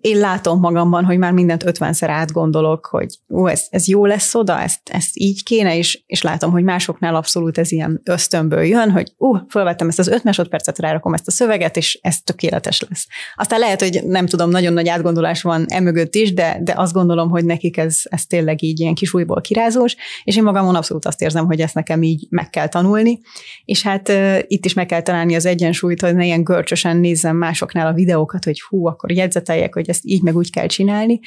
én 0.00 0.18
látom 0.18 0.60
magamban, 0.60 1.04
hogy 1.04 1.18
már 1.18 1.32
mindent 1.32 1.66
ötvenszer 1.66 2.10
átgondolok, 2.10 2.86
hogy 2.86 3.18
ó, 3.30 3.46
ez, 3.46 3.66
ez 3.70 3.88
jó 3.88 4.06
lesz 4.06 4.34
oda, 4.34 4.60
ezt, 4.60 4.80
ezt 4.84 5.10
így 5.12 5.42
kéne, 5.42 5.76
és, 5.76 6.02
és 6.06 6.22
látom, 6.22 6.50
hogy 6.50 6.62
másoknál 6.62 7.14
abszolút 7.14 7.58
ez 7.58 7.72
ilyen 7.72 8.00
ösztönből 8.04 8.62
jön, 8.62 8.90
hogy 8.90 9.12
ú, 9.16 9.28
uh, 9.28 9.40
felvettem 9.48 9.88
ezt 9.88 9.98
az 9.98 10.08
öt 10.08 10.24
másodpercet, 10.24 10.78
rárakom 10.78 11.14
ezt 11.14 11.28
a 11.28 11.30
szöveget, 11.30 11.76
és 11.76 11.98
ez 12.02 12.20
tökéletes 12.20 12.84
lesz. 12.88 13.06
Aztán 13.36 13.58
lehet, 13.58 13.80
hogy 13.80 14.00
nem 14.04 14.26
tudom, 14.26 14.50
nagyon 14.50 14.72
nagy 14.72 14.88
átgondolás 14.88 15.42
van 15.42 15.64
emögött 15.68 16.14
is, 16.14 16.34
de, 16.34 16.58
de 16.62 16.74
azt 16.76 16.92
gondolom, 16.92 17.30
hogy 17.30 17.44
nekik 17.44 17.76
ez, 17.76 18.00
ez 18.02 18.26
tényleg 18.26 18.62
így 18.62 18.80
ilyen 18.80 18.94
kis 18.94 19.14
újból 19.14 19.40
kirázós, 19.40 19.96
és 20.24 20.36
én 20.36 20.42
magamon 20.42 20.74
abszolút 20.74 21.04
azt 21.04 21.22
érzem, 21.22 21.46
hogy 21.46 21.60
ezt 21.60 21.74
nekem 21.74 22.02
így 22.02 22.26
meg 22.30 22.50
kell 22.50 22.68
tanulni, 22.68 23.20
és 23.64 23.82
hát 23.82 24.08
uh, 24.08 24.38
itt 24.46 24.64
is 24.64 24.74
meg 24.74 24.86
kell 24.86 25.02
találni 25.02 25.34
az 25.34 25.46
egyensúlyt, 25.46 26.00
hogy 26.00 26.14
ne 26.14 26.24
ilyen 26.24 26.44
görcsösen 26.44 26.96
nézzem 26.96 27.36
másoknál 27.36 27.86
a 27.86 27.92
videókat, 27.92 28.44
hogy 28.44 28.60
hú, 28.60 28.86
akkor 28.86 29.12
jegyzeteljek, 29.12 29.76
hogy 29.78 29.88
ezt 29.88 30.04
így 30.04 30.22
meg 30.22 30.36
úgy 30.36 30.50
kell 30.50 30.66
csinálni, 30.66 31.20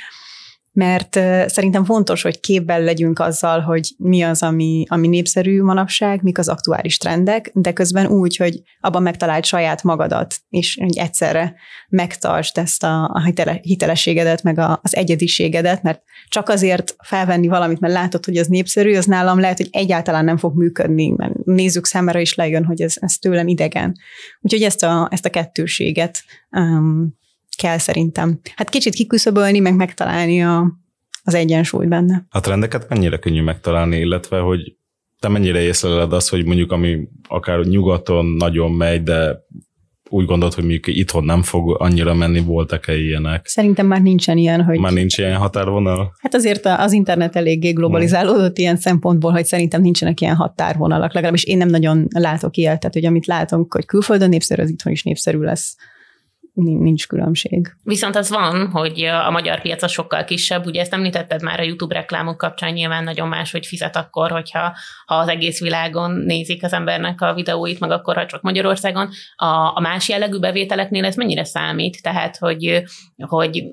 mert 0.74 1.20
szerintem 1.46 1.86
fontos, 1.86 2.22
hogy 2.22 2.40
képben 2.40 2.84
legyünk 2.84 3.20
azzal, 3.20 3.60
hogy 3.60 3.90
mi 3.98 4.22
az, 4.22 4.44
ami, 4.44 4.86
ami 4.88 5.08
népszerű 5.08 5.62
manapság, 5.62 6.22
mik 6.22 6.38
az 6.38 6.48
aktuális 6.48 6.98
trendek, 6.98 7.52
de 7.54 7.74
közben 7.74 8.08
úgy, 8.08 8.36
hogy 8.36 8.62
abban 8.80 9.02
megtaláld 9.02 9.46
saját 9.46 9.84
magadat, 9.84 10.36
és 10.50 10.78
hogy 10.82 10.98
egyszerre 10.98 11.56
megtartsd 11.90 12.58
ezt 12.58 12.84
a, 12.84 13.10
a 13.14 13.24
hitele, 13.24 13.60
hitelességedet, 13.62 14.44
meg 14.44 14.60
a, 14.60 14.80
az 14.84 14.96
egyediségedet, 14.96 15.84
mert 15.84 16.02
csak 16.28 16.50
azért 16.50 16.96
felvenni 17.04 17.48
valamit, 17.48 17.80
mert 17.80 17.94
látod, 17.94 18.26
hogy 18.26 18.38
az 18.38 18.48
népszerű, 18.48 18.96
az 18.96 19.06
nálam 19.06 19.40
lehet, 19.40 19.58
hogy 19.58 19.70
egyáltalán 19.72 20.26
nem 20.26 20.38
fog 20.38 20.58
működni, 20.58 21.10
mert 21.10 21.34
nézzük 21.44 21.86
számára 21.86 22.20
is 22.20 22.36
lejön, 22.36 22.66
hogy 22.66 22.82
ez, 22.82 22.94
ez 23.00 23.14
tőlem 23.14 23.48
idegen. 23.48 23.96
Úgyhogy 24.42 24.64
ezt 24.64 24.84
a, 24.84 25.08
ezt 25.12 25.26
a 25.26 25.30
kettőséget 25.30 26.24
um, 26.52 27.20
kell 27.62 27.78
szerintem. 27.78 28.40
Hát 28.56 28.70
kicsit 28.70 28.94
kiküszöbölni, 28.94 29.60
meg 29.60 29.76
megtalálni 29.76 30.44
a, 30.44 30.80
az 31.24 31.34
egyensúly 31.34 31.86
benne. 31.86 32.26
A 32.30 32.40
trendeket 32.40 32.90
mennyire 32.90 33.18
könnyű 33.18 33.42
megtalálni, 33.42 33.98
illetve 33.98 34.40
hogy 34.40 34.76
te 35.20 35.28
mennyire 35.28 35.60
észleled 35.60 36.14
azt, 36.14 36.30
hogy 36.30 36.46
mondjuk 36.46 36.72
ami 36.72 37.08
akár 37.28 37.60
nyugaton 37.60 38.26
nagyon 38.26 38.72
megy, 38.72 39.04
de 39.04 39.46
úgy 40.10 40.26
gondolod, 40.26 40.54
hogy 40.54 40.64
mondjuk 40.64 40.88
itthon 40.88 41.24
nem 41.24 41.42
fog 41.42 41.82
annyira 41.82 42.14
menni, 42.14 42.40
voltak-e 42.40 42.96
ilyenek? 42.96 43.48
Szerintem 43.48 43.88
már 43.88 44.02
nincsen 44.02 44.38
ilyen, 44.38 44.64
hogy... 44.64 44.80
Már 44.80 44.92
nincs 44.92 45.18
ilyen 45.18 45.36
határvonal? 45.36 46.14
Hát 46.20 46.34
azért 46.34 46.66
az 46.66 46.92
internet 46.92 47.36
eléggé 47.36 47.72
globalizálódott 47.72 48.58
ilyen 48.58 48.78
szempontból, 48.78 49.32
hogy 49.32 49.46
szerintem 49.46 49.82
nincsenek 49.82 50.22
ilyen 50.22 50.36
határvonalak, 50.36 51.14
legalábbis 51.14 51.44
én 51.44 51.58
nem 51.58 51.68
nagyon 51.68 52.08
látok 52.10 52.58
ilyet, 52.58 52.80
tehát 52.80 52.94
hogy 52.94 53.06
amit 53.06 53.26
látunk, 53.26 53.74
hogy 53.74 53.86
külföldön 53.86 54.30
népszerű, 54.30 54.62
az 54.62 54.70
itthon 54.70 54.94
is 54.94 55.04
népszerű 55.04 55.40
lesz 55.40 55.76
nincs 56.54 57.08
különbség. 57.08 57.76
Viszont 57.84 58.16
az 58.16 58.30
van, 58.30 58.70
hogy 58.70 59.04
a 59.04 59.30
magyar 59.30 59.62
piac 59.62 59.84
az 59.84 59.92
sokkal 59.92 60.24
kisebb, 60.24 60.66
ugye 60.66 60.82
ezt 60.82 60.94
említetted 60.94 61.42
már 61.42 61.60
a 61.60 61.64
YouTube 61.64 61.94
reklámok 61.94 62.38
kapcsán 62.38 62.74
nyilván 62.74 63.04
nagyon 63.04 63.28
más, 63.28 63.52
hogy 63.52 63.66
fizet 63.66 63.96
akkor, 63.96 64.32
hogyha 64.32 64.76
ha 65.06 65.16
az 65.16 65.28
egész 65.28 65.60
világon 65.60 66.12
nézik 66.12 66.64
az 66.64 66.74
embernek 66.74 67.22
a 67.22 67.34
videóit, 67.34 67.80
meg 67.80 67.92
akkor, 67.92 68.16
ha 68.16 68.26
csak 68.26 68.42
Magyarországon. 68.42 69.10
A, 69.36 69.46
a 69.76 69.80
más 69.80 70.10
jellegű 70.10 70.40
bevételeknél 70.40 71.06
ez 71.06 71.16
mennyire 71.16 71.44
számít? 71.44 72.02
Tehát, 72.02 72.38
hogy, 72.38 72.84
hogy 73.18 73.64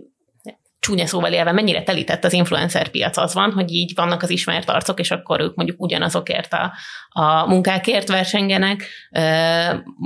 csúnya 0.81 1.07
szóval 1.07 1.33
élve 1.33 1.53
mennyire 1.53 1.83
telített 1.83 2.25
az 2.25 2.33
influencer 2.33 2.89
piac 2.89 3.17
az 3.17 3.35
van, 3.35 3.53
hogy 3.53 3.73
így 3.73 3.93
vannak 3.95 4.23
az 4.23 4.31
ismert 4.31 4.69
arcok, 4.69 5.01
és 5.01 5.11
akkor 5.11 5.41
ők 5.41 5.55
mondjuk 5.55 5.81
ugyanazokért 5.81 6.53
a, 6.53 6.73
a 7.09 7.47
munkákért 7.47 8.09
versengenek, 8.09 8.89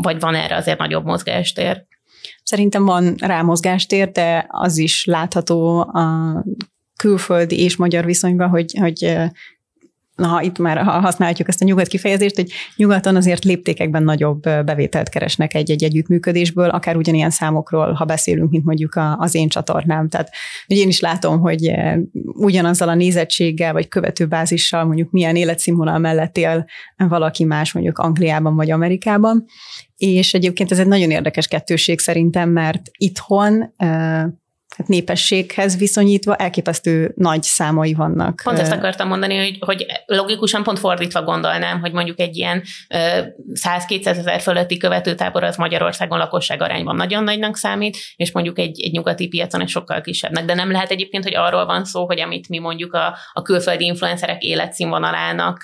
vagy 0.03 0.21
van 0.21 0.35
erre 0.35 0.57
azért 0.57 0.79
nagyobb 0.79 1.05
mozgástér? 1.05 1.85
Szerintem 2.43 2.85
van 2.85 3.15
rá 3.19 3.43
mozgástér, 3.43 4.11
de 4.11 4.47
az 4.49 4.79
is 4.79 5.05
látható 5.05 5.79
a 5.81 6.45
külföldi 6.97 7.61
és 7.61 7.77
magyar 7.77 8.05
viszonyban, 8.05 8.49
hogy, 8.49 8.75
hogy 8.79 9.17
ha 10.25 10.43
itt 10.43 10.59
már 10.59 10.79
használhatjuk 10.83 11.49
ezt 11.49 11.63
a 11.63 11.65
nyugat 11.65 11.87
kifejezést, 11.87 12.37
hogy 12.37 12.51
nyugaton 12.77 13.17
azért 13.17 13.45
léptékekben 13.45 14.03
nagyobb 14.03 14.43
bevételt 14.43 15.09
keresnek 15.09 15.55
egy-egy 15.55 15.85
együttműködésből, 15.85 16.69
akár 16.69 16.97
ugyanilyen 16.97 17.31
számokról, 17.31 17.93
ha 17.93 18.05
beszélünk, 18.05 18.51
mint 18.51 18.65
mondjuk 18.65 19.01
az 19.17 19.35
én 19.35 19.49
csatornám. 19.49 20.09
Tehát 20.09 20.31
hogy 20.67 20.77
én 20.77 20.89
is 20.89 21.01
látom, 21.01 21.41
hogy 21.41 21.73
ugyanazzal 22.25 22.89
a 22.89 22.95
nézettséggel 22.95 23.73
vagy 23.73 23.89
követőbázissal 23.89 24.85
mondjuk 24.85 25.11
milyen 25.11 25.37
életszínvonal 25.37 25.99
mellett 25.99 26.37
él 26.37 26.67
valaki 26.97 27.45
más 27.45 27.73
mondjuk 27.73 27.99
Angliában 27.99 28.57
vagy 28.57 28.71
Amerikában. 28.71 29.45
És 29.97 30.35
egyébként 30.35 30.71
ez 30.71 30.79
egy 30.79 30.87
nagyon 30.87 31.11
érdekes 31.11 31.47
kettőség 31.47 31.99
szerintem, 31.99 32.51
mert 32.51 32.91
itthon 32.93 33.75
hát 34.77 34.89
népességhez 34.89 35.77
viszonyítva 35.77 36.37
elképesztő 36.37 37.13
nagy 37.17 37.43
számai 37.43 37.95
vannak. 37.95 38.41
Pont 38.45 38.59
ezt 38.59 38.73
akartam 38.73 39.09
mondani, 39.09 39.37
hogy, 39.37 39.59
hogy 39.61 39.87
logikusan 40.07 40.63
pont 40.63 40.79
fordítva 40.79 41.23
gondolnám, 41.23 41.81
hogy 41.81 41.93
mondjuk 41.93 42.21
egy 42.21 42.37
ilyen 42.37 42.63
100-200 42.89 44.07
ezer 44.07 44.41
fölötti 44.41 44.77
követőtábor 44.77 45.45
az 45.45 45.57
Magyarországon 45.57 46.19
lakosság 46.19 46.63
arányban 46.63 46.97
nagyon 46.97 47.25
nagynak 47.25 47.57
számít, 47.57 47.97
és 48.17 48.33
mondjuk 48.33 48.59
egy, 48.59 48.83
egy 48.83 48.93
nyugati 48.93 49.29
piacon 49.29 49.61
egy 49.61 49.69
sokkal 49.69 50.01
kisebbnek. 50.01 50.45
De 50.45 50.55
nem 50.55 50.71
lehet 50.71 50.91
egyébként, 50.91 51.25
hogy 51.25 51.35
arról 51.35 51.67
van 51.67 51.85
szó, 51.85 52.07
hogy 52.07 52.21
amit 52.21 52.49
mi 52.49 52.59
mondjuk 52.59 52.93
a, 52.93 53.17
a 53.33 53.43
külföldi 53.43 53.85
influencerek 53.85 54.43
életszínvonalának 54.43 55.63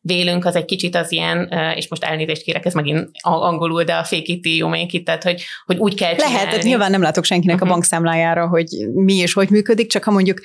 vélünk, 0.00 0.44
az 0.44 0.56
egy 0.56 0.64
kicsit 0.64 0.96
az 0.96 1.12
ilyen, 1.12 1.52
és 1.74 1.88
most 1.88 2.04
elnézést 2.04 2.42
kérek, 2.42 2.64
ez 2.64 2.74
megint 2.74 3.10
angolul, 3.22 3.84
de 3.84 3.94
a 3.94 4.04
fake 4.04 4.22
it, 4.24 4.46
you 4.46 4.68
make 4.68 4.86
it, 4.90 5.04
tehát 5.04 5.22
hogy, 5.22 5.42
hogy 5.64 5.76
úgy 5.76 5.94
kell 5.94 6.14
csinálni. 6.14 6.34
Lehet, 6.34 6.62
nyilván 6.62 6.90
nem 6.90 7.02
látok 7.02 7.24
senkinek 7.24 7.54
uh-huh. 7.54 7.70
a 7.70 7.72
mhm. 7.72 7.82
Bankszámlájára, 8.42 8.48
hogy 8.48 9.02
mi 9.04 9.14
és 9.14 9.32
hogy 9.32 9.50
működik, 9.50 9.90
csak 9.90 10.04
ha 10.04 10.10
mondjuk 10.10 10.40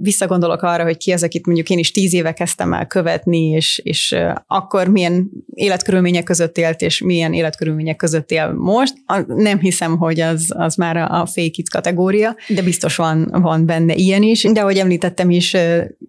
visszagondolok 0.00 0.62
arra, 0.62 0.82
hogy 0.82 0.96
ki 0.96 1.12
az, 1.12 1.22
akit 1.22 1.46
mondjuk 1.46 1.70
én 1.70 1.78
is 1.78 1.90
tíz 1.90 2.14
éve 2.14 2.32
kezdtem 2.32 2.72
el 2.72 2.86
követni, 2.86 3.48
és, 3.48 3.80
és 3.84 4.16
akkor 4.46 4.88
milyen 4.88 5.30
életkörülmények 5.54 6.24
között 6.24 6.58
élt, 6.58 6.80
és 6.80 7.00
milyen 7.00 7.32
életkörülmények 7.32 7.96
között 7.96 8.30
él 8.30 8.52
most, 8.52 8.94
nem 9.26 9.58
hiszem, 9.58 9.96
hogy 9.96 10.20
az, 10.20 10.46
az 10.48 10.74
már 10.74 10.96
a 10.96 11.26
fake 11.26 11.50
it 11.56 11.70
kategória, 11.70 12.36
de 12.48 12.62
biztos 12.62 12.96
van, 12.96 13.28
van 13.32 13.66
benne 13.66 13.94
ilyen 13.94 14.22
is, 14.22 14.42
de 14.42 14.60
ahogy 14.60 14.76
említettem 14.76 15.30
is, 15.30 15.56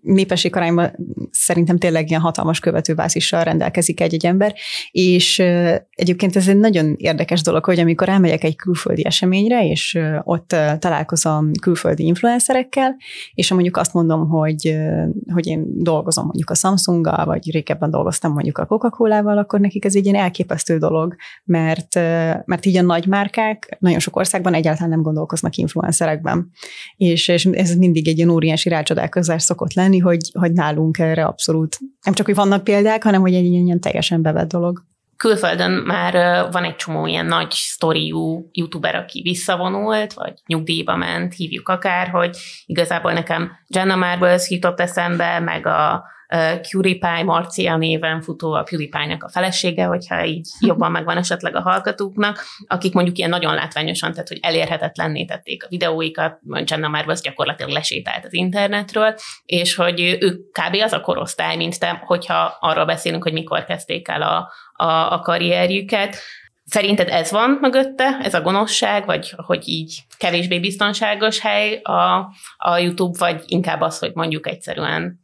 népességarányban 0.02 0.92
szerintem 1.32 1.78
tényleg 1.78 2.10
ilyen 2.10 2.22
hatalmas 2.22 2.60
követőbázissal 2.60 3.44
rendelkezik 3.44 4.02
egy-egy 4.02 4.26
ember, 4.26 4.54
és 4.92 5.40
egyébként 5.96 6.36
ez 6.36 6.48
egy 6.48 6.58
nagyon 6.58 6.96
érdekes 6.98 7.42
dolog, 7.42 7.66
hogy 7.66 7.80
amikor 7.80 8.10
elmegyek 8.10 8.44
egy 8.44 8.56
külföldi 8.56 9.06
eseményre, 9.06 9.66
és 9.66 10.00
ott 10.24 10.56
találkozom 10.80 11.11
külföldi 11.62 12.06
influencerekkel, 12.06 12.96
és 13.34 13.52
mondjuk 13.52 13.78
azt 13.78 13.94
mondom, 13.94 14.28
hogy, 14.28 14.78
hogy 15.34 15.48
én 15.48 15.66
dolgozom 15.68 16.26
mondjuk 16.26 16.50
a 16.50 16.56
Samsunggal, 16.56 17.26
vagy 17.26 17.52
régebben 17.52 17.90
dolgoztam 17.90 18.34
mondjuk 18.34 18.58
a 18.58 18.66
Coca-Cola-val, 18.66 19.38
akkor 19.38 19.60
nekik 19.60 19.86
ez 19.86 19.96
egy 19.96 20.06
ilyen 20.06 20.22
elképesztő 20.22 20.78
dolog, 20.78 21.16
mert, 21.44 21.96
mert 22.46 22.66
így 22.66 22.78
a 22.78 22.82
nagy 22.82 23.08
márkák 23.08 23.78
nagyon 23.80 24.00
sok 24.00 24.16
országban 24.16 24.54
egyáltalán 24.54 24.90
nem 24.90 25.02
gondolkoznak 25.02 25.56
influencerekben. 25.56 26.52
És, 26.96 27.28
és 27.28 27.46
ez 27.46 27.76
mindig 27.76 28.08
egy 28.08 28.18
ilyen 28.18 28.30
óriási 28.30 28.70
rácsodálkozás 28.70 29.44
szokott 29.44 29.74
lenni, 29.74 29.98
hogy, 29.98 30.32
hogy 30.40 30.52
nálunk 30.52 31.00
erre 31.00 31.26
abszolút 31.26 31.78
nem 32.04 32.14
csak, 32.14 32.26
hogy 32.26 32.36
vannak 32.36 32.64
példák, 32.64 33.04
hanem 33.04 33.22
hogy 33.22 33.34
egy 33.34 33.46
ilyen 33.46 33.80
teljesen 33.80 34.22
bevett 34.22 34.52
dolog. 34.52 34.90
Külföldön 35.22 35.72
már 35.72 36.14
van 36.52 36.64
egy 36.64 36.76
csomó 36.76 37.06
ilyen 37.06 37.26
nagy 37.26 37.52
sztoriú 37.52 38.50
youtuber, 38.52 38.96
aki 38.96 39.22
visszavonult, 39.22 40.14
vagy 40.14 40.34
nyugdíjba 40.46 40.96
ment, 40.96 41.34
hívjuk 41.34 41.70
akár, 41.70 42.08
hogy 42.08 42.38
igazából 42.66 43.14
nekem 43.14 43.52
Jenna 43.68 43.96
Marbles 43.96 44.50
jutott 44.50 44.80
eszembe, 44.80 45.40
meg 45.40 45.66
a 45.66 46.04
PewDiePie 46.38 47.24
Marcia 47.24 47.78
néven 47.78 48.22
futó 48.22 48.54
a 48.54 48.64
PewDiePie-nak 48.64 49.24
a 49.24 49.30
felesége, 49.30 49.86
hogyha 49.86 50.26
így 50.26 50.48
jobban 50.60 50.92
megvan 50.92 51.18
esetleg 51.18 51.56
a 51.56 51.62
hallgatóknak, 51.62 52.44
akik 52.68 52.94
mondjuk 52.94 53.18
ilyen 53.18 53.30
nagyon 53.30 53.54
látványosan, 53.54 54.12
tehát 54.12 54.28
hogy 54.28 54.40
elérhetetlenné 54.42 55.26
tették 55.26 55.64
a 55.64 55.68
videóikat, 55.70 56.40
Jenna 56.66 56.88
Marbles 56.88 57.22
gyakorlatilag 57.22 57.72
lesétált 57.72 58.26
az 58.26 58.34
internetről, 58.34 59.16
és 59.46 59.76
hogy 59.76 60.18
ők 60.20 60.52
kb. 60.52 60.76
az 60.84 60.94
a 60.94 61.02
korosztály, 61.02 61.56
mint 61.56 61.80
te, 61.80 62.04
hogyha 62.06 62.58
arról 62.60 62.86
beszélünk, 62.86 63.24
hogy 63.24 63.34
mikor 63.34 63.66
kezdték 63.66 64.08
el 64.08 64.22
a, 64.22 64.52
a, 64.84 65.14
a 65.14 65.20
karrierjüket, 65.20 66.18
Szerinted 66.66 67.08
ez 67.10 67.32
van 67.32 67.58
mögötte, 67.62 68.18
ez 68.22 68.34
a 68.34 68.42
gonoszság, 68.42 69.06
vagy 69.06 69.34
hogy 69.36 69.68
így 69.68 70.04
kevésbé 70.18 70.60
biztonságos 70.60 71.40
hely 71.40 71.80
a, 71.84 72.30
a 72.58 72.78
YouTube, 72.78 73.18
vagy 73.18 73.44
inkább 73.46 73.82
az, 73.82 74.00
hogy 74.00 74.12
mondjuk 74.14 74.48
egyszerűen 74.48 75.21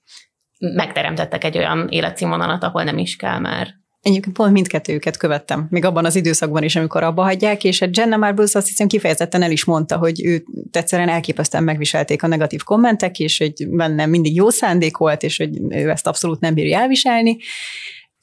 megteremtettek 0.60 1.43
egy 1.43 1.58
olyan 1.58 1.88
életszínvonalat, 1.89 2.64
ahol 2.64 2.84
nem 2.84 2.97
is 2.97 3.16
kell 3.16 3.39
már. 3.39 3.68
Egyébként 4.01 4.36
pont 4.36 4.51
mindkettőjüket 4.51 5.18
követtem, 5.18 5.68
még 5.70 5.86
abban 5.86 6.05
az 6.05 6.16
időszakban 6.16 6.64
is, 6.64 6.76
amikor 6.76 7.03
abba 7.03 7.24
hagyják, 7.24 7.64
és 7.64 7.82
egy 7.82 7.97
Jenna 7.97 8.18
Marbles 8.18 8.55
azt 8.55 8.68
hiszem 8.68 8.88
kifejezetten 8.88 9.41
el 9.41 9.51
is 9.51 9.66
mondta, 9.66 9.97
hogy 9.97 10.26
ő 10.26 10.43
egyszerűen 10.72 11.10
elképesztően 11.10 11.64
megviselték 11.64 12.24
a 12.24 12.28
negatív 12.28 12.64
kommentek, 12.64 13.20
és 13.20 13.38
hogy 13.38 13.70
benne 13.70 14.05
mindig 14.05 14.36
jó 14.36 14.49
szándék 14.49 14.97
volt, 14.97 15.24
és 15.24 15.38
hogy 15.38 15.62
ő 15.70 15.89
ezt 15.89 16.08
abszolút 16.08 16.39
nem 16.39 16.53
bírja 16.53 16.80
elviselni. 16.80 17.38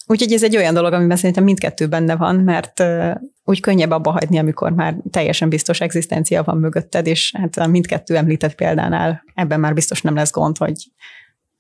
Úgyhogy 0.07 0.33
ez 0.33 0.43
egy 0.43 0.57
olyan 0.57 0.75
dolog, 0.75 0.93
amiben 0.93 1.17
szerintem 1.17 1.45
mindkettő 1.45 1.87
benne 1.87 2.17
van, 2.17 2.37
mert 2.37 2.85
úgy 3.45 3.61
könnyebb 3.61 3.91
abba 3.91 4.11
hagyni, 4.11 4.39
amikor 4.39 4.73
már 4.73 4.97
teljesen 5.11 5.49
biztos 5.49 5.81
egzisztencia 5.81 6.43
van 6.43 6.57
mögötted, 6.57 7.07
és 7.07 7.33
hát 7.39 7.57
a 7.57 7.67
mindkettő 7.67 8.17
említett 8.17 8.55
példánál 8.55 9.25
ebben 9.35 9.61
már 9.61 9.75
biztos 9.75 10.03
nem 10.03 10.15
lesz 10.15 10.33
gond, 10.33 10.59
hogy 10.59 10.75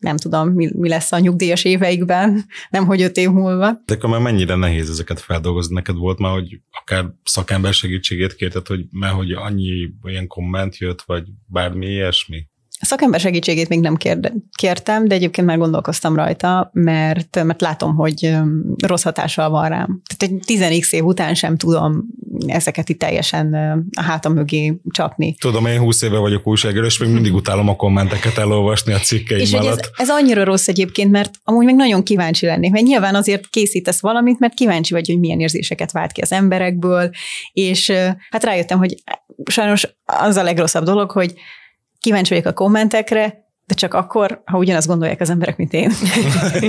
nem 0.05 0.17
tudom, 0.17 0.49
mi, 0.49 0.71
mi 0.75 0.89
lesz 0.89 1.13
a 1.13 1.19
nyugdíjas 1.19 1.65
éveikben, 1.65 2.45
nem 2.71 2.87
hogy 2.87 3.03
öt 3.03 3.17
év 3.17 3.31
múlva. 3.31 3.73
De 3.85 3.95
akkor 3.95 4.11
már 4.11 4.21
mennyire 4.21 4.55
nehéz 4.55 4.91
ezeket 4.91 5.21
feldolgozni? 5.21 5.75
Neked 5.75 5.97
volt 5.97 6.19
már, 6.19 6.33
hogy 6.33 6.61
akár 6.71 7.05
szakember 7.25 7.73
segítségét 7.73 8.35
kérted, 8.35 8.67
hogy 8.67 8.85
mert 8.91 9.15
hogy 9.15 9.33
annyi 9.33 9.91
ilyen 10.03 10.27
komment 10.27 10.79
jött, 10.79 11.03
vagy 11.03 11.25
bármi 11.47 11.87
ilyesmi? 11.87 12.47
A 12.85 12.87
szakember 12.87 13.21
segítségét 13.21 13.69
még 13.69 13.81
nem 13.81 13.97
kérde, 13.97 14.33
kértem, 14.57 15.09
de 15.09 15.15
egyébként 15.15 15.47
már 15.47 15.59
gondolkoztam 15.59 16.17
rajta, 16.17 16.71
mert, 16.73 17.45
mert 17.45 17.61
látom, 17.61 17.95
hogy 17.95 18.37
rossz 18.87 19.03
hatással 19.03 19.51
van 19.51 19.69
rám. 19.69 20.03
Tehát 20.17 20.35
egy 20.35 20.43
10 20.47 20.93
év 20.93 21.05
után 21.05 21.35
sem 21.35 21.57
tudom 21.57 22.05
ezeket 22.47 22.89
itt 22.89 22.99
teljesen 22.99 23.55
a 23.97 24.03
hátam 24.03 24.33
mögé 24.33 24.81
csapni. 24.91 25.35
Tudom, 25.35 25.67
én 25.67 25.79
20 25.79 26.03
éve 26.03 26.19
vagyok 26.19 26.47
újságíró, 26.47 26.85
és 26.85 26.99
még 26.99 27.09
mindig 27.09 27.35
utálom 27.45 27.69
a 27.69 27.77
kommenteket 27.77 28.39
elolvasni 28.39 28.93
a 28.93 28.99
cikkeim 28.99 29.41
és 29.41 29.53
alatt. 29.53 29.79
Ez, 29.79 29.91
ez 29.97 30.11
annyira 30.11 30.45
rossz 30.45 30.69
egyébként, 30.69 31.11
mert 31.11 31.35
amúgy 31.45 31.65
meg 31.65 31.75
nagyon 31.75 32.03
kíváncsi 32.03 32.47
lennék, 32.47 32.71
mert 32.71 32.85
nyilván 32.85 33.15
azért 33.15 33.47
készítesz 33.47 34.01
valamit, 34.01 34.39
mert 34.39 34.55
kíváncsi 34.55 34.93
vagy, 34.93 35.07
hogy 35.07 35.19
milyen 35.19 35.41
érzéseket 35.41 35.93
vált 35.93 36.13
ki 36.13 36.21
az 36.21 36.33
emberekből, 36.33 37.11
és 37.53 37.93
hát 38.31 38.45
rájöttem, 38.45 38.79
hogy 38.79 38.95
sajnos 39.51 39.89
az 40.05 40.37
a 40.37 40.43
legrosszabb 40.43 40.85
dolog, 40.85 41.11
hogy 41.11 41.35
kíváncsi 42.05 42.35
vagyok 42.35 42.47
a 42.47 42.53
kommentekre, 42.53 43.43
de 43.67 43.75
csak 43.75 43.95
akkor, 43.95 44.43
ha 44.45 44.59
ugyanazt 44.59 44.87
gondolják 44.87 45.21
az 45.21 45.31
emberek, 45.31 45.57
mint 45.57 45.73
én. 45.73 45.91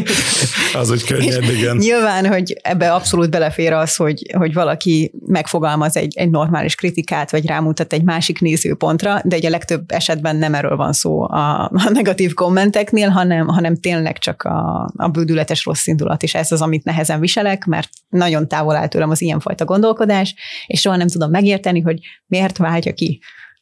az 0.81 0.91
úgy 0.91 1.03
könnyed, 1.03 1.43
igen. 1.43 1.77
Nyilván, 1.77 2.27
hogy 2.27 2.59
ebbe 2.61 2.93
abszolút 2.93 3.29
belefér 3.29 3.73
az, 3.73 3.95
hogy, 3.95 4.31
hogy 4.37 4.53
valaki 4.53 5.11
megfogalmaz 5.25 5.97
egy, 5.97 6.13
egy 6.17 6.29
normális 6.29 6.75
kritikát, 6.75 7.31
vagy 7.31 7.45
rámutat 7.45 7.93
egy 7.93 8.03
másik 8.03 8.39
nézőpontra, 8.41 9.21
de 9.23 9.35
egy 9.35 9.45
a 9.45 9.49
legtöbb 9.49 9.91
esetben 9.91 10.35
nem 10.35 10.53
erről 10.53 10.75
van 10.75 10.93
szó 10.93 11.21
a, 11.21 11.63
a 11.63 11.89
negatív 11.89 12.33
kommenteknél, 12.33 13.09
hanem, 13.09 13.47
hanem 13.47 13.75
tényleg 13.75 14.17
csak 14.17 14.43
a, 14.43 14.91
a 14.95 15.07
bődületes 15.07 15.65
rossz 15.65 15.87
indulat, 15.87 16.23
és 16.23 16.35
ez 16.35 16.51
az, 16.51 16.61
amit 16.61 16.83
nehezen 16.83 17.19
viselek, 17.19 17.65
mert 17.65 17.89
nagyon 18.09 18.47
távol 18.47 18.75
áll 18.75 18.87
tőlem 18.87 19.09
az 19.09 19.21
ilyenfajta 19.21 19.65
gondolkodás, 19.65 20.35
és 20.67 20.81
soha 20.81 20.95
nem 20.95 21.07
tudom 21.07 21.29
megérteni, 21.29 21.81
hogy 21.81 21.99
miért 22.25 22.57
váltja 22.57 22.93
ki 22.93 23.19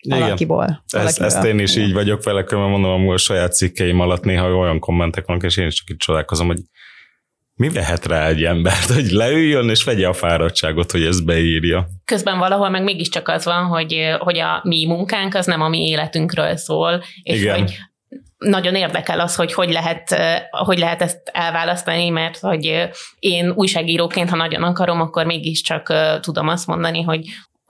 valakiból. 0.10 0.84
Ezt, 0.88 1.22
ezt 1.22 1.44
én 1.44 1.60
is 1.60 1.76
Igen. 1.76 1.88
így 1.88 1.94
vagyok 1.94 2.24
vele, 2.24 2.40
mert 2.40 2.52
mondom, 2.52 2.92
amúgy 2.92 3.14
a 3.14 3.18
saját 3.18 3.54
cikkeim 3.54 4.00
alatt 4.00 4.24
néha 4.24 4.56
olyan 4.56 4.80
kommentek 4.80 5.26
vannak, 5.26 5.44
és 5.44 5.58
én 5.58 5.68
is 5.68 5.74
csak 5.74 5.90
itt 5.90 6.00
csodálkozom, 6.00 6.48
hogy 6.48 6.60
mi 7.56 7.70
vehet 7.70 8.06
rá 8.06 8.28
egy 8.28 8.44
embert, 8.44 8.92
hogy 8.92 9.10
leüljön 9.12 9.70
és 9.70 9.84
vegye 9.84 10.08
a 10.08 10.14
fáradtságot, 10.14 10.92
hogy 10.92 11.06
ezt 11.06 11.26
beírja. 11.26 11.88
Közben 12.06 12.38
valahol 12.38 12.70
meg 12.70 12.84
mégiscsak 12.84 13.28
az 13.28 13.46
van, 13.46 13.66
hogy, 13.66 14.16
hogy 14.20 14.40
a 14.40 14.60
mi 14.64 14.86
munkánk 14.86 15.36
az 15.36 15.46
nem 15.46 15.62
a 15.62 15.70
mi 15.70 15.88
életünkről 15.88 16.56
szól, 16.56 17.04
és 17.24 17.42
Igen. 17.42 17.60
hogy 17.60 17.78
nagyon 18.38 18.76
érdekel 18.76 19.20
az, 19.20 19.36
hogy 19.36 19.54
hogy 19.54 19.72
lehet, 19.72 20.16
hogy 20.50 20.78
lehet 20.78 21.02
ezt 21.02 21.22
elválasztani, 21.32 22.10
mert 22.10 22.38
hogy 22.38 22.90
én 23.20 23.52
újságíróként, 23.56 24.30
ha 24.30 24.36
nagyon 24.36 24.64
akarom, 24.64 25.02
akkor 25.02 25.26
mégiscsak 25.26 25.94
tudom 26.20 26.48
azt 26.48 26.68
mondani, 26.68 27.02
hogy 27.02 27.26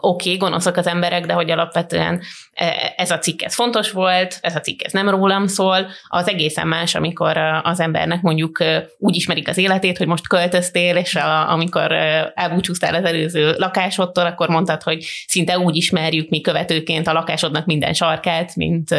oké, 0.06 0.26
okay, 0.26 0.38
gonoszak 0.38 0.78
az 0.78 0.88
emberek, 0.88 1.26
de 1.26 1.34
hogy 1.34 1.52
alapvetően 1.52 2.22
e, 2.54 2.94
ez 2.98 3.12
a 3.12 3.20
cikk 3.20 3.42
ez 3.42 3.54
fontos 3.54 3.92
volt, 3.92 4.38
ez 4.42 4.56
a 4.56 4.60
cikk 4.60 4.84
ez 4.84 4.92
nem 4.92 5.10
rólam 5.10 5.48
szól, 5.48 5.88
az 6.08 6.28
egészen 6.28 6.68
más, 6.68 6.96
amikor 6.96 7.38
az 7.64 7.80
embernek 7.80 8.22
mondjuk 8.22 8.64
úgy 8.98 9.16
ismerik 9.16 9.48
az 9.48 9.58
életét, 9.58 9.98
hogy 9.98 10.08
most 10.08 10.28
költöztél, 10.28 10.96
és 10.96 11.16
a, 11.16 11.52
amikor 11.52 11.92
elbúcsúztál 12.34 12.96
az 12.96 13.04
előző 13.04 13.56
lakásodtól, 13.58 14.26
akkor 14.26 14.50
mondtad, 14.50 14.82
hogy 14.84 15.06
szinte 15.28 15.60
úgy 15.60 15.76
ismerjük 15.76 16.30
mi 16.30 16.42
követőként 16.42 17.08
a 17.08 17.14
lakásodnak 17.14 17.66
minden 17.66 17.94
sarkát, 17.94 18.56
mint, 18.56 18.96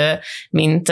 mint 0.51 0.89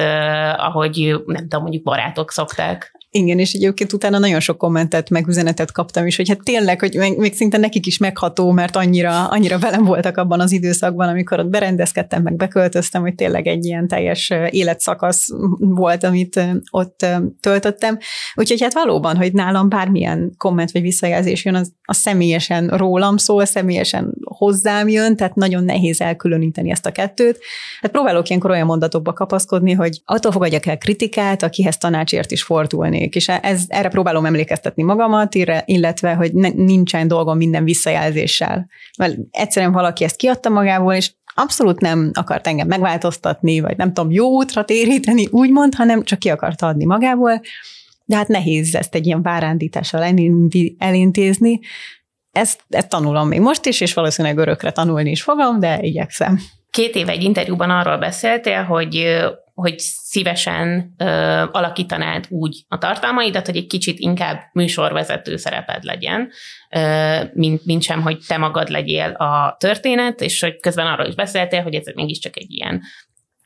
ahogy 0.57 1.17
nem 1.27 1.43
tudom, 1.43 1.63
mondjuk 1.63 1.83
barátok 1.83 2.31
szokták. 2.31 3.01
Igen, 3.15 3.39
és 3.39 3.53
egyébként 3.53 3.93
utána 3.93 4.19
nagyon 4.19 4.41
sok 4.41 4.59
kommentet, 4.59 5.11
meg 5.11 5.29
üzenetet 5.29 5.73
kaptam 5.73 6.07
is, 6.07 6.17
hogy 6.17 6.29
hát 6.29 6.43
tényleg, 6.43 6.81
hogy 6.81 6.95
még, 6.95 7.19
még 7.19 7.35
szinte 7.35 7.59
nekik 7.59 7.87
is 7.87 7.99
megható, 7.99 8.51
mert 8.51 8.77
annyira, 8.77 9.29
annyira 9.29 9.59
velem 9.59 9.85
voltak 9.85 10.17
abban 10.17 10.41
az 10.41 10.53
időszakban, 10.53 11.09
amikor 11.09 11.39
ott 11.39 11.49
berendezkedtem, 11.49 12.23
meg 12.23 12.37
beköltöztem, 12.37 13.03
hogy 13.03 13.15
tényleg 13.15 13.47
egy 13.47 13.65
ilyen 13.65 13.89
teljes 13.89 14.33
életszakasz 14.51 15.29
volt, 15.59 16.05
amit 16.05 16.41
ott 16.71 17.07
töltöttem. 17.41 17.99
Úgyhogy 18.35 18.63
hát 18.63 18.75
valóban, 18.75 19.17
hogy 19.17 19.33
nálam 19.33 19.69
bármilyen 19.69 20.35
komment 20.37 20.71
vagy 20.71 20.83
visszajelzés 20.83 21.45
jön, 21.45 21.55
az, 21.55 21.73
az 21.83 21.97
személyesen 21.97 22.69
rólam 22.69 23.17
szól, 23.17 23.45
személyesen 23.45 24.15
hozzám 24.25 24.89
jön, 24.89 25.17
tehát 25.17 25.35
nagyon 25.35 25.65
nehéz 25.65 26.01
elkülöníteni 26.01 26.71
ezt 26.71 26.87
a 26.87 26.93
kettőt. 26.93 27.39
Hát 27.81 27.91
próbálok 27.91 28.29
ilyenkor 28.29 28.51
olyan 28.51 28.67
mondatokba 28.67 29.13
kapaszkodni, 29.13 29.73
hogy 29.73 30.01
attól 30.05 30.33
fogadjak 30.33 30.67
el 30.67 30.79
kritikát, 30.79 31.43
akihez 31.43 31.77
tanácsért 31.77 32.31
is 32.31 32.43
fordulni 32.43 33.01
történik, 33.03 33.15
és 33.15 33.29
ez, 33.29 33.65
erre 33.69 33.89
próbálom 33.89 34.27
emlékeztetni 34.27 34.83
magamat, 34.83 35.35
illetve, 35.65 36.15
hogy 36.15 36.33
ne, 36.35 36.49
nincsen 36.49 37.09
dolgom 37.09 37.37
minden 37.37 37.65
visszajelzéssel. 37.65 38.69
Mert 38.99 39.17
egyszerűen 39.31 39.73
valaki 39.73 40.05
ezt 40.05 40.17
kiadta 40.17 40.49
magából, 40.49 40.95
és 40.95 41.13
abszolút 41.35 41.81
nem 41.81 42.11
akart 42.15 42.47
engem 42.47 42.67
megváltoztatni, 42.67 43.61
vagy 43.61 43.77
nem 43.77 43.93
tudom, 43.93 44.11
jó 44.11 44.27
útra 44.27 44.65
téríteni, 44.65 45.27
úgymond, 45.31 45.75
hanem 45.75 46.03
csak 46.03 46.19
ki 46.19 46.29
akarta 46.29 46.67
adni 46.67 46.85
magából, 46.85 47.41
de 48.05 48.17
hát 48.17 48.29
nehéz 48.29 48.75
ezt 48.75 48.95
egy 48.95 49.07
ilyen 49.07 49.23
várándítással 49.23 50.03
elintézni. 50.79 51.61
Ezt, 52.33 52.61
ezt 52.69 52.89
tanulom 52.89 53.29
még 53.29 53.41
most 53.41 53.67
is, 53.67 53.81
és 53.81 53.95
valószínűleg 53.95 54.39
örökre 54.39 54.71
tanulni 54.71 55.11
is 55.11 55.23
fogom, 55.23 55.59
de 55.61 55.79
igyekszem. 55.81 56.39
Két 56.71 56.95
éve 56.95 57.11
egy 57.13 57.23
interjúban 57.23 57.71
arról 57.71 57.99
beszéltél, 57.99 58.63
hogy 58.63 59.23
hogy 59.55 59.79
szívesen 59.79 60.95
ö, 60.99 61.05
alakítanád 61.51 62.27
úgy 62.29 62.65
a 62.69 62.79
tartalmaidat, 62.79 63.47
hogy 63.47 63.57
egy 63.57 63.67
kicsit 63.67 63.99
inkább 63.99 64.41
műsorvezető 64.53 65.37
szereped 65.37 65.85
legyen, 65.85 66.31
ö, 66.71 67.19
mint, 67.35 67.65
mint 67.65 67.83
sem, 67.83 68.03
hogy 68.03 68.19
te 68.27 68.37
magad 68.37 68.69
legyél 68.69 69.11
a 69.11 69.57
történet, 69.59 70.21
és 70.21 70.41
hogy 70.41 70.61
közben 70.61 70.87
arról 70.87 71.07
is 71.07 71.15
beszéltél, 71.15 71.63
hogy 71.63 71.75
ez 71.75 71.87
mégiscsak 71.95 72.37
egy 72.37 72.51
ilyen 72.51 72.83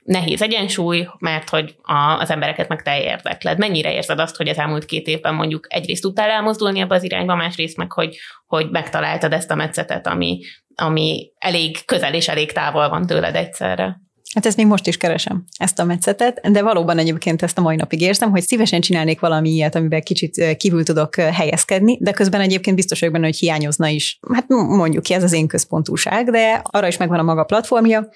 nehéz 0.07 0.43
egyensúly, 0.43 1.09
mert 1.19 1.49
hogy 1.49 1.75
a, 1.83 2.19
az 2.21 2.31
embereket 2.31 2.69
meg 2.69 2.83
te 2.83 3.03
érdekled. 3.03 3.59
Mennyire 3.59 3.93
érzed 3.93 4.19
azt, 4.19 4.37
hogy 4.37 4.49
az 4.49 4.59
elmúlt 4.59 4.85
két 4.85 5.07
évben 5.07 5.35
mondjuk 5.35 5.67
egyrészt 5.69 6.03
tudtál 6.03 6.31
elmozdulni 6.31 6.81
ebbe 6.81 6.95
az 6.95 7.03
irányba, 7.03 7.35
másrészt 7.35 7.77
meg, 7.77 7.93
hogy, 7.93 8.17
hogy 8.47 8.71
megtaláltad 8.71 9.33
ezt 9.33 9.51
a 9.51 9.55
metszetet, 9.55 10.07
ami, 10.07 10.41
ami 10.75 11.33
elég 11.39 11.85
közel 11.85 12.15
és 12.15 12.29
elég 12.29 12.53
távol 12.53 12.89
van 12.89 13.07
tőled 13.07 13.35
egyszerre? 13.35 14.01
Hát 14.37 14.47
ezt 14.47 14.57
még 14.57 14.67
most 14.67 14.87
is 14.87 14.97
keresem, 14.97 15.45
ezt 15.59 15.79
a 15.79 15.85
metszetet, 15.85 16.41
de 16.53 16.63
valóban 16.63 16.99
egyébként 16.99 17.43
ezt 17.43 17.59
a 17.59 17.61
mai 17.61 17.77
napig 17.77 18.01
érzem, 18.01 18.31
hogy 18.31 18.43
szívesen 18.43 18.81
csinálnék 18.81 19.21
valami 19.21 19.51
ilyet, 19.51 19.75
amiben 19.75 20.03
kicsit 20.03 20.57
kívül 20.57 20.85
tudok 20.85 21.15
helyezkedni, 21.15 21.99
de 22.01 22.11
közben 22.13 22.41
egyébként 22.41 22.77
biztos 22.77 22.99
vagyok 22.99 23.15
benne, 23.15 23.27
hogy 23.27 23.37
hiányozna 23.37 23.89
is. 23.89 24.19
Hát 24.35 24.49
mondjuk 24.49 25.03
ki, 25.03 25.15
ez 25.15 25.23
az 25.23 25.33
én 25.33 25.47
központúság, 25.47 26.31
de 26.31 26.61
arra 26.65 26.87
is 26.87 26.97
megvan 26.97 27.19
a 27.19 27.23
maga 27.23 27.45
platformja, 27.45 28.09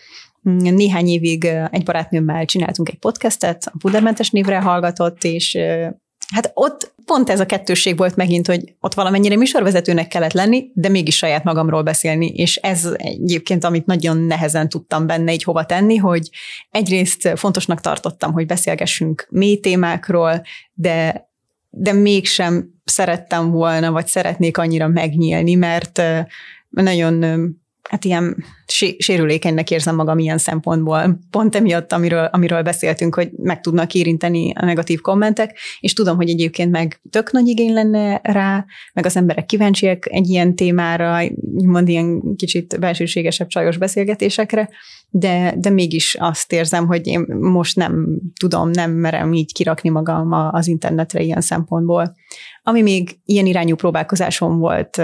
néhány 0.52 1.08
évig 1.08 1.44
egy 1.70 1.84
barátnőmmel 1.84 2.44
csináltunk 2.44 2.88
egy 2.88 2.98
podcastet, 2.98 3.66
a 3.66 3.76
Pudermentes 3.78 4.30
névre 4.30 4.60
hallgatott, 4.60 5.24
és 5.24 5.58
Hát 6.34 6.50
ott 6.54 6.94
pont 7.04 7.30
ez 7.30 7.40
a 7.40 7.46
kettősség 7.46 7.96
volt 7.96 8.16
megint, 8.16 8.46
hogy 8.46 8.74
ott 8.80 8.94
valamennyire 8.94 9.36
műsorvezetőnek 9.36 10.08
kellett 10.08 10.32
lenni, 10.32 10.70
de 10.74 10.88
mégis 10.88 11.16
saját 11.16 11.44
magamról 11.44 11.82
beszélni, 11.82 12.26
és 12.26 12.56
ez 12.56 12.88
egyébként, 12.96 13.64
amit 13.64 13.86
nagyon 13.86 14.16
nehezen 14.16 14.68
tudtam 14.68 15.06
benne 15.06 15.32
így 15.32 15.42
hova 15.42 15.66
tenni, 15.66 15.96
hogy 15.96 16.30
egyrészt 16.70 17.32
fontosnak 17.36 17.80
tartottam, 17.80 18.32
hogy 18.32 18.46
beszélgessünk 18.46 19.26
mély 19.30 19.60
témákról, 19.60 20.42
de 20.72 21.28
de 21.72 21.92
mégsem 21.92 22.80
szerettem 22.84 23.50
volna, 23.50 23.90
vagy 23.90 24.06
szeretnék 24.06 24.58
annyira 24.58 24.88
megnyílni, 24.88 25.54
mert 25.54 26.02
nagyon 26.68 27.24
hát 27.90 28.04
ilyen 28.04 28.44
sérülékenynek 28.98 29.70
érzem 29.70 29.94
magam 29.94 30.18
ilyen 30.18 30.38
szempontból. 30.38 31.18
Pont 31.30 31.54
emiatt, 31.54 31.92
amiről, 31.92 32.24
amiről 32.24 32.62
beszéltünk, 32.62 33.14
hogy 33.14 33.30
meg 33.36 33.60
tudnak 33.60 33.94
érinteni 33.94 34.52
a 34.54 34.64
negatív 34.64 35.00
kommentek, 35.00 35.58
és 35.80 35.92
tudom, 35.92 36.16
hogy 36.16 36.28
egyébként 36.28 36.70
meg 36.70 37.00
tök 37.10 37.32
nagy 37.32 37.48
igény 37.48 37.72
lenne 37.72 38.20
rá, 38.22 38.64
meg 38.94 39.06
az 39.06 39.16
emberek 39.16 39.46
kíváncsiak 39.46 40.12
egy 40.12 40.28
ilyen 40.28 40.54
témára, 40.54 41.20
mond 41.64 41.88
ilyen 41.88 42.36
kicsit 42.36 42.80
belsőségesebb 42.80 43.48
csajos 43.48 43.76
beszélgetésekre, 43.76 44.68
de, 45.08 45.54
de 45.56 45.70
mégis 45.70 46.16
azt 46.18 46.52
érzem, 46.52 46.86
hogy 46.86 47.06
én 47.06 47.26
most 47.38 47.76
nem 47.76 48.06
tudom, 48.40 48.70
nem 48.70 48.90
merem 48.90 49.32
így 49.32 49.52
kirakni 49.52 49.90
magam 49.90 50.32
az 50.32 50.66
internetre 50.66 51.20
ilyen 51.20 51.40
szempontból. 51.40 52.14
Ami 52.62 52.82
még 52.82 53.18
ilyen 53.24 53.46
irányú 53.46 53.74
próbálkozásom 53.74 54.58
volt 54.58 55.02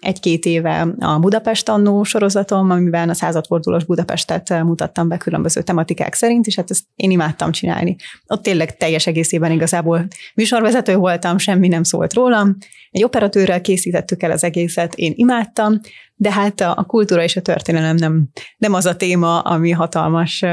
egy-két 0.00 0.44
éve 0.44 0.94
a 0.98 1.18
Budapest 1.18 1.68
annó 1.68 2.02
sorozatom, 2.02 2.70
amiben 2.70 3.08
a 3.08 3.14
századfordulós 3.14 3.84
Budapestet 3.84 4.62
mutattam 4.62 5.08
be 5.08 5.16
különböző 5.16 5.62
tematikák 5.62 6.14
szerint, 6.14 6.46
és 6.46 6.56
hát 6.56 6.70
ezt 6.70 6.84
én 6.96 7.10
imádtam 7.10 7.52
csinálni. 7.52 7.96
Ott 8.26 8.42
tényleg 8.42 8.76
teljes 8.76 9.06
egészében 9.06 9.50
igazából 9.50 10.06
műsorvezető 10.34 10.96
voltam, 10.96 11.38
semmi 11.38 11.68
nem 11.68 11.82
szólt 11.82 12.14
rólam. 12.14 12.56
Egy 12.90 13.04
operatőrrel 13.04 13.60
készítettük 13.60 14.22
el 14.22 14.30
az 14.30 14.44
egészet, 14.44 14.94
én 14.94 15.12
imádtam, 15.16 15.80
de 16.14 16.32
hát 16.32 16.60
a, 16.60 16.84
kultúra 16.86 17.22
és 17.22 17.36
a 17.36 17.42
történelem 17.42 17.96
nem, 17.96 18.28
nem 18.56 18.74
az 18.74 18.86
a 18.86 18.96
téma, 18.96 19.40
ami 19.40 19.70
hatalmas 19.70 20.44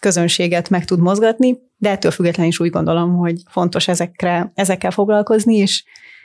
közönséget 0.00 0.70
meg 0.70 0.84
tud 0.84 1.00
mozgatni, 1.00 1.58
de 1.76 1.90
ettől 1.90 2.10
függetlenül 2.10 2.50
is 2.50 2.60
úgy 2.60 2.70
gondolom, 2.70 3.16
hogy 3.16 3.42
fontos 3.50 3.88
ezekre, 3.88 4.52
ezekkel 4.54 4.90
foglalkozni, 4.90 5.56
és, 5.56 5.84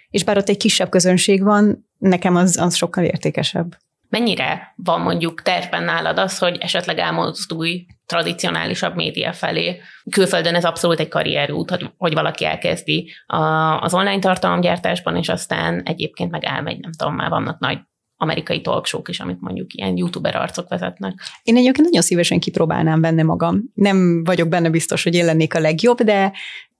és 0.10 0.24
bár 0.24 0.38
ott 0.38 0.50
egy 0.50 0.58
kisebb 0.58 0.90
közönség 0.90 1.44
van, 1.44 1.87
nekem 1.98 2.36
az, 2.36 2.58
az 2.58 2.76
sokkal 2.76 3.04
értékesebb. 3.04 3.78
Mennyire 4.10 4.74
van 4.76 5.02
mondjuk 5.02 5.42
tervben 5.42 5.84
nálad 5.84 6.18
az, 6.18 6.38
hogy 6.38 6.58
esetleg 6.60 6.98
elmozdulj 6.98 7.86
tradicionálisabb 8.06 8.96
média 8.96 9.34
felé? 9.34 9.82
Külföldön 10.12 10.56
ez 10.56 10.66
abszolút 10.66 11.00
egy 11.00 11.08
karrierút, 11.08 11.70
hogy, 11.70 11.90
hogy 11.98 12.14
valaki 12.14 12.46
elkezdi 12.46 13.12
a, 13.26 13.38
az 13.82 13.94
online 13.94 14.20
tartalomgyártásban, 14.20 15.16
és 15.16 15.30
aztán 15.30 15.82
egyébként 15.84 16.32
meg 16.32 16.44
elmegy, 16.44 16.80
nem 16.80 16.92
tudom, 16.92 17.16
már 17.16 17.30
vannak 17.30 17.60
nagy 17.60 17.80
amerikai 18.18 18.62
talkshow 18.62 19.02
is, 19.06 19.20
amit 19.20 19.42
mondjuk 19.42 19.74
ilyen 19.74 19.98
youtuber 19.98 20.36
arcok 20.36 20.70
vezetnek. 20.70 21.14
Én 21.44 21.58
egyébként 21.58 21.88
nagyon 21.88 22.02
szívesen 22.02 22.40
kipróbálnám 22.40 23.02
benne 23.02 23.24
magam. 23.24 23.64
Nem 23.74 24.24
vagyok 24.24 24.48
benne 24.48 24.70
biztos, 24.70 25.04
hogy 25.04 25.16
én 25.16 25.26
lennék 25.26 25.56
a 25.56 25.60
legjobb, 25.60 26.02
de 26.02 26.32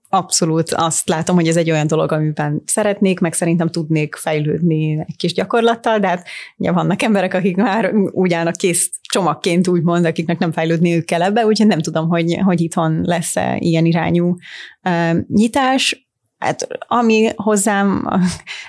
abszolút 0.08 0.70
azt 0.70 1.08
látom, 1.08 1.36
hogy 1.36 1.48
ez 1.48 1.56
egy 1.56 1.70
olyan 1.70 1.86
dolog, 1.86 2.12
amiben 2.12 2.62
szeretnék, 2.64 3.20
meg 3.20 3.32
szerintem 3.32 3.68
tudnék 3.68 4.14
fejlődni 4.14 5.04
egy 5.06 5.16
kis 5.16 5.32
gyakorlattal, 5.32 5.98
de 5.98 6.06
hát 6.06 6.28
ugye 6.56 6.72
vannak 6.72 7.02
emberek, 7.02 7.34
akik 7.34 7.56
már 7.56 7.92
úgy 7.94 8.32
állnak 8.32 8.56
kész 8.56 8.90
csomagként 9.02 9.68
úgymond, 9.68 10.04
akiknek 10.04 10.38
nem 10.38 10.52
fejlődniük 10.52 11.04
kell 11.04 11.22
ebbe, 11.22 11.46
úgyhogy 11.46 11.66
nem 11.66 11.80
tudom, 11.80 12.08
hogy, 12.08 12.38
hogy 12.44 12.60
itthon 12.60 13.00
lesz-e 13.04 13.56
ilyen 13.58 13.84
irányú 13.84 14.36
uh, 14.82 15.18
nyitás. 15.28 16.08
Hát 16.38 16.66
ami 16.86 17.28
hozzám 17.36 18.08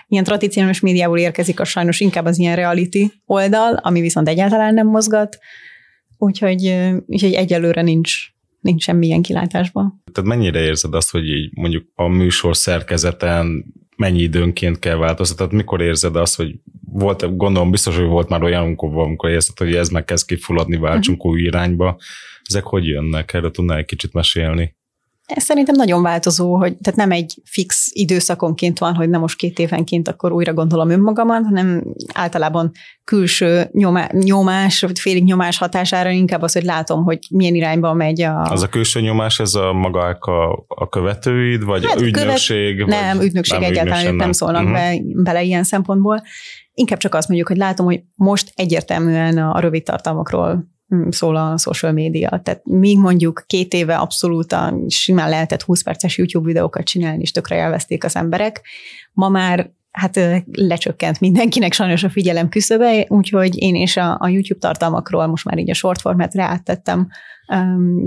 ilyen 0.08 0.24
tradicionális 0.24 0.80
médiából 0.80 1.18
érkezik, 1.18 1.60
az 1.60 1.68
sajnos 1.68 2.00
inkább 2.00 2.26
az 2.26 2.40
ilyen 2.40 2.56
reality 2.56 3.12
oldal, 3.26 3.74
ami 3.74 4.02
viszont 4.02 4.28
egyáltalán 4.28 4.74
nem 4.74 4.88
mozgat, 4.88 5.38
úgyhogy, 6.18 6.90
úgyhogy 7.06 7.34
egyelőre 7.34 7.82
nincs, 7.82 8.18
nincs 8.62 8.84
semmilyen 8.84 9.22
kilátásban. 9.22 10.04
Tehát 10.12 10.30
mennyire 10.30 10.60
érzed 10.60 10.94
azt, 10.94 11.12
hogy 11.12 11.30
így 11.30 11.52
mondjuk 11.54 11.88
a 11.96 12.08
műsor 12.08 12.58
szerkezeten 12.58 13.66
mennyi 13.98 14.22
időnként 14.22 14.80
kell 14.80 14.96
változtatni? 14.96 15.36
Tehát 15.36 15.54
mikor 15.54 15.82
érzed 15.82 16.16
azt, 16.16 16.36
hogy 16.36 16.56
volt, 16.92 17.38
gondolom 17.38 17.72
biztos, 17.72 17.96
hogy 17.96 18.08
volt 18.08 18.30
már 18.30 18.44
olyan, 18.44 18.76
amikor 18.80 19.30
érzed, 19.30 19.58
hogy 19.58 19.76
ez 19.76 19.90
meg 19.90 20.06
kezd 20.06 20.28
kifulladni, 20.28 20.78
váltsunk 20.78 21.18
uh-huh. 21.18 21.34
új 21.34 21.42
irányba. 21.42 21.98
Ezek 22.44 22.64
hogy 22.64 22.86
jönnek? 22.86 23.34
Erről 23.34 23.52
tudnál 23.52 23.78
egy 23.78 23.86
kicsit 23.86 24.14
mesélni? 24.14 24.78
Ez 25.36 25.44
szerintem 25.44 25.76
nagyon 25.76 26.02
változó, 26.02 26.56
hogy 26.56 26.78
tehát 26.78 27.00
nem 27.00 27.12
egy 27.12 27.42
fix 27.46 27.90
időszakonként 27.94 28.80
van, 28.80 28.96
hogy 28.96 29.10
nem 29.10 29.20
most 29.20 29.38
két 29.38 29.60
évenként 29.60 30.08
akkor 30.08 30.32
újra 30.32 30.54
gondolom 30.54 30.90
önmagamat, 30.90 31.44
hanem 31.44 31.84
általában 32.14 32.72
külső 33.04 33.70
nyomá, 33.72 34.10
nyomás, 34.12 34.82
vagy 34.82 35.00
félig 35.00 35.24
nyomás 35.24 35.58
hatására 35.58 36.10
inkább 36.10 36.42
az, 36.42 36.54
hogy 36.54 36.64
látom, 36.64 37.04
hogy 37.04 37.20
milyen 37.30 37.56
irányba 37.56 37.94
megy 37.94 38.22
a... 38.22 38.42
Az 38.42 38.64
a 38.64 38.68
külső 38.68 39.02
nyomás, 39.02 39.40
ez 39.40 39.56
a 39.56 39.74
magák 39.74 40.24
a, 40.24 40.66
a 40.68 40.90
követőid, 40.90 41.64
vagy 41.64 41.86
hát, 41.86 42.02
ügynökség? 42.02 42.78
Követ... 42.78 42.94
Vagy 42.94 43.06
nem, 43.06 43.22
ügynökség 43.22 43.60
nem, 43.60 43.70
egyáltalán 43.70 44.00
ügynökség, 44.00 44.18
nem. 44.18 44.18
nem 44.18 44.32
szólnak 44.32 44.64
uh-huh. 44.64 44.78
be, 44.78 45.22
bele 45.24 45.44
ilyen 45.44 45.64
szempontból. 45.64 46.24
Inkább 46.74 47.00
csak 47.00 47.16
azt 47.16 47.28
mondjuk, 47.28 47.50
hogy 47.50 47.58
látom, 47.58 47.86
hogy 47.86 48.02
most 48.16 48.52
egyértelműen 48.56 49.38
a 49.38 49.60
rövid 49.60 49.84
tartalmakról 49.84 50.68
szól 51.10 51.36
a 51.36 51.58
social 51.58 51.92
média. 51.92 52.42
Tehát 52.44 52.66
míg 52.66 53.00
mondjuk 53.00 53.44
két 53.48 53.74
éve 53.74 53.96
abszolút 53.96 54.56
simán 54.88 55.30
lehetett 55.30 55.62
20 55.62 55.84
perces 55.84 56.18
YouTube 56.18 56.48
videókat 56.48 56.86
csinálni, 56.86 57.22
és 57.22 57.32
tökre 57.32 57.56
elveszték 57.56 58.04
az 58.04 58.16
emberek, 58.16 58.62
ma 59.14 59.30
már 59.30 59.72
hát 59.92 60.20
lecsökkent 60.52 61.20
mindenkinek 61.20 61.74
sajnos 61.74 62.04
a 62.04 62.10
figyelem 62.10 62.50
küszöbe, 62.50 63.06
úgyhogy 63.08 63.62
én 63.62 63.76
és 63.76 63.98
a, 63.98 64.18
a 64.20 64.28
YouTube 64.28 64.60
tartalmakról 64.60 65.28
most 65.28 65.46
már 65.46 65.58
így 65.58 65.70
a 65.70 65.74
short 65.74 66.02
formátra 66.02 66.44
áttettem 66.44 67.08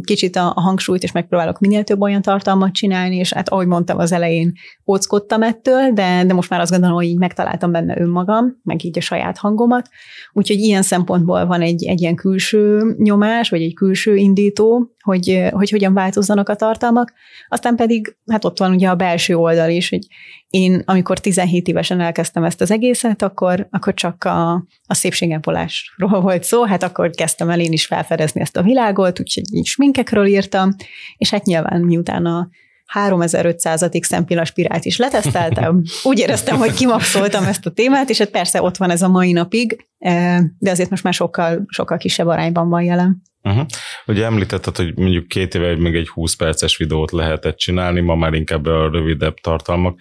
kicsit 0.02 0.36
a, 0.36 0.52
a 0.54 0.60
hangsúlyt, 0.60 1.02
és 1.02 1.12
megpróbálok 1.12 1.58
minél 1.58 1.84
több 1.84 2.00
olyan 2.00 2.22
tartalmat 2.22 2.72
csinálni, 2.72 3.16
és 3.16 3.32
hát 3.32 3.48
ahogy 3.48 3.66
mondtam 3.66 3.98
az 3.98 4.12
elején, 4.12 4.52
óckodtam 4.86 5.42
ettől, 5.42 5.92
de, 5.92 6.24
de 6.24 6.34
most 6.34 6.50
már 6.50 6.60
azt 6.60 6.70
gondolom, 6.70 6.96
hogy 6.96 7.06
így 7.06 7.18
megtaláltam 7.18 7.72
benne 7.72 8.00
önmagam, 8.00 8.60
meg 8.62 8.84
így 8.84 8.98
a 8.98 9.00
saját 9.00 9.38
hangomat. 9.38 9.88
Úgyhogy 10.32 10.58
ilyen 10.58 10.82
szempontból 10.82 11.46
van 11.46 11.60
egy, 11.60 11.84
egy 11.84 12.00
ilyen 12.00 12.14
külső 12.14 12.94
nyomás, 12.98 13.48
vagy 13.48 13.62
egy 13.62 13.74
külső 13.74 14.16
indító, 14.16 14.90
hogy, 15.00 15.48
hogy 15.50 15.70
hogyan 15.70 15.94
változzanak 15.94 16.48
a 16.48 16.56
tartalmak. 16.56 17.12
Aztán 17.48 17.76
pedig, 17.76 18.16
hát 18.26 18.44
ott 18.44 18.58
van 18.58 18.72
ugye 18.72 18.88
a 18.88 18.94
belső 18.94 19.36
oldal 19.36 19.70
is, 19.70 19.88
hogy 19.88 20.06
én, 20.52 20.82
amikor 20.84 21.18
17 21.18 21.68
évesen 21.68 22.00
elkezdtem 22.00 22.44
ezt 22.44 22.60
az 22.60 22.70
egészet, 22.70 23.22
akkor, 23.22 23.66
akkor 23.70 23.94
csak 23.94 24.24
a, 24.24 24.52
a 24.86 24.94
szépségápolásról 24.94 26.20
volt 26.20 26.44
szó, 26.44 26.64
hát 26.64 26.82
akkor 26.82 27.10
kezdtem 27.10 27.50
el 27.50 27.60
én 27.60 27.72
is 27.72 27.86
felfedezni 27.86 28.40
ezt 28.40 28.56
a 28.56 28.62
világot, 28.62 29.20
úgyhogy 29.20 29.44
így 29.54 29.66
sminkekről 29.66 30.26
írtam, 30.26 30.74
és 31.16 31.30
hát 31.30 31.44
nyilván 31.44 31.80
miután 31.80 32.26
a 32.26 32.48
3500 32.86 33.88
szempilla 34.00 34.44
spirált 34.44 34.84
is 34.84 34.96
leteszteltem. 34.96 35.82
Úgy 36.02 36.18
éreztem, 36.18 36.56
hogy 36.56 36.74
kimaxoltam 36.74 37.44
ezt 37.44 37.66
a 37.66 37.70
témát, 37.70 38.10
és 38.10 38.18
hát 38.18 38.30
persze 38.30 38.62
ott 38.62 38.76
van 38.76 38.90
ez 38.90 39.02
a 39.02 39.08
mai 39.08 39.32
napig, 39.32 39.86
eh, 39.98 40.38
de 40.58 40.70
azért 40.70 40.90
most 40.90 41.02
már 41.02 41.14
sokkal, 41.14 41.64
sokkal 41.68 41.96
kisebb 41.96 42.26
arányban 42.26 42.68
van 42.68 42.82
jelen. 42.82 43.22
Uh-huh. 43.42 43.66
Ugye 44.06 44.24
említetted, 44.24 44.76
hogy 44.76 44.96
mondjuk 44.96 45.28
két 45.28 45.54
éve 45.54 45.76
még 45.76 45.94
egy 45.94 46.08
20 46.08 46.34
perces 46.34 46.76
videót 46.76 47.10
lehetett 47.10 47.56
csinálni, 47.56 48.00
ma 48.00 48.14
már 48.14 48.32
inkább 48.32 48.66
a 48.66 48.90
rövidebb 48.90 49.34
tartalmak. 49.34 49.98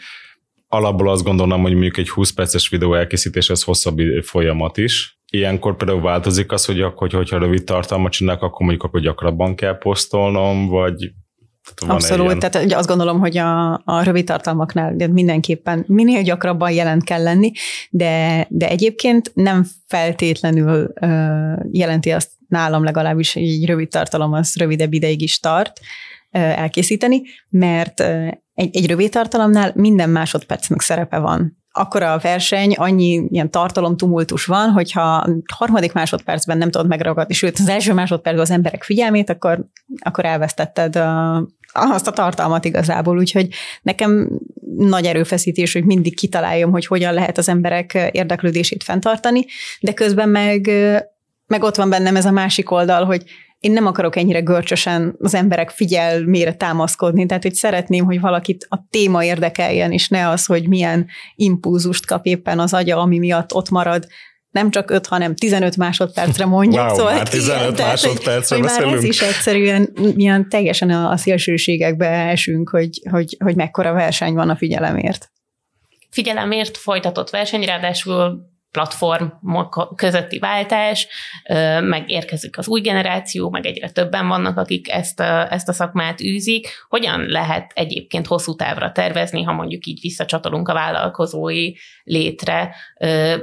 Alapból 0.74 1.10
azt 1.10 1.24
gondolom, 1.24 1.62
hogy 1.62 1.72
mondjuk 1.72 1.98
egy 1.98 2.10
20 2.10 2.30
perces 2.32 2.70
videó 2.70 2.94
elkészítés 2.94 3.50
az 3.50 3.64
hosszabb 3.64 4.00
folyamat 4.24 4.78
is. 4.78 5.20
Ilyenkor 5.32 5.76
például 5.76 6.02
változik 6.02 6.52
az, 6.52 6.66
hogy 6.66 6.82
akkor, 6.82 7.12
hogyha 7.12 7.38
rövid 7.38 7.64
tartalmat 7.64 8.12
csinálok, 8.12 8.42
akkor 8.42 8.60
mondjuk 8.60 8.84
akkor 8.84 9.00
gyakrabban 9.00 9.56
kell 9.56 9.78
posztolnom, 9.78 10.68
vagy 10.68 11.12
tehát 11.76 11.96
Abszolút, 11.96 12.26
ilyen... 12.26 12.40
tehát 12.40 12.66
ugye 12.66 12.78
azt 12.78 12.88
gondolom, 12.88 13.20
hogy 13.20 13.38
a, 13.38 13.74
a 13.74 14.04
rövid 14.04 14.26
tartalmaknál 14.26 14.96
mindenképpen 15.12 15.84
minél 15.88 16.22
gyakrabban 16.22 16.72
jelent 16.72 17.04
kell 17.04 17.24
lenni, 17.24 17.52
de, 17.90 18.46
de 18.50 18.70
egyébként 18.70 19.32
nem 19.34 19.66
feltétlenül 19.88 20.94
uh, 21.02 21.10
jelenti 21.72 22.12
azt 22.12 22.30
nálam 22.48 22.84
legalábbis, 22.84 23.34
hogy 23.34 23.44
egy 23.44 23.66
rövid 23.66 23.90
tartalom 23.90 24.34
az 24.34 24.56
rövidebb 24.56 24.94
ideig 24.94 25.22
is 25.22 25.40
tart 25.40 25.80
elkészíteni, 26.32 27.22
mert 27.50 28.00
egy, 28.54 28.76
egy 28.76 28.88
rövid 28.88 29.12
tartalomnál 29.12 29.72
minden 29.76 30.10
másodpercnek 30.10 30.82
szerepe 30.82 31.18
van 31.18 31.60
akkor 31.74 32.04
a 32.04 32.20
verseny, 32.22 32.74
annyi 32.74 33.28
ilyen 33.30 33.52
tartalom 33.52 33.98
tumultus 33.98 34.46
van, 34.46 34.70
hogyha 34.70 35.26
harmadik 35.54 35.94
másodpercben 35.94 36.58
nem 36.58 36.72
tudod 36.72 36.88
megragadni, 36.88 37.34
sőt 37.34 37.60
az 37.60 37.70
első 37.70 37.94
másodpercben 37.94 38.44
az 38.44 38.52
emberek 38.52 38.84
figyelmét, 38.84 39.30
akkor, 39.30 39.66
akkor 40.00 40.26
elvesztetted 40.26 40.96
a, 40.96 41.48
azt 41.74 42.08
a 42.08 42.12
tartalmat 42.12 42.66
igazából. 42.66 43.18
Úgyhogy 43.18 43.48
nekem 43.82 44.40
nagy 44.78 45.06
erőfeszítés, 45.06 45.74
hogy 45.74 45.86
mindig 45.86 46.16
kitaláljam, 46.16 46.72
hogy 46.72 46.86
hogyan 46.86 47.14
lehet 47.14 47.38
az 47.38 47.50
emberek 47.50 48.10
érdeklődését 48.12 48.84
fenntartani, 48.84 49.46
de 49.80 49.94
közben 49.94 50.30
meg, 50.30 50.72
meg 51.48 51.64
ott 51.64 51.76
van 51.76 51.90
bennem 51.90 52.16
ez 52.16 52.26
a 52.26 52.32
másik 52.32 52.72
oldal, 52.72 53.06
hogy 53.06 53.24
én 53.62 53.72
nem 53.72 53.86
akarok 53.86 54.16
ennyire 54.16 54.40
görcsösen 54.40 55.16
az 55.20 55.34
emberek 55.34 55.70
figyelmére 55.70 56.54
támaszkodni, 56.54 57.26
tehát 57.26 57.44
hogy 57.44 57.54
szeretném, 57.54 58.06
hogy 58.06 58.20
valakit 58.20 58.66
a 58.70 58.86
téma 58.90 59.24
érdekeljen, 59.24 59.92
és 59.92 60.08
ne 60.08 60.30
az, 60.30 60.46
hogy 60.46 60.68
milyen 60.68 61.08
impulzust 61.36 62.06
kap 62.06 62.26
éppen 62.26 62.60
az 62.60 62.74
agya, 62.74 62.98
ami 62.98 63.18
miatt 63.18 63.54
ott 63.54 63.70
marad 63.70 64.08
nem 64.52 64.72
csak 64.72 64.90
5, 64.90 65.08
hanem 65.08 65.36
15 65.36 65.78
másodpercre 65.78 66.46
mondjuk. 66.46 66.82
Wow, 66.82 66.96
szóval 66.96 67.14
már 67.14 67.30
15 67.30 67.78
ilyen, 67.78 67.88
másodpercre 67.90 68.56
hogy, 68.56 68.70
hogy 68.70 68.84
már 68.84 68.94
ez 68.94 69.04
is 69.04 69.22
egyszerűen 69.22 69.94
milyen 70.16 70.50
teljesen 70.50 70.90
a, 70.90 71.12
a 71.12 71.18
szélsőségekbe 71.18 72.08
esünk, 72.08 72.70
hogy, 72.70 73.02
hogy, 73.10 73.38
hogy 73.40 73.56
mekkora 73.56 73.94
verseny 73.94 74.34
van 74.34 74.50
a 74.50 74.56
figyelemért. 74.56 75.32
Figyelemért 76.10 76.78
folytatott 76.78 77.30
verseny, 77.30 77.64
ráadásul 77.64 78.51
platform 78.72 79.26
közötti 79.96 80.40
váltás, 80.40 81.08
meg 81.82 82.10
érkezik 82.10 82.58
az 82.58 82.68
új 82.68 82.82
generáció, 82.82 83.50
meg 83.50 83.66
egyre 83.66 83.90
többen 83.90 84.28
vannak, 84.28 84.58
akik 84.58 84.92
ezt 84.92 85.20
a, 85.20 85.54
ezt 85.54 85.70
a 85.70 85.74
szakmát 85.74 86.22
űzik. 86.22 86.68
Hogyan 86.90 87.26
lehet 87.26 87.72
egyébként 87.76 88.28
hosszú 88.28 88.56
távra 88.56 88.92
tervezni, 88.92 89.44
ha 89.44 89.54
mondjuk 89.54 89.86
így 89.86 90.00
visszacsatolunk 90.02 90.68
a 90.68 90.74
vállalkozói 90.74 91.72
létre, 92.04 92.76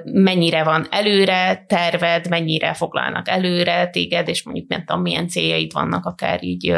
mennyire 0.04 0.64
van 0.64 0.86
előre 0.90 1.64
terved, 1.66 2.28
mennyire 2.28 2.74
foglalnak 2.74 3.28
előre 3.28 3.88
téged, 3.90 4.28
és 4.28 4.42
mondjuk 4.42 4.68
nem 4.68 4.84
tudom, 4.84 5.02
milyen 5.02 5.28
céljaid 5.28 5.72
vannak 5.72 6.04
akár 6.04 6.42
így 6.42 6.70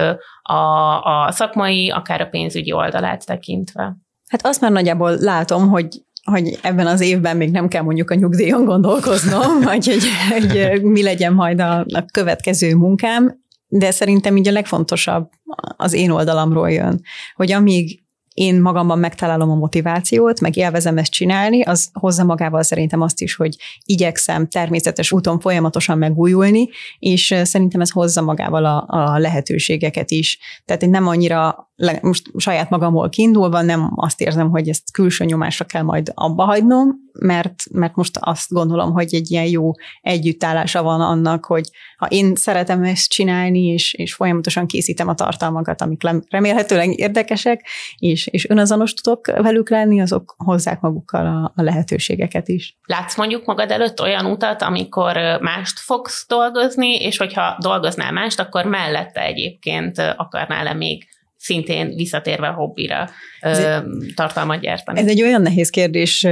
a, 0.43 1.27
a 1.27 1.31
szakmai, 1.31 1.91
akár 1.91 2.21
a 2.21 2.27
pénzügyi 2.27 2.73
oldalát 2.73 3.27
tekintve? 3.27 3.97
Hát 4.29 4.47
azt 4.47 4.61
már 4.61 4.71
nagyjából 4.71 5.17
látom, 5.19 5.69
hogy 5.69 5.89
hogy 6.31 6.59
ebben 6.63 6.87
az 6.87 7.01
évben 7.01 7.37
még 7.37 7.51
nem 7.51 7.69
kell 7.69 7.83
mondjuk 7.83 8.11
a 8.11 8.15
nyugdíjon 8.15 8.65
gondolkoznom, 8.65 9.61
vagy 9.71 9.87
hogy, 9.87 10.03
hogy 10.31 10.83
mi 10.83 11.03
legyen 11.03 11.33
majd 11.33 11.61
a, 11.61 11.79
a 11.79 12.05
következő 12.13 12.75
munkám, 12.75 13.39
de 13.69 13.91
szerintem 13.91 14.37
így 14.37 14.49
a 14.49 14.53
legfontosabb 14.53 15.29
az 15.77 15.93
én 15.93 16.11
oldalamról 16.11 16.71
jön, 16.71 17.01
hogy 17.35 17.53
amíg 17.53 18.03
én 18.35 18.61
magamban 18.61 18.99
megtalálom 18.99 19.51
a 19.51 19.55
motivációt, 19.55 20.41
meg 20.41 20.57
élvezem 20.57 20.99
ezt 20.99 21.11
csinálni, 21.11 21.63
az 21.63 21.91
hozza 21.93 22.25
magával 22.25 22.63
szerintem 22.63 23.01
azt 23.01 23.21
is, 23.21 23.35
hogy 23.35 23.57
igyekszem 23.85 24.49
természetes 24.49 25.13
úton 25.13 25.41
folyamatosan 25.41 25.99
megújulni, 25.99 26.69
és 26.99 27.35
szerintem 27.43 27.81
ez 27.81 27.91
hozza 27.91 28.23
magával 28.23 28.65
a, 28.65 28.85
a 28.89 29.19
lehetőségeket 29.19 30.11
is. 30.11 30.39
Tehát 30.65 30.83
én 30.83 30.91
nem 30.91 31.07
annyira 31.07 31.70
most 32.01 32.31
saját 32.37 32.71
magamból 32.71 33.09
kiindulva 33.09 33.63
nem 33.63 33.93
azt 33.95 34.21
érzem, 34.21 34.51
hogy 34.51 34.69
ezt 34.69 34.93
külső 34.93 35.25
nyomásra 35.25 35.65
kell 35.65 35.83
majd 35.83 36.13
abba 36.15 36.45
hagynom, 36.45 36.89
mert, 37.13 37.63
mert 37.73 37.95
most 37.95 38.19
azt 38.21 38.51
gondolom, 38.51 38.93
hogy 38.93 39.15
egy 39.15 39.31
ilyen 39.31 39.47
jó 39.47 39.71
együttállása 40.01 40.83
van 40.83 41.01
annak, 41.01 41.45
hogy 41.45 41.71
ha 41.97 42.07
én 42.07 42.35
szeretem 42.35 42.83
ezt 42.83 43.11
csinálni, 43.11 43.65
és, 43.65 43.95
és 43.95 44.15
folyamatosan 44.15 44.67
készítem 44.67 45.09
a 45.09 45.15
tartalmakat, 45.15 45.83
amik 45.83 46.03
remélhetőleg 46.29 46.99
érdekesek, 46.99 47.67
és, 47.99 48.27
és 48.27 48.49
önazonos 48.49 48.93
tudok 48.93 49.27
velük 49.27 49.71
lenni, 49.71 50.01
azok 50.01 50.35
hozzák 50.37 50.81
magukkal 50.81 51.27
a, 51.27 51.53
a 51.57 51.63
lehetőségeket 51.63 52.49
is. 52.49 52.79
Látsz 52.85 53.17
mondjuk 53.17 53.45
magad 53.45 53.71
előtt 53.71 54.01
olyan 54.01 54.27
utat, 54.27 54.63
amikor 54.63 55.17
mást 55.41 55.79
fogsz 55.79 56.27
dolgozni, 56.29 56.95
és 56.95 57.17
hogyha 57.17 57.57
dolgoznál 57.61 58.13
mást, 58.13 58.41
akkor 58.41 58.65
mellette 58.65 59.21
egyébként 59.23 59.99
akarnál-e 60.17 60.75
még 60.75 61.09
szintén 61.41 61.95
visszatérve 61.95 62.47
a 62.47 62.53
hobbira 62.53 63.09
ö, 63.43 63.77
tartalmat 64.15 64.61
gyártani? 64.61 65.01
Ez 65.01 65.07
egy 65.07 65.23
olyan 65.23 65.43
nehéz 65.43 65.71
kérdés 65.71 66.27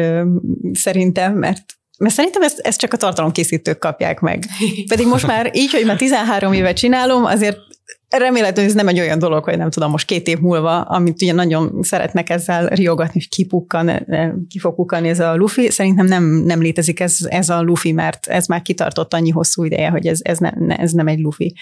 szerintem, 0.73 1.35
mert 1.35 1.77
mert 1.99 2.15
szerintem 2.15 2.43
ezt, 2.43 2.59
ezt 2.59 2.79
csak 2.79 2.93
a 2.93 2.97
tartalomkészítők 2.97 3.79
kapják 3.79 4.21
meg. 4.21 4.45
Pedig 4.89 5.07
most 5.07 5.27
már 5.27 5.51
így, 5.55 5.73
hogy 5.73 5.85
már 5.85 5.97
13 5.97 6.53
éve 6.53 6.73
csinálom, 6.73 7.25
azért 7.25 7.59
remélhetőleg 8.09 8.69
ez 8.71 8.77
nem 8.77 8.89
egy 8.89 9.01
olyan 9.01 9.19
dolog, 9.19 9.45
hogy 9.45 9.57
nem 9.57 9.71
tudom, 9.71 9.91
most 9.91 10.07
két 10.07 10.29
év 10.29 10.39
múlva, 10.39 10.81
amit 10.81 11.23
ugye 11.23 11.33
nagyon 11.33 11.83
szeretnek 11.83 12.31
ezzel 12.31 12.67
riogatni, 12.67 13.13
hogy 13.13 13.29
kipukkan, 13.29 14.07
ki 14.49 14.59
fog 14.59 14.75
pukkani 14.75 15.09
ez 15.09 15.21
a 15.21 15.37
lufi, 15.37 15.71
szerintem 15.71 16.07
nem, 16.07 16.25
nem 16.25 16.61
létezik 16.61 17.01
ez, 17.01 17.17
ez 17.29 17.49
a 17.49 17.63
lufi, 17.63 17.93
mert 17.93 18.27
ez 18.27 18.47
már 18.47 18.63
kitartott 18.63 19.15
annyi 19.15 19.31
hosszú 19.31 19.65
ideje, 19.65 19.89
hogy 19.89 20.07
ez, 20.07 20.19
ez, 20.23 20.39
ne, 20.39 20.51
ez 20.77 20.93
nem 20.93 21.07
egy 21.07 21.21
lufi 21.21 21.55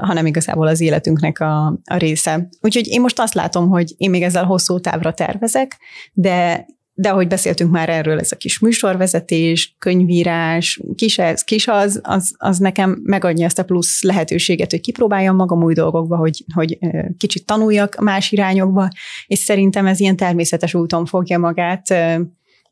hanem 0.00 0.26
igazából 0.26 0.66
az 0.66 0.80
életünknek 0.80 1.40
a, 1.40 1.66
a 1.84 1.96
része. 1.96 2.48
Úgyhogy 2.60 2.86
én 2.86 3.00
most 3.00 3.20
azt 3.20 3.34
látom, 3.34 3.68
hogy 3.68 3.94
én 3.96 4.10
még 4.10 4.22
ezzel 4.22 4.44
hosszú 4.44 4.80
távra 4.80 5.12
tervezek, 5.14 5.76
de 6.12 6.66
de 7.00 7.08
ahogy 7.08 7.28
beszéltünk 7.28 7.70
már 7.70 7.88
erről, 7.88 8.18
ez 8.18 8.32
a 8.32 8.36
kis 8.36 8.58
műsorvezetés, 8.58 9.74
könyvírás, 9.78 10.80
kis 10.94 11.18
ez, 11.18 11.44
kis 11.44 11.68
az, 11.68 12.00
az, 12.02 12.34
az 12.38 12.58
nekem 12.58 13.00
megadja 13.02 13.44
ezt 13.44 13.58
a 13.58 13.64
plusz 13.64 14.02
lehetőséget, 14.02 14.70
hogy 14.70 14.80
kipróbáljam 14.80 15.36
magam 15.36 15.62
új 15.62 15.74
dolgokba, 15.74 16.16
hogy, 16.16 16.44
hogy 16.54 16.78
kicsit 17.18 17.46
tanuljak 17.46 17.96
más 18.00 18.32
irányokba, 18.32 18.88
és 19.26 19.38
szerintem 19.38 19.86
ez 19.86 20.00
ilyen 20.00 20.16
természetes 20.16 20.74
úton 20.74 21.06
fogja 21.06 21.38
magát 21.38 21.94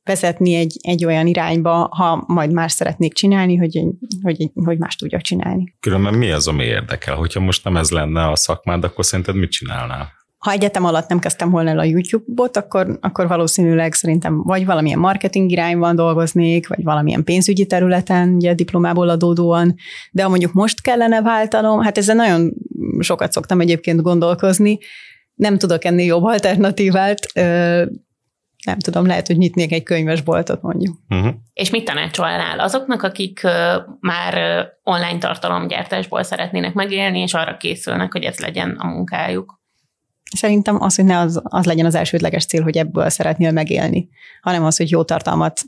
vezetni 0.09 0.55
egy, 0.55 0.77
egy 0.83 1.05
olyan 1.05 1.27
irányba, 1.27 1.89
ha 1.91 2.25
majd 2.27 2.53
más 2.53 2.73
szeretnék 2.73 3.13
csinálni, 3.15 3.57
hogy, 3.57 3.83
hogy, 4.23 4.51
hogy 4.55 4.79
más 4.79 4.97
tudjak 4.97 5.21
csinálni. 5.21 5.75
Különben 5.81 6.15
mi 6.15 6.31
az, 6.31 6.49
ami 6.49 6.65
érdekel? 6.65 7.15
Hogyha 7.15 7.41
most 7.41 7.65
nem 7.65 7.77
ez 7.77 7.91
lenne 7.91 8.29
a 8.29 8.37
szakmád, 8.37 8.85
akkor 8.85 9.05
szerinted 9.05 9.35
mit 9.35 9.51
csinálnál? 9.51 10.17
Ha 10.39 10.51
egyetem 10.51 10.85
alatt 10.85 11.09
nem 11.09 11.19
kezdtem 11.19 11.51
volna 11.51 11.71
el 11.71 11.79
a 11.79 11.85
YouTube-ot, 11.85 12.57
akkor, 12.57 12.99
akkor 13.01 13.29
valószínűleg 13.29 13.93
szerintem 13.93 14.43
vagy 14.43 14.67
valamilyen 14.67 14.99
marketing 14.99 15.51
irányban 15.51 15.97
dolgoznék, 15.97 16.69
vagy 16.69 16.83
valamilyen 16.83 17.25
pénzügyi 17.25 17.67
területen, 17.67 18.29
ugye 18.35 18.55
diplomából 18.55 19.09
adódóan, 19.09 19.75
de 20.11 20.23
ha 20.23 20.29
mondjuk 20.29 20.53
most 20.53 20.83
kellene 20.83 21.23
váltanom, 21.23 21.81
hát 21.81 21.99
ezzel 21.99 22.15
nagyon 22.15 22.53
sokat 22.99 23.33
szoktam 23.33 23.61
egyébként 23.61 24.03
gondolkozni, 24.03 24.79
nem 25.35 25.59
tudok 25.59 25.85
ennél 25.85 26.07
jobb 26.07 26.25
alternatívát, 26.25 27.21
nem 28.65 28.79
tudom, 28.79 29.07
lehet, 29.07 29.27
hogy 29.27 29.39
nyitnék 29.39 29.73
egy 29.73 29.83
könyvesboltot 29.83 30.63
mondjuk. 30.63 30.99
Uh-huh. 31.09 31.35
És 31.53 31.71
mit 31.71 31.85
tanácsolnál 31.85 32.61
azoknak, 32.61 33.03
akik 33.03 33.41
már 34.01 34.65
online 34.83 35.19
tartalomgyártásból 35.19 36.23
szeretnének 36.23 36.75
megélni, 36.75 37.19
és 37.19 37.35
arra 37.35 37.57
készülnek, 37.57 38.13
hogy 38.13 38.23
ez 38.23 38.39
legyen 38.39 38.71
a 38.71 38.87
munkájuk? 38.87 39.61
Szerintem 40.37 40.83
az, 40.83 40.95
hogy 40.95 41.05
ne 41.05 41.19
az, 41.19 41.41
az 41.43 41.65
legyen 41.65 41.87
az 41.87 41.95
elsődleges 41.95 42.47
cél, 42.47 42.63
hogy 42.63 42.77
ebből 42.77 43.09
szeretnél 43.09 43.51
megélni, 43.51 44.09
hanem 44.41 44.65
az, 44.65 44.77
hogy 44.77 44.91
jó 44.91 45.03
tartalmat 45.03 45.61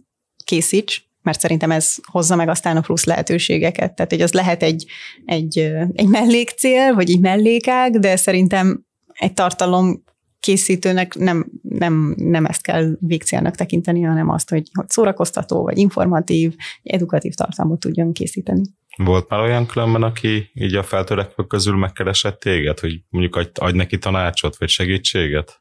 készíts, 0.45 1.09
mert 1.23 1.41
szerintem 1.41 1.71
ez 1.71 1.95
hozza 2.11 2.37
meg 2.37 2.49
aztán 2.49 2.77
a 2.77 2.81
plusz 2.81 3.05
lehetőségeket. 3.05 3.95
Tehát, 3.95 4.11
hogy 4.11 4.23
az 4.23 4.33
lehet 4.33 4.63
egy, 4.63 4.87
egy, 5.25 5.59
egy 5.93 6.07
mellékcél, 6.07 6.95
vagy 6.95 7.11
egy 7.11 7.21
mellékág, 7.21 7.99
de 7.99 8.17
szerintem 8.17 8.85
egy 9.13 9.33
tartalom 9.33 10.05
készítőnek 10.41 11.15
nem, 11.15 11.47
nem, 11.63 12.15
nem 12.17 12.45
ezt 12.45 12.63
kell 12.63 12.97
végcélnak 13.01 13.55
tekinteni, 13.55 14.03
hanem 14.03 14.29
azt, 14.29 14.51
hogy, 14.51 14.69
hogy 14.73 14.89
szórakoztató, 14.89 15.63
vagy 15.63 15.79
informatív, 15.79 16.55
edukatív 16.83 17.35
tartalmat 17.35 17.81
tudjon 17.81 18.13
készíteni. 18.13 18.63
Volt 18.97 19.29
már 19.29 19.41
olyan 19.41 19.67
különben, 19.67 20.03
aki 20.03 20.51
így 20.55 20.75
a 20.75 20.83
feltörekvők 20.83 21.47
közül 21.47 21.77
megkeresett 21.77 22.41
téged, 22.41 22.79
hogy 22.79 23.01
mondjuk 23.09 23.37
adj, 23.37 23.49
adj 23.55 23.77
neki 23.77 23.99
tanácsot, 23.99 24.57
vagy 24.57 24.69
segítséget? 24.69 25.61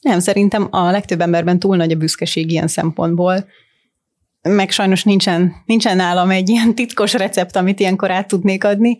Nem, 0.00 0.18
szerintem 0.18 0.68
a 0.70 0.90
legtöbb 0.90 1.20
emberben 1.20 1.58
túl 1.58 1.76
nagy 1.76 1.92
a 1.92 1.96
büszkeség 1.96 2.50
ilyen 2.50 2.68
szempontból, 2.68 3.46
meg 4.42 4.70
sajnos 4.70 5.04
nincsen, 5.04 5.52
nincsen 5.64 5.96
nálam 5.96 6.30
egy 6.30 6.48
ilyen 6.48 6.74
titkos 6.74 7.12
recept, 7.12 7.56
amit 7.56 7.80
ilyenkor 7.80 8.10
át 8.10 8.28
tudnék 8.28 8.64
adni. 8.64 8.98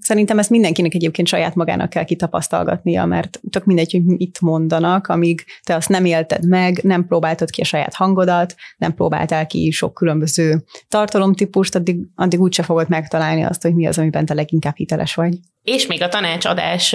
Szerintem 0.00 0.38
ezt 0.38 0.50
mindenkinek 0.50 0.94
egyébként 0.94 1.28
saját 1.28 1.54
magának 1.54 1.90
kell 1.90 2.04
kitapasztalgatnia, 2.04 3.04
mert 3.04 3.40
tök 3.50 3.64
mindegy, 3.64 3.92
hogy 3.92 4.04
mit 4.04 4.40
mondanak, 4.40 5.06
amíg 5.06 5.44
te 5.62 5.74
azt 5.74 5.88
nem 5.88 6.04
élted 6.04 6.48
meg, 6.48 6.82
nem 6.82 7.06
próbáltad 7.06 7.50
ki 7.50 7.60
a 7.60 7.64
saját 7.64 7.94
hangodat, 7.94 8.54
nem 8.76 8.94
próbáltál 8.94 9.46
ki 9.46 9.70
sok 9.70 9.94
különböző 9.94 10.64
tartalomtípust, 10.88 11.74
addig, 11.74 11.96
addig 12.14 12.40
úgyse 12.40 12.62
fogod 12.62 12.88
megtalálni 12.88 13.42
azt, 13.42 13.62
hogy 13.62 13.74
mi 13.74 13.86
az, 13.86 13.98
amiben 13.98 14.26
te 14.26 14.34
leginkább 14.34 14.76
hiteles 14.76 15.14
vagy. 15.14 15.34
És 15.62 15.86
még 15.86 16.02
a 16.02 16.08
tanácsadás 16.08 16.94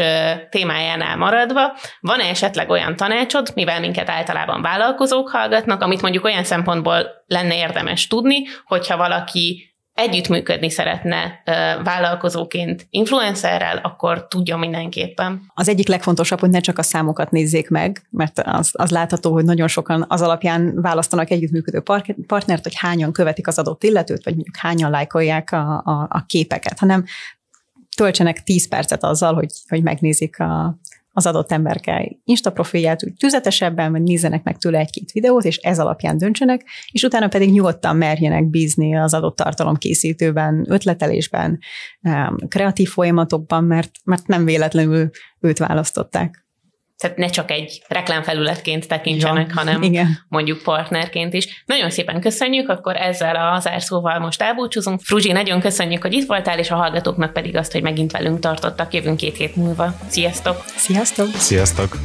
témájánál 0.49 1.17
maradva, 1.17 1.61
van-e 1.99 2.23
esetleg 2.23 2.69
olyan 2.69 2.95
tanácsod, 2.95 3.51
mivel 3.55 3.79
minket 3.79 4.09
általában 4.09 4.61
vállalkozók 4.61 5.29
hallgatnak, 5.29 5.81
amit 5.81 6.01
mondjuk 6.01 6.25
olyan 6.25 6.43
szempontból 6.43 7.05
lenne 7.27 7.57
érdemes 7.57 8.07
tudni, 8.07 8.43
hogyha 8.65 8.97
valaki 8.97 9.70
együttműködni 9.93 10.69
szeretne 10.69 11.41
vállalkozóként 11.83 12.87
influencerrel, 12.89 13.77
akkor 13.77 14.27
tudja 14.27 14.57
mindenképpen. 14.57 15.41
Az 15.53 15.69
egyik 15.69 15.87
legfontosabb, 15.87 16.39
hogy 16.39 16.49
ne 16.49 16.59
csak 16.59 16.77
a 16.77 16.83
számokat 16.83 17.31
nézzék 17.31 17.69
meg, 17.69 18.07
mert 18.09 18.39
az, 18.45 18.69
az 18.73 18.91
látható, 18.91 19.31
hogy 19.31 19.45
nagyon 19.45 19.67
sokan 19.67 20.05
az 20.07 20.21
alapján 20.21 20.81
választanak 20.81 21.29
együttműködő 21.29 21.83
partnert, 22.27 22.63
hogy 22.63 22.75
hányan 22.75 23.11
követik 23.11 23.47
az 23.47 23.59
adott 23.59 23.83
illetőt, 23.83 24.23
vagy 24.23 24.33
mondjuk 24.33 24.55
hányan 24.57 24.91
lájkolják 24.91 25.51
a, 25.51 25.81
a, 25.85 26.07
a 26.09 26.23
képeket, 26.27 26.79
hanem 26.79 27.05
töltsenek 27.95 28.43
10 28.43 28.67
percet 28.67 29.03
azzal, 29.03 29.33
hogy, 29.33 29.51
hogy 29.67 29.83
megnézik 29.83 30.39
a, 30.39 30.79
az 31.13 31.25
adott 31.25 31.51
emberke 31.51 32.17
Insta 32.23 32.51
profilját 32.51 33.03
úgy 33.03 33.13
tüzetesebben, 33.13 33.91
vagy 33.91 34.01
nézzenek 34.01 34.43
meg 34.43 34.57
tőle 34.57 34.79
egy-két 34.79 35.11
videót, 35.11 35.43
és 35.43 35.57
ez 35.57 35.79
alapján 35.79 36.17
döntsenek, 36.17 36.65
és 36.91 37.03
utána 37.03 37.27
pedig 37.27 37.51
nyugodtan 37.51 37.95
merjenek 37.95 38.49
bízni 38.49 38.95
az 38.95 39.13
adott 39.13 39.35
tartalomkészítőben, 39.35 40.65
ötletelésben, 40.69 41.59
kreatív 42.47 42.89
folyamatokban, 42.89 43.63
mert, 43.63 43.91
mert 44.03 44.27
nem 44.27 44.45
véletlenül 44.45 45.09
őt 45.39 45.57
választották 45.57 46.40
tehát 47.01 47.17
ne 47.17 47.27
csak 47.27 47.51
egy 47.51 47.81
reklámfelületként 47.87 48.87
tekintsenek, 48.87 49.47
ja, 49.47 49.53
hanem 49.55 49.81
igen. 49.81 50.25
mondjuk 50.27 50.61
partnerként 50.61 51.33
is. 51.33 51.63
Nagyon 51.65 51.89
szépen 51.89 52.21
köszönjük, 52.21 52.69
akkor 52.69 52.95
ezzel 52.95 53.35
az 53.35 53.63
zárszóval 53.63 54.19
most 54.19 54.41
elbúcsúzunk. 54.41 55.01
Fruzsi, 55.03 55.31
nagyon 55.31 55.59
köszönjük, 55.59 56.01
hogy 56.01 56.13
itt 56.13 56.27
voltál, 56.27 56.59
és 56.59 56.71
a 56.71 56.75
hallgatóknak 56.75 57.33
pedig 57.33 57.55
azt, 57.55 57.71
hogy 57.71 57.81
megint 57.81 58.11
velünk 58.11 58.39
tartottak. 58.39 58.93
Jövünk 58.93 59.17
két 59.17 59.37
hét 59.37 59.55
múlva. 59.55 59.93
Sziasztok! 60.07 60.63
Sziasztok! 60.75 61.27
Sziasztok! 61.27 61.97